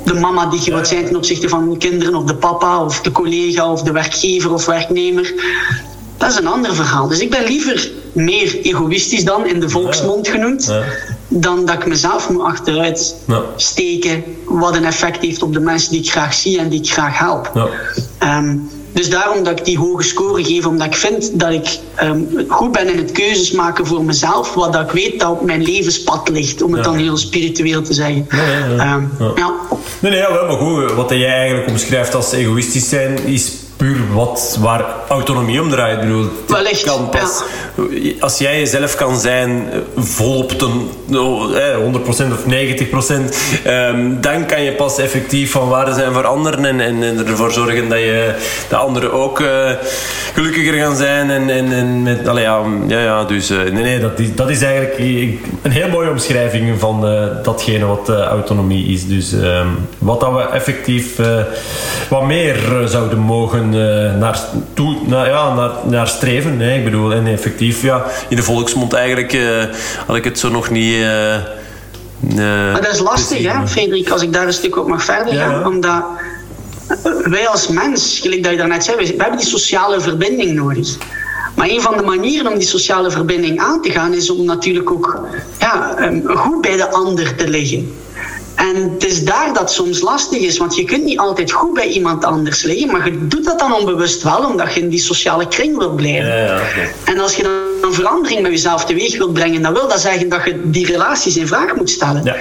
[0.04, 3.02] de mama die je wilt zijn, ten opzichte van je kinderen, of de papa, of
[3.02, 5.34] de collega, of de werkgever of werknemer.
[6.24, 7.08] Dat is een ander verhaal.
[7.08, 10.74] Dus ik ben liever meer egoïstisch dan, in de volksmond genoemd,
[11.28, 13.16] dan dat ik mezelf moet achteruit
[13.56, 16.92] steken, wat een effect heeft op de mensen die ik graag zie en die ik
[16.92, 17.70] graag help.
[18.18, 18.58] Ehm,
[18.92, 22.72] dus daarom dat ik die hoge score geef, omdat ik vind dat ik ehm, goed
[22.72, 26.30] ben in het keuzes maken voor mezelf, wat dat ik weet dat op mijn levenspad
[26.30, 28.28] ligt, om het dan heel spiritueel te zeggen.
[28.30, 29.54] Ja, ja, um, ja.
[30.00, 34.58] Nee, nee, ja, maar goed, wat jij eigenlijk omschrijft als egoïstisch zijn, is puur wat,
[34.60, 35.96] waar autonomie om draait.
[35.96, 37.44] Ik bedoel, Wellicht, kan pas,
[38.20, 40.72] Als jij jezelf kan zijn, volop ten,
[41.10, 41.16] 100%
[42.08, 47.28] of 90%, um, dan kan je pas effectief van waarde zijn voor anderen en, en,
[47.28, 48.36] ervoor zorgen dat je
[48.70, 49.72] de anderen ook uh,
[50.34, 51.30] gelukkiger gaan zijn.
[51.30, 54.50] En, en, en met, allee, ja, ja, ja, dus uh, nee, nee, dat is, dat
[54.50, 54.98] is eigenlijk
[55.62, 59.08] een heel mooie omschrijving van uh, datgene wat autonomie is.
[59.08, 61.20] Dus um, wat dat we effectief
[62.10, 64.40] wat meer zouden mogen uh, naar,
[64.74, 66.60] toe, naar, ja, naar, naar streven.
[66.60, 66.76] Hè.
[66.76, 69.64] Ik bedoel, en effectief, ja, in de volksmond eigenlijk uh,
[70.06, 70.94] had ik het zo nog niet...
[70.94, 71.36] Uh,
[72.36, 75.60] maar dat is lastig, hè, Frederik, als ik daar een stuk op mag verder gaan.
[75.60, 75.68] Ja.
[75.68, 76.04] Omdat
[77.24, 80.98] wij als mens, gelijk dat je daarnet zei, we hebben die sociale verbinding nodig.
[81.56, 84.92] Maar een van de manieren om die sociale verbinding aan te gaan is om natuurlijk
[84.92, 85.28] ook
[85.60, 87.94] ja, ehm, goed bij de ander te liggen.
[88.56, 91.88] En het is daar dat soms lastig is, want je kunt niet altijd goed bij
[91.88, 95.48] iemand anders liggen, maar je doet dat dan onbewust wel, omdat je in die sociale
[95.48, 96.26] kring wilt blijven.
[96.26, 96.62] Ja, ja,
[97.04, 97.52] En als je dan
[97.82, 101.38] een verandering bij jezelf teweeg wilt brengen, dan wil dat zeggen dat je die relaties
[101.38, 102.24] in vraag moet stellen.
[102.24, 102.36] Ja.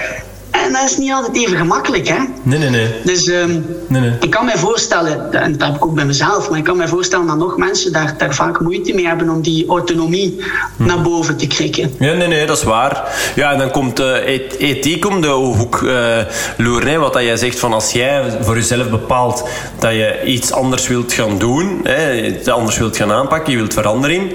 [0.53, 2.17] En dat is niet altijd even gemakkelijk, hè?
[2.43, 2.87] Nee, nee, nee.
[3.03, 4.11] Dus um, nee, nee.
[4.19, 6.87] ik kan mij voorstellen, en dat heb ik ook bij mezelf, maar ik kan mij
[6.87, 10.43] voorstellen dat nog mensen daar, daar vaak moeite mee hebben om die autonomie
[10.77, 10.85] hm.
[10.85, 11.93] naar boven te krikken.
[11.99, 13.03] Ja, nee, nee, dat is waar.
[13.35, 14.27] Ja, en dan komt uh,
[14.57, 16.17] ethiek om de hoek uh,
[16.57, 16.99] loeren.
[16.99, 19.47] Wat dat jij zegt van als jij voor jezelf bepaalt
[19.79, 24.33] dat je iets anders wilt gaan doen, hè, anders wilt gaan aanpakken, je wilt verandering.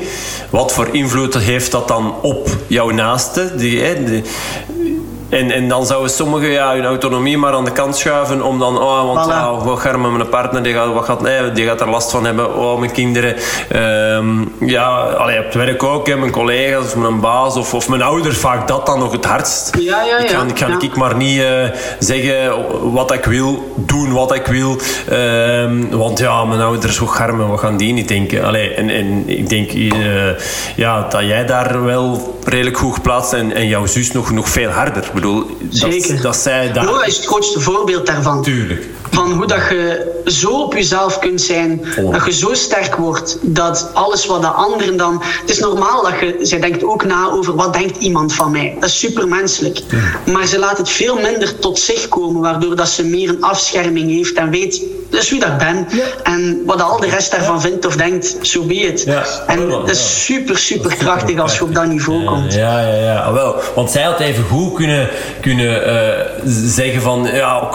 [0.51, 3.57] Wat voor invloed heeft dat dan op jouw naaste?
[3.57, 4.23] Die, hè, die,
[5.29, 8.79] en, en dan zouden sommigen ja, hun autonomie maar aan de kant schuiven om dan,
[8.79, 9.33] oh, want voilà.
[9.33, 12.11] oh, wat gaat met mijn partner, die gaat, wat gaat, nee, die gaat er last
[12.11, 13.37] van hebben, oh, mijn kinderen.
[14.17, 17.89] Um, ja, allee, op het werk ook, hè, mijn collega's of mijn baas of, of
[17.89, 19.77] mijn ouders, vaak dat dan nog het hardst.
[19.79, 20.43] Ja, ja, ja.
[20.47, 21.47] Ik kan, ik, ik maar niet uh,
[21.99, 22.53] zeggen
[22.93, 24.77] wat ik wil, doen wat ik wil.
[25.13, 28.45] Um, want ja, mijn ouders, hoe garmen, wat gaan die niet denken?
[28.45, 29.93] Allee, en, en ik denk uh,
[30.77, 34.71] ja, dat jij daar wel redelijk goed geplaatst en, en jouw zus nog, nog veel
[34.71, 36.15] harder bedoel, Zeker.
[36.15, 36.85] Dat, dat zij daar...
[36.85, 38.43] Noah is het grootste voorbeeld daarvan.
[38.43, 38.87] Tuurlijk.
[39.11, 42.13] Van hoe dat je zo op jezelf kunt zijn, oh.
[42.13, 45.23] dat je zo sterk wordt, dat alles wat de anderen dan...
[45.23, 46.37] Het is normaal dat je...
[46.41, 48.77] Zij denkt ook na over wat denkt iemand van mij.
[48.81, 49.81] Dat is supermenselijk.
[50.27, 54.11] Maar ze laat het veel minder tot zich komen, waardoor dat ze meer een afscherming
[54.11, 55.87] heeft en weet, dat is wie dat ik ben.
[55.91, 56.05] Ja.
[56.23, 59.03] En wat al de rest daarvan vindt of denkt, zo so be it.
[59.03, 59.25] Ja.
[59.47, 62.55] En dat is super, super krachtig als je op dat niveau komt.
[62.55, 63.19] Ja, ja, ja.
[63.21, 65.09] Ah, wel, want zij had even goed kunnen,
[65.41, 67.69] kunnen uh, zeggen van, ja,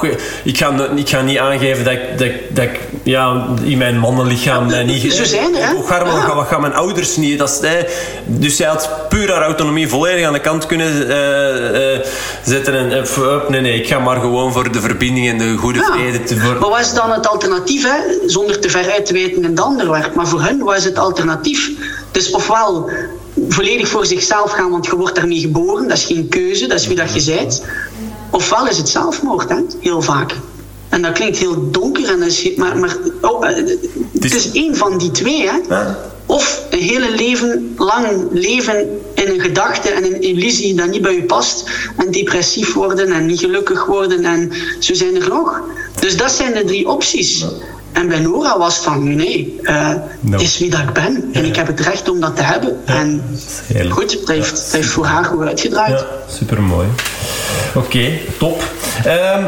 [0.43, 4.69] ik ga, ik ga niet aangeven dat ik, dat, dat ik ja, in mijn mannenlichaam
[4.69, 5.13] ja, niet...
[5.13, 5.73] Zo zijn hè?
[5.73, 6.35] Hoe gaan, ja.
[6.35, 7.39] wat gaan mijn ouders niet...
[7.39, 7.85] Dat is,
[8.25, 11.99] dus zij had puur haar autonomie volledig aan de kant kunnen uh, uh,
[12.43, 12.73] zetten.
[12.73, 13.05] En,
[13.47, 16.23] nee, nee, ik ga maar gewoon voor de verbinding en de goede vrede.
[16.23, 16.59] Te, voor...
[16.59, 18.29] Maar wat is dan het alternatief, hè?
[18.29, 20.15] Zonder te ver uit te weten in de ander werk.
[20.15, 21.69] Maar voor hen, wat is het alternatief?
[22.11, 22.89] Dus ofwel
[23.49, 25.87] volledig voor zichzelf gaan, want je wordt daarmee geboren.
[25.87, 27.65] Dat is geen keuze, dat is wie dat je bent.
[28.29, 29.55] Ofwel is het zelfmoord, hè?
[29.79, 30.35] heel vaak.
[30.93, 33.55] En dat klinkt heel donker, en is, maar, maar oh, eh,
[34.19, 35.49] het is één van die twee.
[35.49, 35.83] Hè?
[36.25, 41.15] Of een hele leven lang leven in een gedachte en een illusie dat niet bij
[41.15, 41.69] u past.
[41.97, 44.25] En depressief worden en niet gelukkig worden.
[44.25, 45.61] En zo zijn er nog.
[45.99, 47.45] Dus dat zijn de drie opties.
[47.91, 50.37] En bij Nora was het van, nee, uh, no.
[50.37, 51.29] is wie dat ik ben.
[51.31, 52.81] En ik heb het recht om dat te hebben.
[52.85, 55.99] Ja, en goed, het heeft, het heeft voor haar goed uitgedraaid.
[55.99, 56.87] Ja, super mooi.
[57.75, 58.63] Oké, okay, top.
[59.05, 59.45] Um,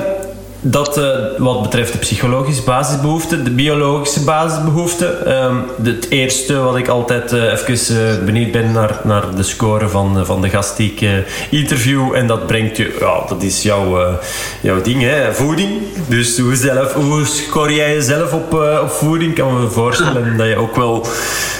[0.68, 1.06] dat uh,
[1.38, 5.44] wat betreft de psychologische basisbehoeften, de biologische basisbehoeften.
[5.44, 9.90] Um, het eerste wat ik altijd uh, even uh, benieuwd ben naar, naar de score
[9.90, 12.14] van, van de gast die ik interview.
[12.16, 14.18] En dat brengt je, ja, dat is jouw,
[14.62, 15.70] jouw ding, hè, voeding.
[16.08, 19.36] Dus hoe, zelf, hoe score jij jezelf op, op voeding?
[19.36, 21.06] Kan me voorstellen dat je ook wel,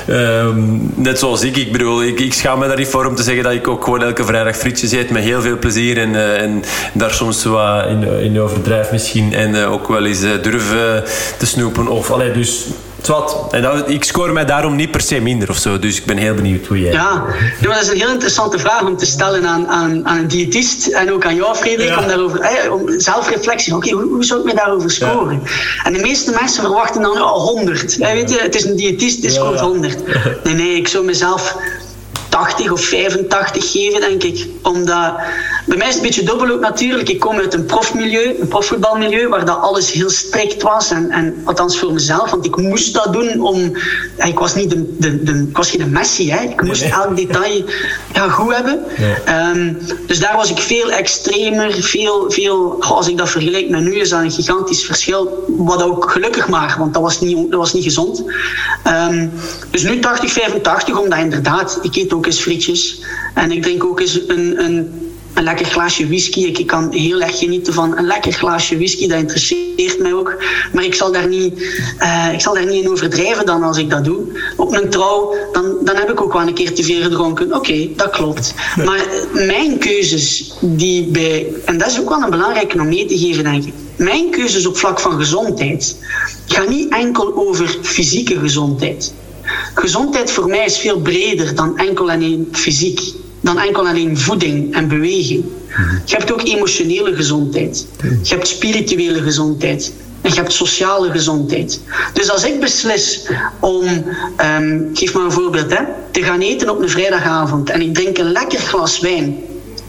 [0.10, 3.24] um, net zoals ik, ik bedoel, ik, ik schaam me daar niet voor om te
[3.24, 5.98] zeggen dat ik ook gewoon elke vrijdag frietjes eet met heel veel plezier.
[5.98, 6.64] En, en
[6.94, 11.04] daar soms wat in, in overdrijf misschien en uh, ook wel eens uh, durven
[11.38, 11.88] te snoepen.
[11.88, 12.66] Of, allee, dus
[13.08, 13.48] wat.
[13.52, 15.80] En dat, ik score mij daarom niet per se minder of zo.
[15.80, 16.92] Dus ik ben heel benieuwd hoe jij.
[16.92, 17.14] Ja,
[17.62, 20.88] maar dat is een heel interessante vraag om te stellen aan, aan, aan een diëtist
[20.88, 22.00] en ook aan jou, Frederik, ja.
[22.00, 23.76] om daarover eh, om zelfreflectie.
[23.76, 25.42] Oké, okay, hoe, hoe, zou ik mij daarover scoren?
[25.44, 25.50] Ja.
[25.84, 27.96] En de meeste mensen verwachten dan oh, 100.
[27.96, 28.14] Ja.
[28.14, 29.98] weet je, het is een diëtist, het scoort 100.
[30.44, 31.58] Nee, nee, ik zou mezelf
[32.30, 34.48] 80 of 85 geven, denk ik.
[34.62, 35.14] Omdat,
[35.66, 37.10] bij mij is het een beetje dubbel ook natuurlijk.
[37.10, 40.92] Ik kom uit een profmilieu, een profvoetbalmilieu, waar dat alles heel strikt was.
[40.92, 43.78] En, en althans voor mezelf, want ik moest dat doen om...
[44.18, 46.42] Ik was, niet de, de, de ik was geen Messi, hè.
[46.42, 47.64] Ik moest elk detail
[48.14, 48.80] ja, goed hebben.
[49.56, 49.78] Um,
[50.08, 52.32] dus daar was ik veel extremer, veel...
[52.32, 55.46] veel als ik dat vergelijk met nu, is dat een gigantisch verschil.
[55.58, 58.24] Wat ook gelukkig maar, want dat was niet, dat was niet gezond.
[58.88, 59.32] Um,
[59.72, 63.02] dus nu 80, 85, omdat inderdaad, ik eet ook ook eens frietjes.
[63.34, 66.46] En ik drink ook eens een, een, een lekker glaasje whisky.
[66.46, 69.08] Ik, kan heel erg genieten van een lekker glaasje whisky.
[69.08, 70.44] Dat interesseert mij ook.
[70.74, 71.60] Maar ik zal daar niet,
[72.00, 74.22] uh, ik zal daar niet in overdrijven dan als ik dat doe.
[74.56, 77.46] Op mijn trouw, dan, dan heb ik ook wel een keer te veel gedronken.
[77.46, 78.54] Oké, okay, dat klopt.
[78.86, 81.48] Maar mijn keuzes die bij...
[81.66, 83.74] En dat is ook wel een belangrijke om mee te geven, denk ik.
[83.96, 85.98] Mijn keuzes op vlak van gezondheid
[86.48, 89.14] gaan niet enkel over fysieke gezondheid.
[89.74, 93.02] Gezondheid voor mij is veel breder dan enkel alleen fysiek,
[93.46, 95.44] dan enkel alleen voeding en beweging.
[96.06, 97.88] Je hebt ook emotionele gezondheid.
[98.24, 99.94] Je hebt spirituele gezondheid.
[100.22, 101.80] en je hebt sociale gezondheid.
[102.14, 103.28] Dus als ik beslis
[103.60, 103.86] om,
[104.58, 108.18] um, geef maar een voorbeeld, hè, te gaan eten op een vrijdagavond en ik drink
[108.18, 109.38] een lekker glas wijn,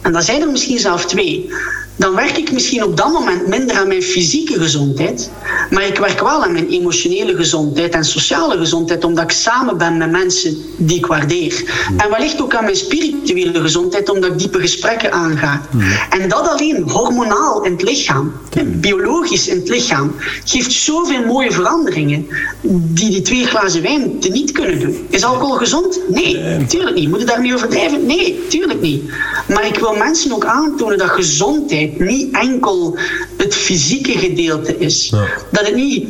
[0.02, 1.50] en dan zijn er misschien zelf twee,
[1.96, 5.30] dan werk ik misschien op dat moment minder aan mijn fysieke gezondheid,
[5.70, 9.96] maar ik werk wel aan mijn emotionele gezondheid en sociale gezondheid, omdat ik samen ben
[9.96, 11.64] met mensen die ik waardeer.
[11.96, 15.62] En wellicht ook aan mijn spirituele gezondheid, omdat ik diepe gesprekken aanga.
[16.10, 18.32] En dat alleen hormonaal in het lichaam,
[18.64, 20.14] biologisch in het lichaam,
[20.44, 22.26] geeft zoveel mooie veranderingen
[22.62, 25.06] die die twee glazen wijn niet kunnen doen.
[25.10, 26.00] Is alcohol gezond?
[26.08, 27.08] Nee, tuurlijk niet.
[27.08, 28.06] Moet je daar niet overdrijven?
[28.06, 29.10] Nee, tuurlijk niet.
[29.48, 32.98] Maar ik wil mensen ook aantonen dat gezondheid niet enkel
[33.36, 35.12] het fysieke gedeelte is.
[35.50, 36.08] Dat het niet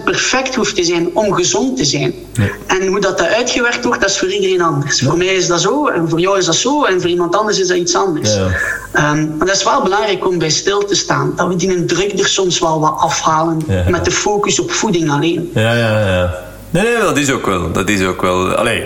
[0.00, 2.14] 100% perfect hoeft te zijn om gezond te zijn.
[2.66, 5.02] En hoe dat, dat uitgewerkt wordt, dat is voor iedereen anders.
[5.02, 7.60] Voor mij is dat zo, en voor jou is dat zo, en voor iemand anders
[7.60, 8.34] is dat iets anders.
[8.34, 8.46] Ja.
[9.12, 11.32] Um, maar dat is wel belangrijk om bij stil te staan.
[11.36, 15.50] Dat we die druk er soms wel wat afhalen met de focus op voeding alleen.
[15.54, 16.46] Ja, ja, ja.
[16.70, 17.72] Nee, nee, dat is ook wel.
[17.72, 18.54] Dat is ook wel.
[18.54, 18.84] Allee,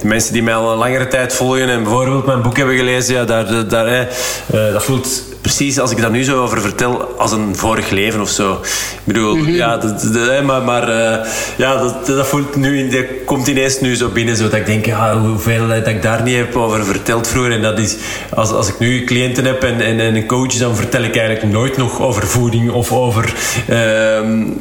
[0.00, 3.14] de mensen die mij al een langere tijd volgen en bijvoorbeeld mijn boek hebben gelezen,
[3.14, 7.32] ja, daar, daar, eh, dat voelt precies als ik dat nu zo over vertel als
[7.32, 8.52] een vorig leven of zo.
[8.52, 9.50] Ik bedoel, mhm.
[9.50, 11.26] ja, dat, maar, maar uh,
[11.56, 14.86] ja, dat, dat voelt nu, dat komt ineens nu zo binnen, zo dat ik denk,
[14.86, 17.52] ja, hoeveel dat ik daar niet heb over verteld vroeger.
[17.52, 17.96] En dat is,
[18.34, 21.52] als, als ik nu cliënten heb en, en, en een coach, dan vertel ik eigenlijk
[21.52, 23.34] nooit nog over voeding of over,
[23.70, 24.20] uh,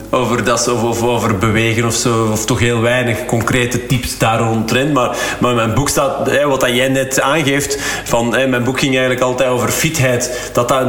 [0.10, 2.30] over dat of, of over bewegen of zo.
[2.32, 4.94] Of toch heel weinig concrete tips daar rondtrend.
[4.94, 9.22] Maar, maar mijn boek staat, wat dat jij net aangeeft, van, mijn boek ging eigenlijk
[9.22, 10.50] altijd over fitheid.
[10.54, 10.88] Dat dat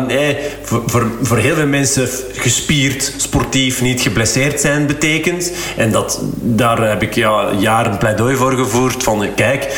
[0.62, 5.52] voor, voor, voor, heel veel mensen gespierd, sportief, niet geblesseerd zijn betekent.
[5.76, 9.02] En dat, daar heb ik ja, jaren pleidooi voor gevoerd.
[9.02, 9.68] Van kijk,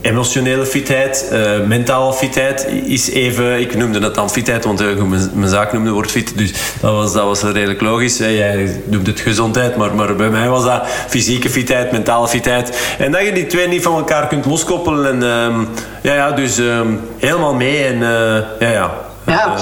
[0.00, 3.60] emotionele fitheid, uh, mentale fitheid is even...
[3.60, 6.38] Ik noemde het dan fitheid, want uh, mijn, mijn, zaak noemde woord fit.
[6.38, 8.16] Dus dat was, dat was redelijk logisch.
[8.16, 12.96] Jij noemt het gezondheid, maar, maar bij mij was dat fysieke fitheid, mentale fitheid.
[12.98, 15.22] En dat je die twee niet van elkaar kunt loskoppelen.
[15.22, 15.66] En, uh,
[16.02, 17.84] ja, ja, dus ehm, helemaal mee.
[17.84, 17.98] En
[18.58, 19.56] ja, ja, ja,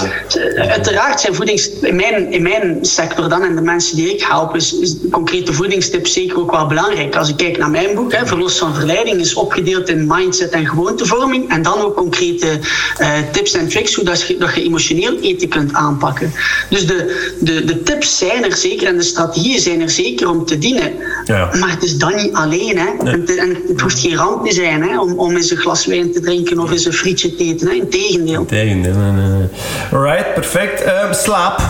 [0.55, 1.69] uiteraard zijn voedings...
[1.69, 5.53] In mijn, in mijn sector dan en de mensen die ik help, is, is concrete
[5.53, 7.15] voedingstips zeker ook wel belangrijk.
[7.15, 10.67] Als ik kijk naar mijn boek, hè, Verlos van Verleiding, is opgedeeld in mindset en
[10.67, 11.49] gewoontevorming.
[11.49, 12.59] En dan ook concrete
[13.01, 16.33] uh, tips en tricks, hoe dat je, dat je emotioneel eten kunt aanpakken.
[16.69, 20.45] Dus de, de, de tips zijn er zeker en de strategieën zijn er zeker om
[20.45, 20.93] te dienen.
[21.25, 21.49] Ja.
[21.59, 22.77] Maar het is dan niet alleen.
[22.77, 23.03] Hè.
[23.03, 23.13] Nee.
[23.13, 25.85] En, het, en, het hoeft geen ramp te zijn hè, om, om eens een glas
[25.85, 27.67] wijn te drinken of eens een frietje te eten.
[27.67, 27.73] Hè.
[27.73, 28.39] Integendeel.
[28.39, 28.95] Integendeel.
[28.95, 29.47] Nee, nee.
[29.91, 30.85] Alright, perfect.
[30.85, 31.61] Uh, slaap.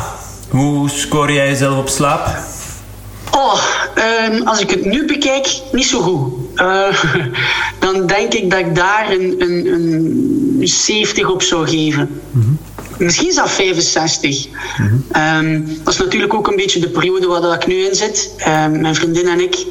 [0.50, 2.28] Hoe score jij jezelf op slaap?
[3.32, 3.62] Oh,
[4.26, 6.34] um, als ik het nu bekijk, niet zo goed.
[6.56, 7.04] Uh,
[7.80, 12.22] dan denk ik dat ik daar een, een, een 70 op zou geven.
[12.32, 12.58] Mm -hmm.
[12.98, 14.48] Misschien zelfs 65.
[14.48, 15.46] Mm -hmm.
[15.46, 18.34] um, dat is natuurlijk ook een beetje de periode waar ik nu in zit.
[18.48, 19.66] Um, mijn vriendin en ik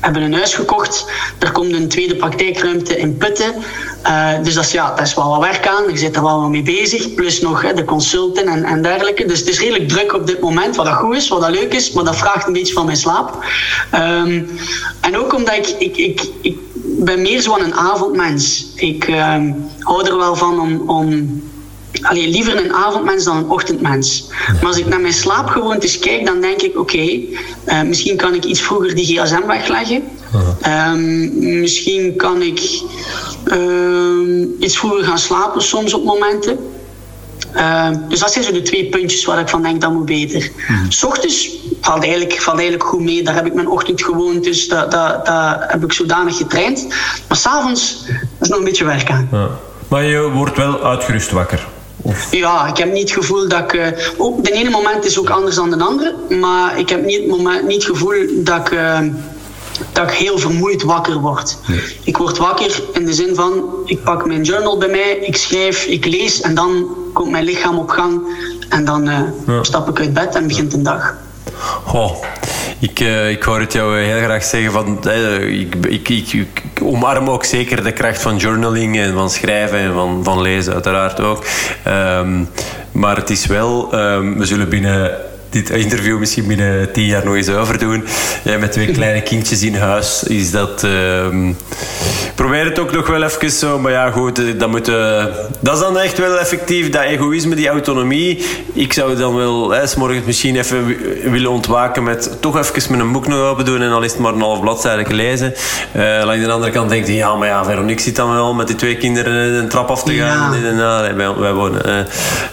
[0.00, 1.06] hebben een huis gekocht.
[1.38, 3.54] Er komt een tweede praktijkruimte in Putten.
[4.06, 5.88] Uh, dus dat is, ja, dat is wel wat werk aan.
[5.88, 7.14] Ik zit er wel mee bezig.
[7.14, 9.24] Plus nog hè, de consulten en, en dergelijke.
[9.24, 10.76] Dus het is redelijk druk op dit moment.
[10.76, 11.92] Wat dat goed is, wat dat leuk is.
[11.92, 13.44] Maar dat vraagt een beetje van mijn slaap.
[13.94, 14.50] Um,
[15.00, 18.66] en ook omdat ik, ik, ik, ik ben meer zo'n avondmens.
[18.74, 20.90] Ik um, hou er wel van om...
[20.90, 21.54] om
[22.02, 24.26] Allee, liever een avondmens dan een ochtendmens.
[24.46, 27.28] Maar als ik naar mijn slaapgewoontes kijk, dan denk ik: oké, okay,
[27.66, 30.02] uh, misschien kan ik iets vroeger die gsm wegleggen.
[30.66, 32.80] Um, misschien kan ik
[33.52, 36.58] um, iets vroeger gaan slapen, soms op momenten.
[37.54, 40.50] Uh, dus dat zijn zo de twee puntjes waar ik van denk dat moet beter.
[40.68, 40.90] Mm.
[40.90, 41.50] S ochtends
[41.80, 43.22] valt eigenlijk, valt eigenlijk goed mee.
[43.22, 46.86] Daar heb ik mijn ochtendgewoontes, dat, dat, dat heb ik zodanig getraind.
[47.28, 48.04] Maar s'avonds
[48.40, 49.28] is nog een beetje werk aan.
[49.32, 49.48] Ja.
[49.88, 51.66] Maar je wordt wel uitgerust wakker.
[52.30, 53.72] Ja, ik heb niet het gevoel dat ik...
[53.72, 56.14] Uh, oh, de ene moment is ook anders dan de andere.
[56.40, 58.70] Maar ik heb niet het, moment, niet het gevoel dat ik...
[58.70, 58.98] Uh,
[59.92, 61.56] dat ik heel vermoeid wakker word.
[61.66, 61.80] Nee.
[62.04, 65.84] Ik word wakker in de zin van, ik pak mijn journal bij mij, ik schrijf,
[65.84, 68.20] ik lees en dan komt mijn lichaam op gang
[68.68, 69.62] en dan uh, ja.
[69.62, 71.14] stap ik uit bed en begint een dag.
[71.92, 72.22] Oh,
[72.78, 77.30] ik, uh, ik hoor het jou heel graag zeggen van uh, ik, ik, ik, omarm
[77.30, 81.44] ook zeker de kracht van journaling en van schrijven en van, van lezen uiteraard ook.
[81.86, 82.48] Um,
[82.92, 85.12] maar het is wel, um, we zullen binnen
[85.50, 88.04] dit interview misschien binnen tien jaar nog eens overdoen.
[88.44, 90.84] Ja, met twee kleine kindjes in huis is dat...
[90.84, 91.50] Uh,
[92.34, 93.78] probeer het ook nog wel even zo.
[93.78, 95.24] Maar ja, goed, dat, moet, uh,
[95.60, 96.90] dat is dan echt wel effectief.
[96.90, 98.44] Dat egoïsme, die autonomie.
[98.72, 100.96] Ik zou dan wel hè, morgens misschien even
[101.30, 103.82] willen ontwaken met toch even met een boek nog open doen.
[103.82, 105.54] En al is het maar een half bladzijde lezen.
[105.96, 108.66] Uh, langs de andere kant denkt hij, ja, maar ja, Veronique zit dan wel met
[108.66, 110.60] die twee kinderen een trap af te gaan.
[110.60, 110.68] Ja.
[110.68, 112.06] En, nou, wij, wij wonen.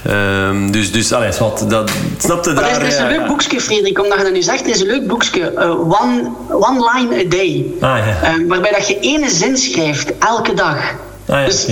[0.07, 1.65] Uh, dus, dus, alles wat.
[1.67, 2.82] Dat, snapte daar.
[2.83, 4.59] Er is een leuk boekje, Frederik, omdat je dat nu zegt.
[4.59, 5.57] Het is een leuk boekje.
[5.77, 7.65] one, one line a day.
[7.79, 8.45] Ah, ja.
[8.47, 10.95] waarbij dat je ene zin schrijft, elke dag.
[11.27, 11.65] Ah, dus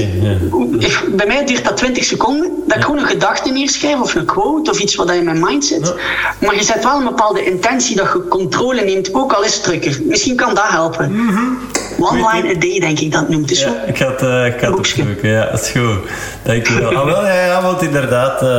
[1.15, 2.51] bij mij duurt dat 20 seconden.
[2.67, 5.65] Dat ik gewoon een gedachte neerschrijf of een quote of iets wat in mijn mind
[5.65, 5.93] zit.
[6.39, 9.63] Maar je zet wel een bepaalde intentie dat je controle neemt, ook al is het
[9.63, 9.99] drukker.
[10.03, 11.11] Misschien kan dat helpen.
[11.11, 11.57] Mm
[12.01, 13.47] One line a day, denk ik dat noemt.
[13.47, 15.29] Dus ja, ik had, uh, ik had opzoeken.
[15.29, 16.09] Ja, dat is goed.
[16.43, 16.95] Dank je wel.
[16.95, 18.49] ah, wel ja, ja, want inderdaad, uh,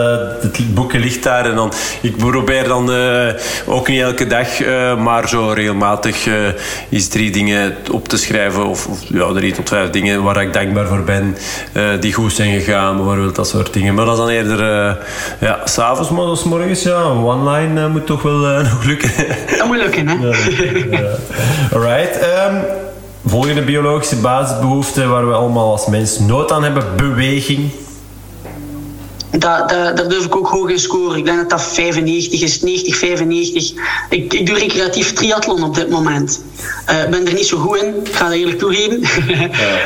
[0.41, 1.47] het boekje ligt daar.
[1.47, 3.29] En dan, ik probeer dan uh,
[3.67, 4.49] ook niet elke dag,
[4.97, 6.27] maar zo regelmatig
[6.91, 8.67] eens drie dingen op te schrijven.
[8.67, 11.37] Of, of, ja, drie tot vijf dingen waar ik dankbaar voor ben.
[12.01, 13.95] die goed zijn gegaan, bijvoorbeeld dat soort dingen.
[13.95, 14.59] Maar dat is dan eerder,
[15.41, 18.39] ja, s'avonds, maar als morgens, ja, one line moet toch wel
[18.73, 19.11] nog lukken.
[19.59, 20.15] dat moet lukken, hè?
[20.91, 21.09] ja.
[21.73, 22.19] Alright.
[22.23, 22.65] Um,
[23.27, 27.71] Volgende biologische basisbehoefte waar we allemaal als mens nood aan hebben, beweging.
[29.39, 31.19] Dat, dat, daar durf ik ook hoog in scoren.
[31.19, 33.73] Ik denk dat dat 95 is, 90, 95.
[34.11, 36.43] Ik, ik doe recreatief triathlon op dit moment.
[36.87, 39.01] Ik uh, ben er niet zo goed in, ik ga dat eerlijk toegeven.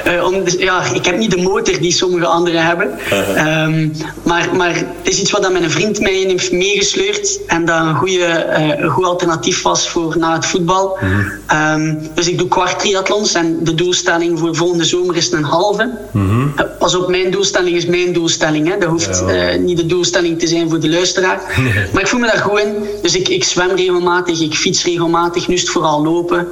[0.06, 2.98] Uh, om, ja, ik heb niet de motor die sommige anderen hebben.
[3.12, 3.64] Uh-huh.
[3.64, 3.92] Um,
[4.22, 7.40] maar, maar het is iets wat mijn vriend mij in heeft meegesleurd.
[7.46, 10.98] En dat een, goede, uh, een goed alternatief was voor na het voetbal.
[11.02, 11.74] Uh-huh.
[11.74, 13.34] Um, dus ik doe kwart triathlons.
[13.34, 15.90] En de doelstelling voor volgende zomer is een halve.
[16.14, 16.78] Uh-huh.
[16.78, 18.68] pas op, mijn doelstelling is mijn doelstelling.
[18.68, 18.78] Hè.
[18.78, 19.22] Dat hoeft...
[19.26, 21.40] Ja uh, niet de doelstelling te zijn voor de luisteraar.
[21.92, 22.74] Maar ik voel me daar goed in.
[23.02, 25.48] Dus ik, ik zwem regelmatig, ik fiets regelmatig.
[25.48, 26.48] Nu is het vooral lopen.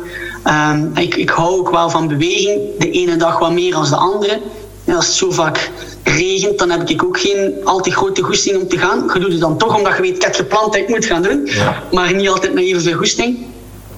[0.47, 2.61] Um, ik, ik hou ook wel van beweging.
[2.79, 4.41] De ene dag wat meer dan de andere.
[4.85, 5.71] En als het zo vaak
[6.03, 9.11] regent, dan heb ik ook geen al te grote goesting om te gaan.
[9.15, 11.23] Je doet het dan toch omdat je weet, ik heb gepland dat ik moet gaan
[11.23, 11.49] doen.
[11.93, 13.39] Maar niet altijd met evenveel goesting.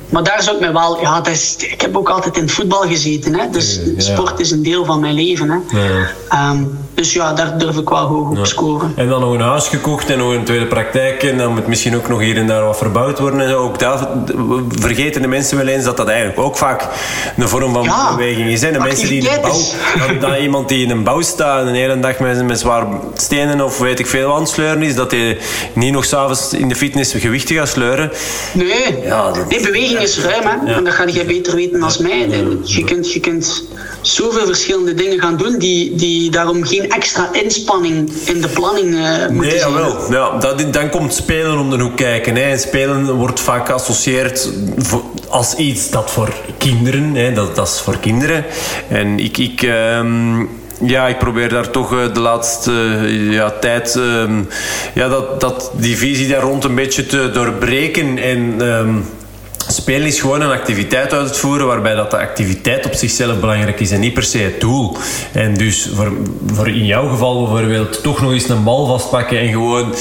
[0.09, 2.53] Maar daar zou ik me wel, ja, dat is, ik heb ook altijd in het
[2.53, 3.35] voetbal gezeten.
[3.35, 3.51] Hè?
[3.51, 5.51] Dus sport is een deel van mijn leven.
[5.51, 5.79] Hè?
[5.79, 6.51] Ja.
[6.51, 8.93] Um, dus ja, daar durf ik wel hoog op scoren.
[8.97, 11.23] En dan nog een huis gekocht en nog een tweede praktijk.
[11.23, 13.41] En dan moet misschien ook nog hier en daar wat verbouwd worden.
[13.41, 14.09] En ook daar
[14.69, 16.89] vergeten de mensen wel eens dat dat eigenlijk ook vaak
[17.37, 18.61] een vorm van beweging is.
[18.61, 18.73] Hè?
[18.73, 19.61] De mensen die in een bouw,
[20.21, 23.61] dan, iemand die in een bouw staat en de hele dag met, met zwaar stenen
[23.61, 25.39] of weet ik veel aan sleuren is, dat hij
[25.73, 28.13] niet nog s'avonds in de fitness gewichten gaat sleuren.
[28.53, 29.49] Nee, ja, dat...
[29.49, 30.43] nee beweging is ruim.
[30.43, 30.73] Hè?
[30.73, 32.29] En dat ga jij beter weten dan mij.
[32.63, 33.69] Je kunt, je kunt
[34.01, 39.19] zoveel verschillende dingen gaan doen die, die daarom geen extra inspanning in de planning uh,
[39.19, 39.73] moeten nee, zijn.
[39.73, 40.13] Jawel.
[40.13, 42.37] Ja, dat, dan komt spelen om de hoek kijken.
[42.37, 42.59] Hè.
[42.59, 44.51] Spelen wordt vaak geassocieerd
[45.29, 47.33] als iets dat voor kinderen, hè.
[47.33, 48.45] Dat, dat is voor kinderen.
[48.89, 49.39] En ik...
[49.39, 50.45] ik ehm,
[50.81, 52.73] ja, ik probeer daar toch eh, de laatste
[53.31, 54.43] ja, tijd ehm,
[54.95, 58.19] ja, dat, dat die visie daar rond een beetje te doorbreken.
[58.19, 58.95] En ehm,
[59.77, 64.01] Spelen is gewoon een activiteit uitvoeren waarbij dat de activiteit op zichzelf belangrijk is en
[64.01, 64.97] niet per se het doel.
[65.33, 66.13] En dus voor,
[66.53, 69.95] voor in jouw geval bijvoorbeeld toch nog eens een bal vastpakken en gewoon,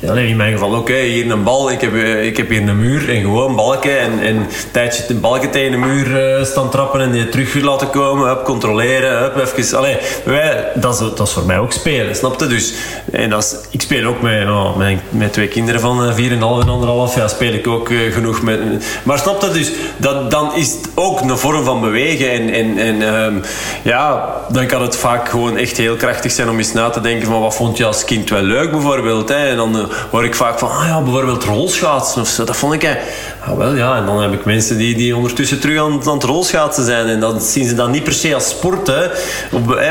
[0.00, 3.10] in mijn geval ook, hier een bal, ik heb, eh, ik heb hier een muur
[3.10, 7.00] en gewoon balken en, en een tijdje een balken tegen de muur uh, staan trappen
[7.00, 11.32] en die terug laten komen, hup, controleren, hup, even, allee, wij, dat, is, dat is
[11.32, 12.46] voor mij ook spelen, snapte?
[12.46, 12.74] Dus,
[13.12, 14.76] en als, ik speel ook met, oh,
[15.08, 18.58] met, twee kinderen van 4,5 en 1,5, ja, speel ik ook genoeg met
[19.02, 19.72] maar snap dat dus?
[19.96, 22.30] Dat, dan is het ook een vorm van bewegen.
[22.30, 23.42] En, en, en um,
[23.82, 27.26] ja, dan kan het vaak gewoon echt heel krachtig zijn om eens na te denken
[27.26, 29.28] van wat vond je als kind wel leuk bijvoorbeeld.
[29.28, 29.48] Hè?
[29.48, 32.44] En dan uh, hoor ik vaak van, ah ja, bijvoorbeeld rolschaatsen of zo.
[32.44, 32.96] Dat vond ik, hè.
[33.44, 36.22] Ah, wel ja, en dan heb ik mensen die, die ondertussen terug aan, aan het
[36.22, 37.06] rolschaatsen zijn.
[37.06, 39.04] En dan zien ze dat niet per se als sport, hè.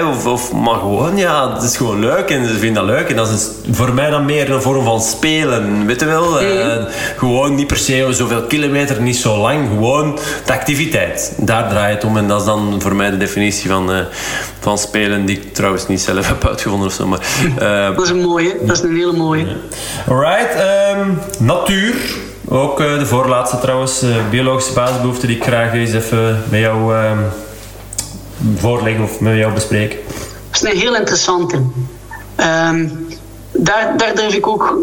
[0.10, 3.10] Of, of, maar gewoon, ja, het is gewoon leuk en ze vinden dat leuk.
[3.10, 6.44] En dat is voor mij dan meer een vorm van spelen, weet je wel.
[6.44, 6.84] Uh,
[7.18, 9.68] gewoon niet per se zoveel kilometer, niet zo lang.
[9.68, 11.34] Gewoon de activiteit.
[11.38, 12.18] Daar draait het om.
[12.18, 14.00] En dat is dan voor mij de definitie van, uh,
[14.60, 17.08] van spelen, die ik trouwens niet zelf heb uitgevonden of zo.
[17.08, 17.20] Maar,
[17.60, 18.56] uh, dat is een mooie.
[18.62, 19.46] Dat is een hele mooie.
[20.08, 20.56] Alright.
[20.98, 21.96] Um, natuur.
[22.48, 24.04] Ook uh, de voorlaatste trouwens.
[24.30, 27.18] biologische basisbehoeften die ik graag eens even met jou ehm,
[28.56, 30.00] voorleggen of met jou bespreken.
[30.52, 31.56] Dat is een heel interessante.
[31.56, 33.08] Um,
[33.52, 34.78] daar, daar durf ik ook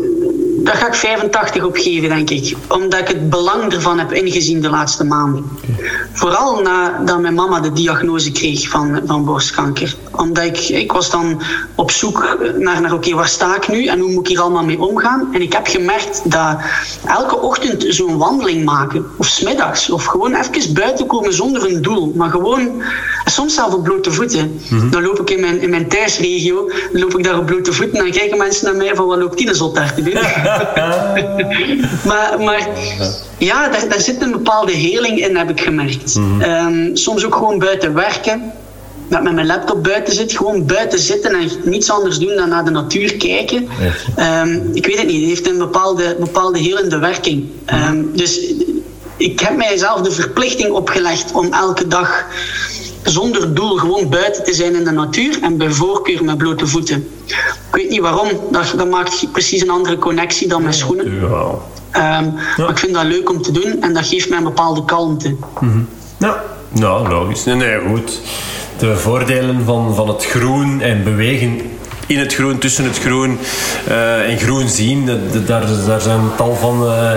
[0.67, 2.57] daar ga ik 85 op geven, denk ik.
[2.69, 5.45] Omdat ik het belang ervan heb ingezien de laatste maanden.
[6.13, 9.95] Vooral nadat mijn mama de diagnose kreeg van, van borstkanker.
[10.11, 11.43] Omdat ik, ik was dan
[11.75, 14.65] op zoek naar, naar oké, waar sta ik nu en hoe moet ik hier allemaal
[14.65, 15.29] mee omgaan?
[15.33, 16.57] En ik heb gemerkt dat
[17.07, 22.13] elke ochtend zo'n wandeling maken, of smiddags, of gewoon even buiten komen zonder een doel,
[22.17, 22.83] maar gewoon
[23.25, 24.61] soms zelf op blote voeten.
[24.91, 27.99] Dan loop ik in mijn, in mijn thuisregio, dan loop ik daar op blote voeten
[27.99, 30.15] en dan kijken mensen naar mij van wat loopt die zot daar te doen.
[32.09, 32.69] maar, maar
[33.39, 36.19] ja, daar, daar zit een bepaalde heling in, heb ik gemerkt.
[36.41, 38.53] Ehm, soms ook gewoon buiten werken
[39.09, 42.65] dat met mijn laptop buiten zit, gewoon buiten zitten en niets anders doen dan naar
[42.65, 43.69] de natuur kijken.
[44.17, 47.49] Ehm, ik weet het niet, het heeft een bepaalde, bepaalde helende werking.
[47.65, 48.41] Ehm, dus
[49.17, 52.25] ik heb mijzelf de verplichting opgelegd om elke dag
[53.11, 57.09] zonder doel gewoon buiten te zijn in de natuur en bij voorkeur met blote voeten.
[57.27, 61.07] Ik weet niet waarom, dat, dat maakt precies een andere connectie dan mijn schoenen.
[61.07, 64.85] Um, Maar ik vind dat leuk om te doen en dat geeft mij een bepaalde
[64.85, 65.37] kalmte.
[65.61, 65.89] Mm
[66.19, 66.43] Ja,
[66.73, 67.45] nou, logisch.
[67.45, 68.21] Nee, nee, goed
[68.79, 71.61] de voordelen van, van het groen en bewegen
[72.07, 73.39] in het groen, tussen het groen
[73.89, 75.07] uh, en groen zien.
[75.47, 77.11] Daar, daar zijn tal van, uh,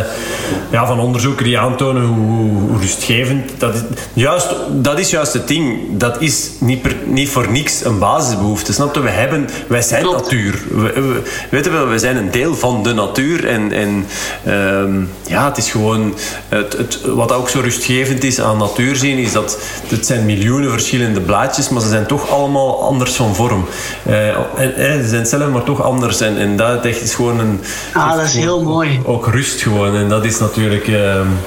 [0.71, 3.81] ja, van onderzoeken die aantonen hoe, hoe rustgevend dat is.
[4.13, 5.79] Juist, dat is juist het ding.
[5.91, 8.73] Dat is niet, per, niet voor niks een basisbehoefte.
[8.73, 9.01] Snap je?
[9.01, 10.21] We hebben, wij zijn Klopt.
[10.21, 10.63] natuur.
[10.69, 13.47] We, we, weten we, we zijn een deel van de natuur.
[13.47, 14.05] En, en
[14.53, 16.15] um, ja, het is gewoon...
[16.47, 20.71] Het, het, wat ook zo rustgevend is aan natuur zien, is dat het zijn miljoenen
[20.71, 23.65] verschillende blaadjes, maar ze zijn toch allemaal anders van vorm.
[24.07, 26.21] Uh, en, ze zijn hetzelfde, maar toch anders.
[26.21, 27.59] En, en dat is gewoon een...
[27.93, 28.99] Ah, dat is heel mooi.
[29.05, 29.95] Ook rust gewoon.
[29.95, 30.87] En dat is natuurlijk...
[30.87, 30.95] Uh...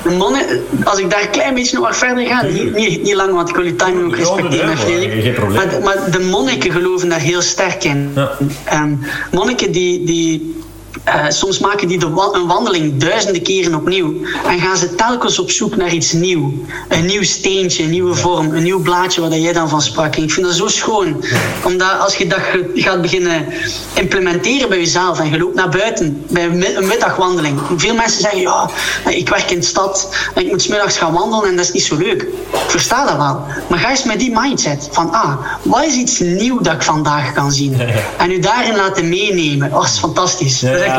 [0.03, 3.33] De monnik, als ik daar een klein beetje nog verder ga, niet, niet, niet lang,
[3.33, 5.23] want ik wil je timing ook respecteren, ja, Frederik.
[5.23, 5.57] Geen probleem.
[5.57, 8.13] Maar, maar, de monniken geloven daar heel sterk in.
[8.15, 8.31] Ja.
[8.73, 9.01] Um,
[9.31, 10.05] monniken die...
[10.05, 10.61] die
[11.09, 14.15] uh, soms maken die de wa een wandeling duizenden keren opnieuw.
[14.47, 16.53] En gaan ze telkens op zoek naar iets nieuws.
[16.89, 20.17] Een nieuw steentje, een nieuwe vorm, een nieuw blaadje waar jij dan van sprak.
[20.17, 21.25] En ik vind dat zo schoon.
[21.65, 22.39] Omdat als je dat
[22.75, 23.47] gaat beginnen
[23.95, 27.61] implementeren bij jezelf en je loopt naar buiten bij een middagwandeling.
[27.77, 28.71] Veel mensen zeggen, ja,
[29.09, 31.85] ik werk in de stad en ik moet smiddags gaan wandelen en dat is niet
[31.85, 32.23] zo leuk.
[32.23, 33.45] Ik versta dat wel.
[33.69, 37.33] Maar ga eens met die mindset van, ah, wat is iets nieuw dat ik vandaag
[37.33, 37.81] kan zien?
[38.19, 39.69] En u daarin laten meenemen.
[39.73, 40.61] Oh, dat is fantastisch.
[40.61, 40.92] Dat is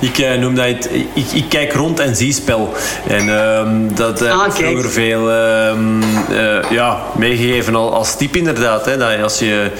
[0.00, 2.72] Ik uh, noem dat, het, ik, ik, kijk rond en zie spel.
[3.08, 8.86] En uh, dat heb uh, ah, vroeger veel uh, ja, meegegeven als tip inderdaad.
[8.86, 9.70] Hè, dat als je,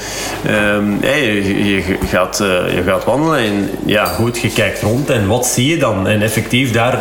[1.01, 2.37] hey, je, je, gaat,
[2.75, 6.09] je gaat wandelen en ja, goed, je kijkt rond en wat zie je dan?
[6.09, 6.99] En effectief daar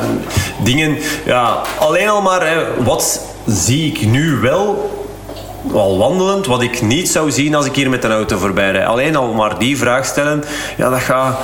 [0.64, 5.03] dingen, ja, alleen al maar, hè, wat zie ik nu wel
[5.72, 8.88] al wandelend, wat ik niet zou zien als ik hier met een auto voorbij rijd.
[8.88, 10.44] Alleen al maar die vraag stellen,
[10.78, 11.38] ja, dat gaat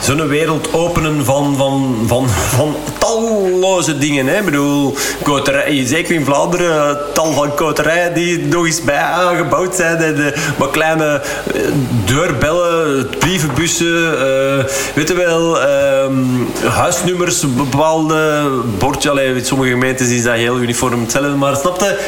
[0.00, 4.26] zo'n wereld openen van, van, van, van talloze dingen.
[4.26, 4.38] Hè.
[4.38, 9.96] Ik bedoel, koterij, zeker in Vlaanderen, tal van koterijen die nog eens bij aangebouwd zijn.
[9.96, 11.22] En de, maar kleine
[11.54, 11.60] eh,
[12.04, 15.62] deurbellen, brievenbussen, uh, weet je wel,
[16.02, 19.10] um, huisnummers, bepaalde bordje.
[19.10, 21.98] Allee, in sommige gemeentes is dat heel uniform hetzelfde, maar snapte?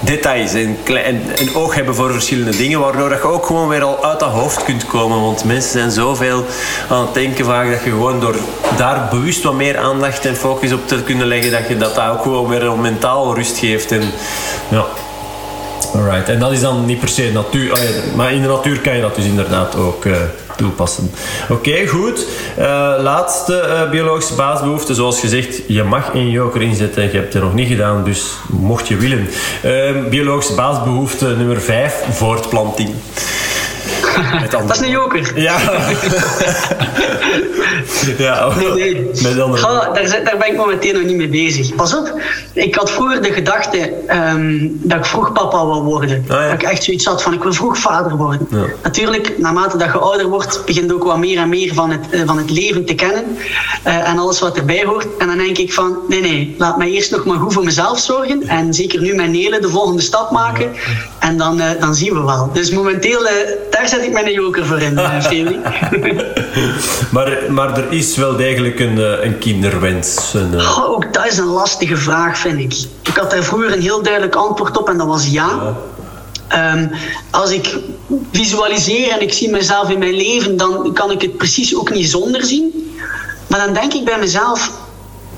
[0.00, 4.04] Details en, en, en oog hebben voor verschillende dingen, waardoor je ook gewoon weer al
[4.04, 5.20] uit dat hoofd kunt komen.
[5.20, 6.44] Want mensen zijn zoveel
[6.88, 8.36] aan het denken vaak dat je gewoon door
[8.76, 12.08] daar bewust wat meer aandacht en focus op te kunnen leggen, dat je dat, dat
[12.08, 13.92] ook gewoon weer een mentaal rust geeft.
[13.92, 14.02] En,
[14.68, 14.84] ja.
[15.94, 16.28] Alright.
[16.28, 17.78] En dat is dan niet per se natuur,
[18.14, 20.16] maar in de natuur kan je dat dus inderdaad ook uh,
[20.58, 21.10] toepassen.
[21.48, 22.26] Oké, goed.
[22.58, 22.64] Uh,
[22.98, 24.94] laatste uh, biologische basisbehoefte.
[24.94, 27.02] Zoals gezegd, je mag een joker inzetten.
[27.02, 29.28] Je hebt het nog niet gedaan, dus mocht je willen.
[30.10, 32.90] biologische basisbehoefte nummer 5, voortplanting.
[34.50, 35.32] Dat is een joker.
[35.34, 35.56] Ja.
[38.18, 39.10] ja, nee, nee.
[39.22, 39.62] Met andere...
[39.62, 41.74] Ga, daar, daar, ben ik momenteel nog niet mee bezig.
[41.74, 42.20] Pas op,
[42.52, 46.24] ik had vroeger de gedachte um, dat ik vroeg papa wil worden.
[46.28, 46.50] Ah, ja.
[46.50, 48.46] Dat ik echt zoiets had van ik wil vroeg vader worden.
[48.50, 48.64] Ja.
[48.82, 52.22] Natuurlijk, naarmate dat je ouder wordt, begint ook wat meer en meer van het, uh,
[52.26, 53.24] van het leven te kennen.
[53.86, 55.06] Uh, en alles wat erbij hoort.
[55.18, 57.98] En dan denk ik van, nee, nee, laat mij eerst nog maar goed voor mezelf
[57.98, 58.48] zorgen.
[58.48, 60.72] En zeker nu mijn Nelen de volgende stap maken.
[61.18, 62.50] En dan, uh, dan zien we wel.
[62.52, 63.22] Dus momenteel,
[63.70, 65.56] daar zet ik mijn joker voor in, Felix.
[67.14, 70.34] maar, maar er is wel degelijk een, een kinderwens.
[70.34, 72.88] Een, oh, ook dat is een lastige vraag, vind ik.
[73.02, 75.48] Ik had daar vroeger een heel duidelijk antwoord op en dat was ja.
[76.50, 76.72] ja.
[76.74, 76.90] Um,
[77.30, 77.76] als ik
[78.32, 82.10] visualiseer en ik zie mezelf in mijn leven, dan kan ik het precies ook niet
[82.10, 82.94] zonder zien.
[83.46, 84.70] Maar dan denk ik bij mezelf,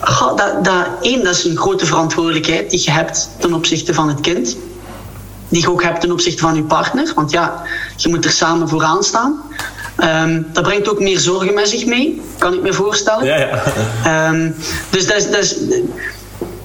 [0.00, 4.08] God, dat, dat, één, dat is een grote verantwoordelijkheid die je hebt ten opzichte van
[4.08, 4.56] het kind.
[5.50, 7.12] Die je ook hebt ten opzichte van je partner.
[7.14, 7.62] Want ja,
[7.96, 9.42] je moet er samen vooraan staan.
[9.98, 13.24] Um, dat brengt ook meer zorgen met zich mee, kan ik me voorstellen.
[13.24, 14.28] Ja, ja.
[14.28, 14.54] Um,
[14.90, 15.56] dus dat is, dat is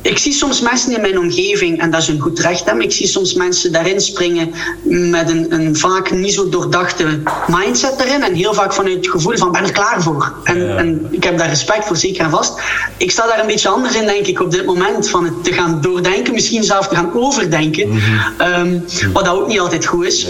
[0.05, 2.91] ik zie soms mensen in mijn omgeving, en dat is een goed recht, hè, ik
[2.91, 4.53] zie soms mensen daarin springen
[4.83, 8.23] met een, een vaak niet zo doordachte mindset erin.
[8.23, 10.33] En heel vaak vanuit het gevoel van ben er klaar voor.
[10.43, 12.61] En, en ik heb daar respect voor, zeker en vast.
[12.97, 15.09] Ik sta daar een beetje anders in, denk ik, op dit moment.
[15.09, 17.87] Van het te gaan doordenken, misschien zelf te gaan overdenken.
[17.87, 18.01] Mhm.
[18.37, 18.79] Ehm,
[19.13, 20.27] wat dat ook niet altijd goed is.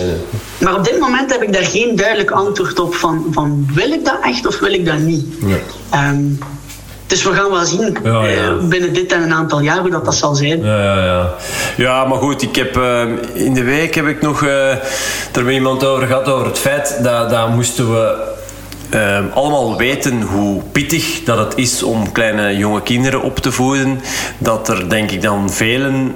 [0.57, 4.05] Maar op dit moment heb ik daar geen duidelijk antwoord op van, van wil ik
[4.05, 5.25] dat echt of wil ik dat niet.
[5.89, 6.23] Ehm,
[7.07, 10.15] dus we gaan wel zien eh, binnen dit en een aantal jaar hoe dat, dat
[10.15, 10.63] zal zijn.
[10.63, 11.33] Ja, ja, ja.
[11.77, 13.01] ja maar goed, ik heb, uh,
[13.33, 14.69] in de week heb ik nog uh,
[15.31, 18.33] er met iemand over gehad over het feit dat, dat moesten we
[19.33, 23.99] allemaal weten hoe pittig dat het is om kleine jonge kinderen op te voeden.
[24.37, 26.13] Dat er denk ik dan velen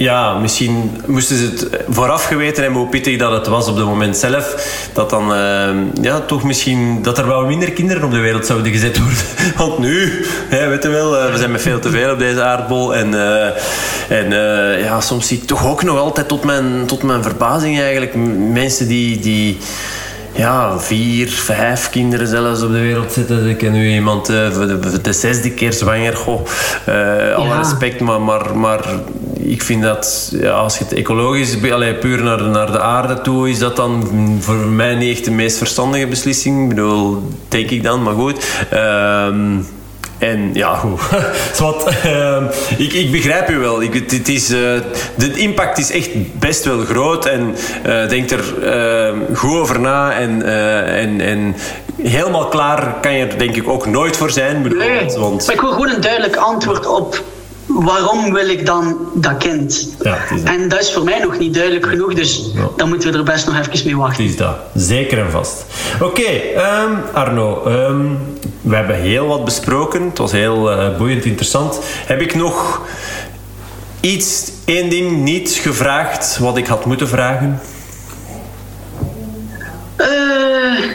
[0.00, 3.84] ja, misschien moesten ze het vooraf geweten hebben hoe pittig dat het was op het
[3.84, 4.66] moment zelf.
[4.92, 8.72] Dat dan, uh, ja, toch misschien, dat er wel minder kinderen op de wereld zouden
[8.72, 9.18] gezet worden.
[9.56, 12.42] Want nu, hè, weet je wel, uh, we zijn met veel te veel op deze
[12.42, 12.94] aardbol.
[12.94, 13.14] En,
[14.08, 14.30] en
[14.78, 18.14] ja, soms zie ik toch ook nog altijd tot mijn, tot mijn verbazing eigenlijk
[18.52, 19.18] mensen die...
[19.18, 19.58] die
[20.32, 23.48] ja, vier, vijf kinderen zelfs op de wereld zitten.
[23.48, 26.16] Ik ken nu iemand uh, voor, de, de, zesde keer zwanger.
[26.16, 26.40] Goh,
[26.88, 28.84] uh, alle respect, maar, maar, maar
[29.34, 33.50] ik vind dat ja, als je het ecologisch, allee, puur naar, naar de aarde toe,
[33.50, 34.08] is dat dan
[34.40, 36.62] voor mij niet echt de meest verstandige beslissing.
[36.62, 38.66] Ik bedoel, denk ik dan, maar goed.
[38.72, 39.28] Uh,
[40.20, 41.00] en ja, goed.
[41.58, 42.42] Wat, uh,
[42.76, 43.82] ik, ik begrijp u wel.
[43.82, 44.58] Ik, het is, uh,
[45.16, 47.26] de impact is echt best wel groot.
[47.26, 47.56] En
[47.86, 50.12] uh, denk er uh, goed over na.
[50.12, 50.42] En,
[50.86, 51.56] en, en
[52.02, 54.76] helemaal klaar kan je er denk ik ook nooit voor zijn.
[54.76, 55.46] Nee, want...
[55.46, 57.22] maar ik wil gewoon een duidelijk antwoord op
[57.74, 59.88] waarom wil ik dan dat kind?
[60.02, 63.24] Ja, en dat is voor mij nog niet duidelijk genoeg, dus dan moeten we er
[63.24, 64.24] best nog even mee wachten.
[64.24, 65.64] Is dat, zeker en vast.
[66.00, 68.18] Oké, ehm, Arno, um,
[68.60, 70.02] we hebben heel wat besproken.
[70.02, 71.80] Het was heel uh, boeiend, interessant.
[72.06, 72.82] Heb ik nog
[74.00, 77.60] iets, één ding niet gevraagd wat ik had moeten vragen?
[79.96, 80.90] Uh,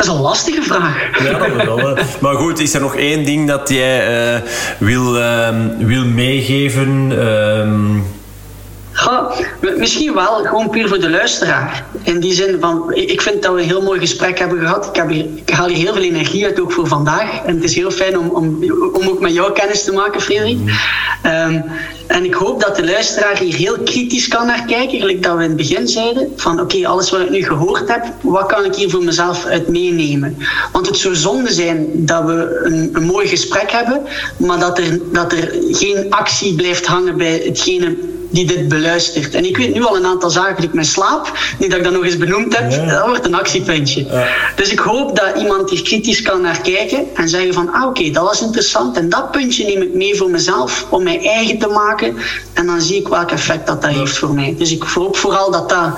[0.00, 1.24] dat is een lastige vraag.
[1.24, 1.96] Ja, dat wel.
[2.20, 4.40] maar goed, is er nog één ding dat jij uh,
[4.78, 5.48] wil, uh,
[5.78, 7.10] wil meegeven?
[7.10, 8.00] Uh,
[9.76, 11.84] Misschien wel, gewoon puur voor de luisteraar.
[12.02, 14.86] In die zin van, ik vind dat we een heel mooi gesprek hebben gehad.
[14.86, 17.44] Ik, heb ik haal hier heel veel energie uit, ook voor vandaag.
[17.44, 18.58] En het is heel fijn om, om,
[18.92, 20.58] om ook met jou kennis te maken, Frederik.
[21.26, 21.64] Um,
[22.06, 25.42] en ik hoop dat de luisteraar hier heel kritisch kan naar kijken, gelijk dat we
[25.42, 26.32] in het begin zeiden.
[26.36, 29.68] Van oké, alles wat ik nu gehoord heb, wat kan ik hier voor mezelf uit
[29.68, 30.36] meenemen?
[30.72, 34.02] Want het zou zonde zijn dat we een, een mooi gesprek hebben,
[34.36, 37.96] maar dat er, dat er geen actie blijft hangen bij hetgene
[38.30, 39.34] die dit beluistert.
[39.34, 41.84] En ik weet nu al een aantal zaken die ik mijn slaap, die dat ik
[41.84, 44.06] dan nog eens benoemd heb, dat wordt een actiepuntje.
[44.10, 44.26] Ja.
[44.56, 48.00] Dus ik hoop dat iemand hier kritisch kan naar kijken en zeggen van, ah oké,
[48.00, 51.58] okay, dat was interessant en dat puntje neem ik mee voor mezelf om mij eigen
[51.58, 52.16] te maken
[52.52, 54.54] en dan zie ik welk effect dat dat heeft voor mij.
[54.58, 55.88] Dus ik hoop vooral dat dat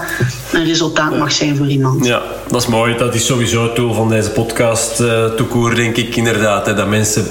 [0.52, 2.06] een resultaat mag zijn voor iemand.
[2.06, 2.96] Ja, dat is mooi.
[2.96, 6.66] Dat is sowieso het doel van deze podcast, uh, toekoer, denk ik inderdaad.
[6.66, 7.26] Hè, dat mensen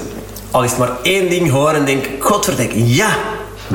[0.50, 3.16] al is maar één ding horen en denken, godverdikke, ja,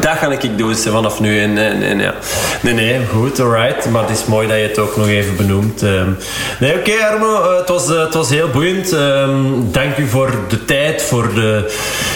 [0.01, 1.39] dat ga ik doen vanaf nu.
[1.39, 2.13] En, en, en, ja.
[2.61, 3.89] Nee, nee, goed, alright.
[3.89, 5.81] Maar het is mooi dat je het ook nog even benoemt.
[5.81, 6.17] Um,
[6.59, 8.91] nee, oké okay, Armo, uh, het, was, uh, het was heel boeiend.
[8.91, 11.73] Um, dank u voor de tijd, voor de,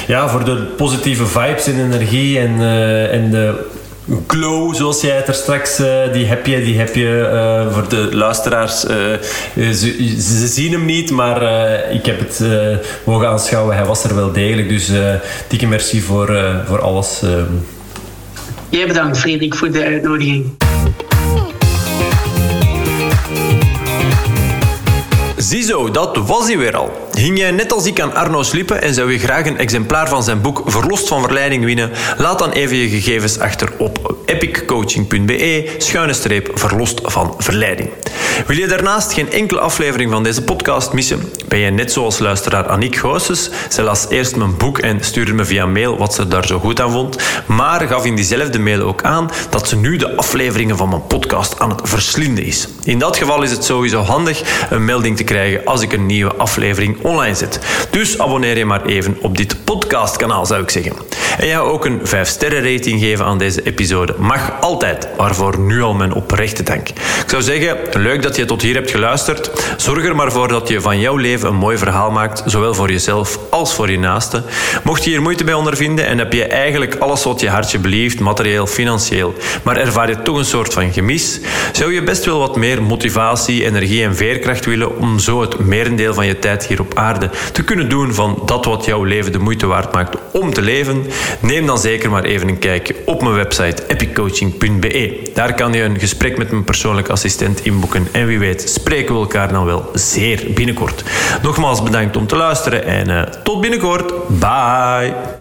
[0.07, 3.79] ja, voor de positieve vibes en energie en, uh, en de
[4.27, 7.89] glow, zoals jij het er straks, uh, die heb je, die heb je uh, voor
[7.89, 8.79] de luisteraars.
[8.79, 11.41] Ze, ze, zien hem niet, maar
[11.91, 12.43] ik heb het
[13.03, 13.75] mogen aanschouwen.
[13.75, 14.91] Hij was er wel degelijk, dus
[15.47, 16.37] dikke merci voor,
[16.67, 17.21] voor alles.
[18.69, 20.45] Jij bedankt, Frederik, voor de uitnodiging.
[25.51, 27.09] Ziezo, dat was hij weer al.
[27.17, 30.23] Hing jij net als ik aan Arno's lippen en zou je graag een exemplaar van
[30.23, 31.91] zijn boek Verlost van Verleiding winnen?
[32.17, 37.89] Laat dan even je gegevens achter op epiccoaching.be schuine streep verlost van verleiding.
[38.47, 41.31] Wil je daarnaast geen enkele aflevering van deze podcast missen?
[41.47, 43.49] Ben je net zoals luisteraar Aniek Goossens?
[43.69, 46.81] Ze las eerst mijn boek en stuurde me via mail wat ze daar zo goed
[46.81, 50.89] aan vond, maar gaf in diezelfde mail ook aan dat ze nu de afleveringen van
[50.89, 52.67] mijn podcast aan het verslinden is.
[52.83, 56.33] In dat geval is het sowieso handig een melding te krijgen als ik een nieuwe
[56.33, 57.59] aflevering online zet.
[57.89, 60.93] Dus abonneer je maar even op dit podcastkanaal, zou ik zeggen.
[61.37, 65.93] En ja, ook een 5-sterren rating geven aan deze episode mag altijd, waarvoor nu al
[65.93, 66.89] mijn oprechte dank.
[66.89, 69.51] Ik zou zeggen, leuk dat je tot hier hebt geluisterd.
[69.77, 72.91] Zorg er maar voor dat je van jouw leven een mooi verhaal maakt, zowel voor
[72.91, 74.43] jezelf als voor je naasten.
[74.83, 78.19] Mocht je hier moeite bij ondervinden en heb je eigenlijk alles wat je hartje belieft,
[78.19, 81.39] materieel, financieel, maar ervaar je toch een soort van gemis,
[81.71, 86.25] zou je best wel wat meer motivatie, energie en veerkracht willen om het merendeel van
[86.25, 89.65] je tijd hier op aarde te kunnen doen van dat wat jouw leven de moeite
[89.65, 91.05] waard maakt om te leven,
[91.39, 95.29] Neem dan zeker maar even een kijkje op mijn website epiccoaching.be.
[95.33, 98.07] Daar kan je een gesprek met mijn persoonlijke assistent inboeken.
[98.11, 101.03] En wie weet spreken we elkaar dan wel zeer binnenkort.
[101.41, 104.13] Nogmaals bedankt om te luisteren en uh, tot binnenkort.
[104.27, 105.39] Bye!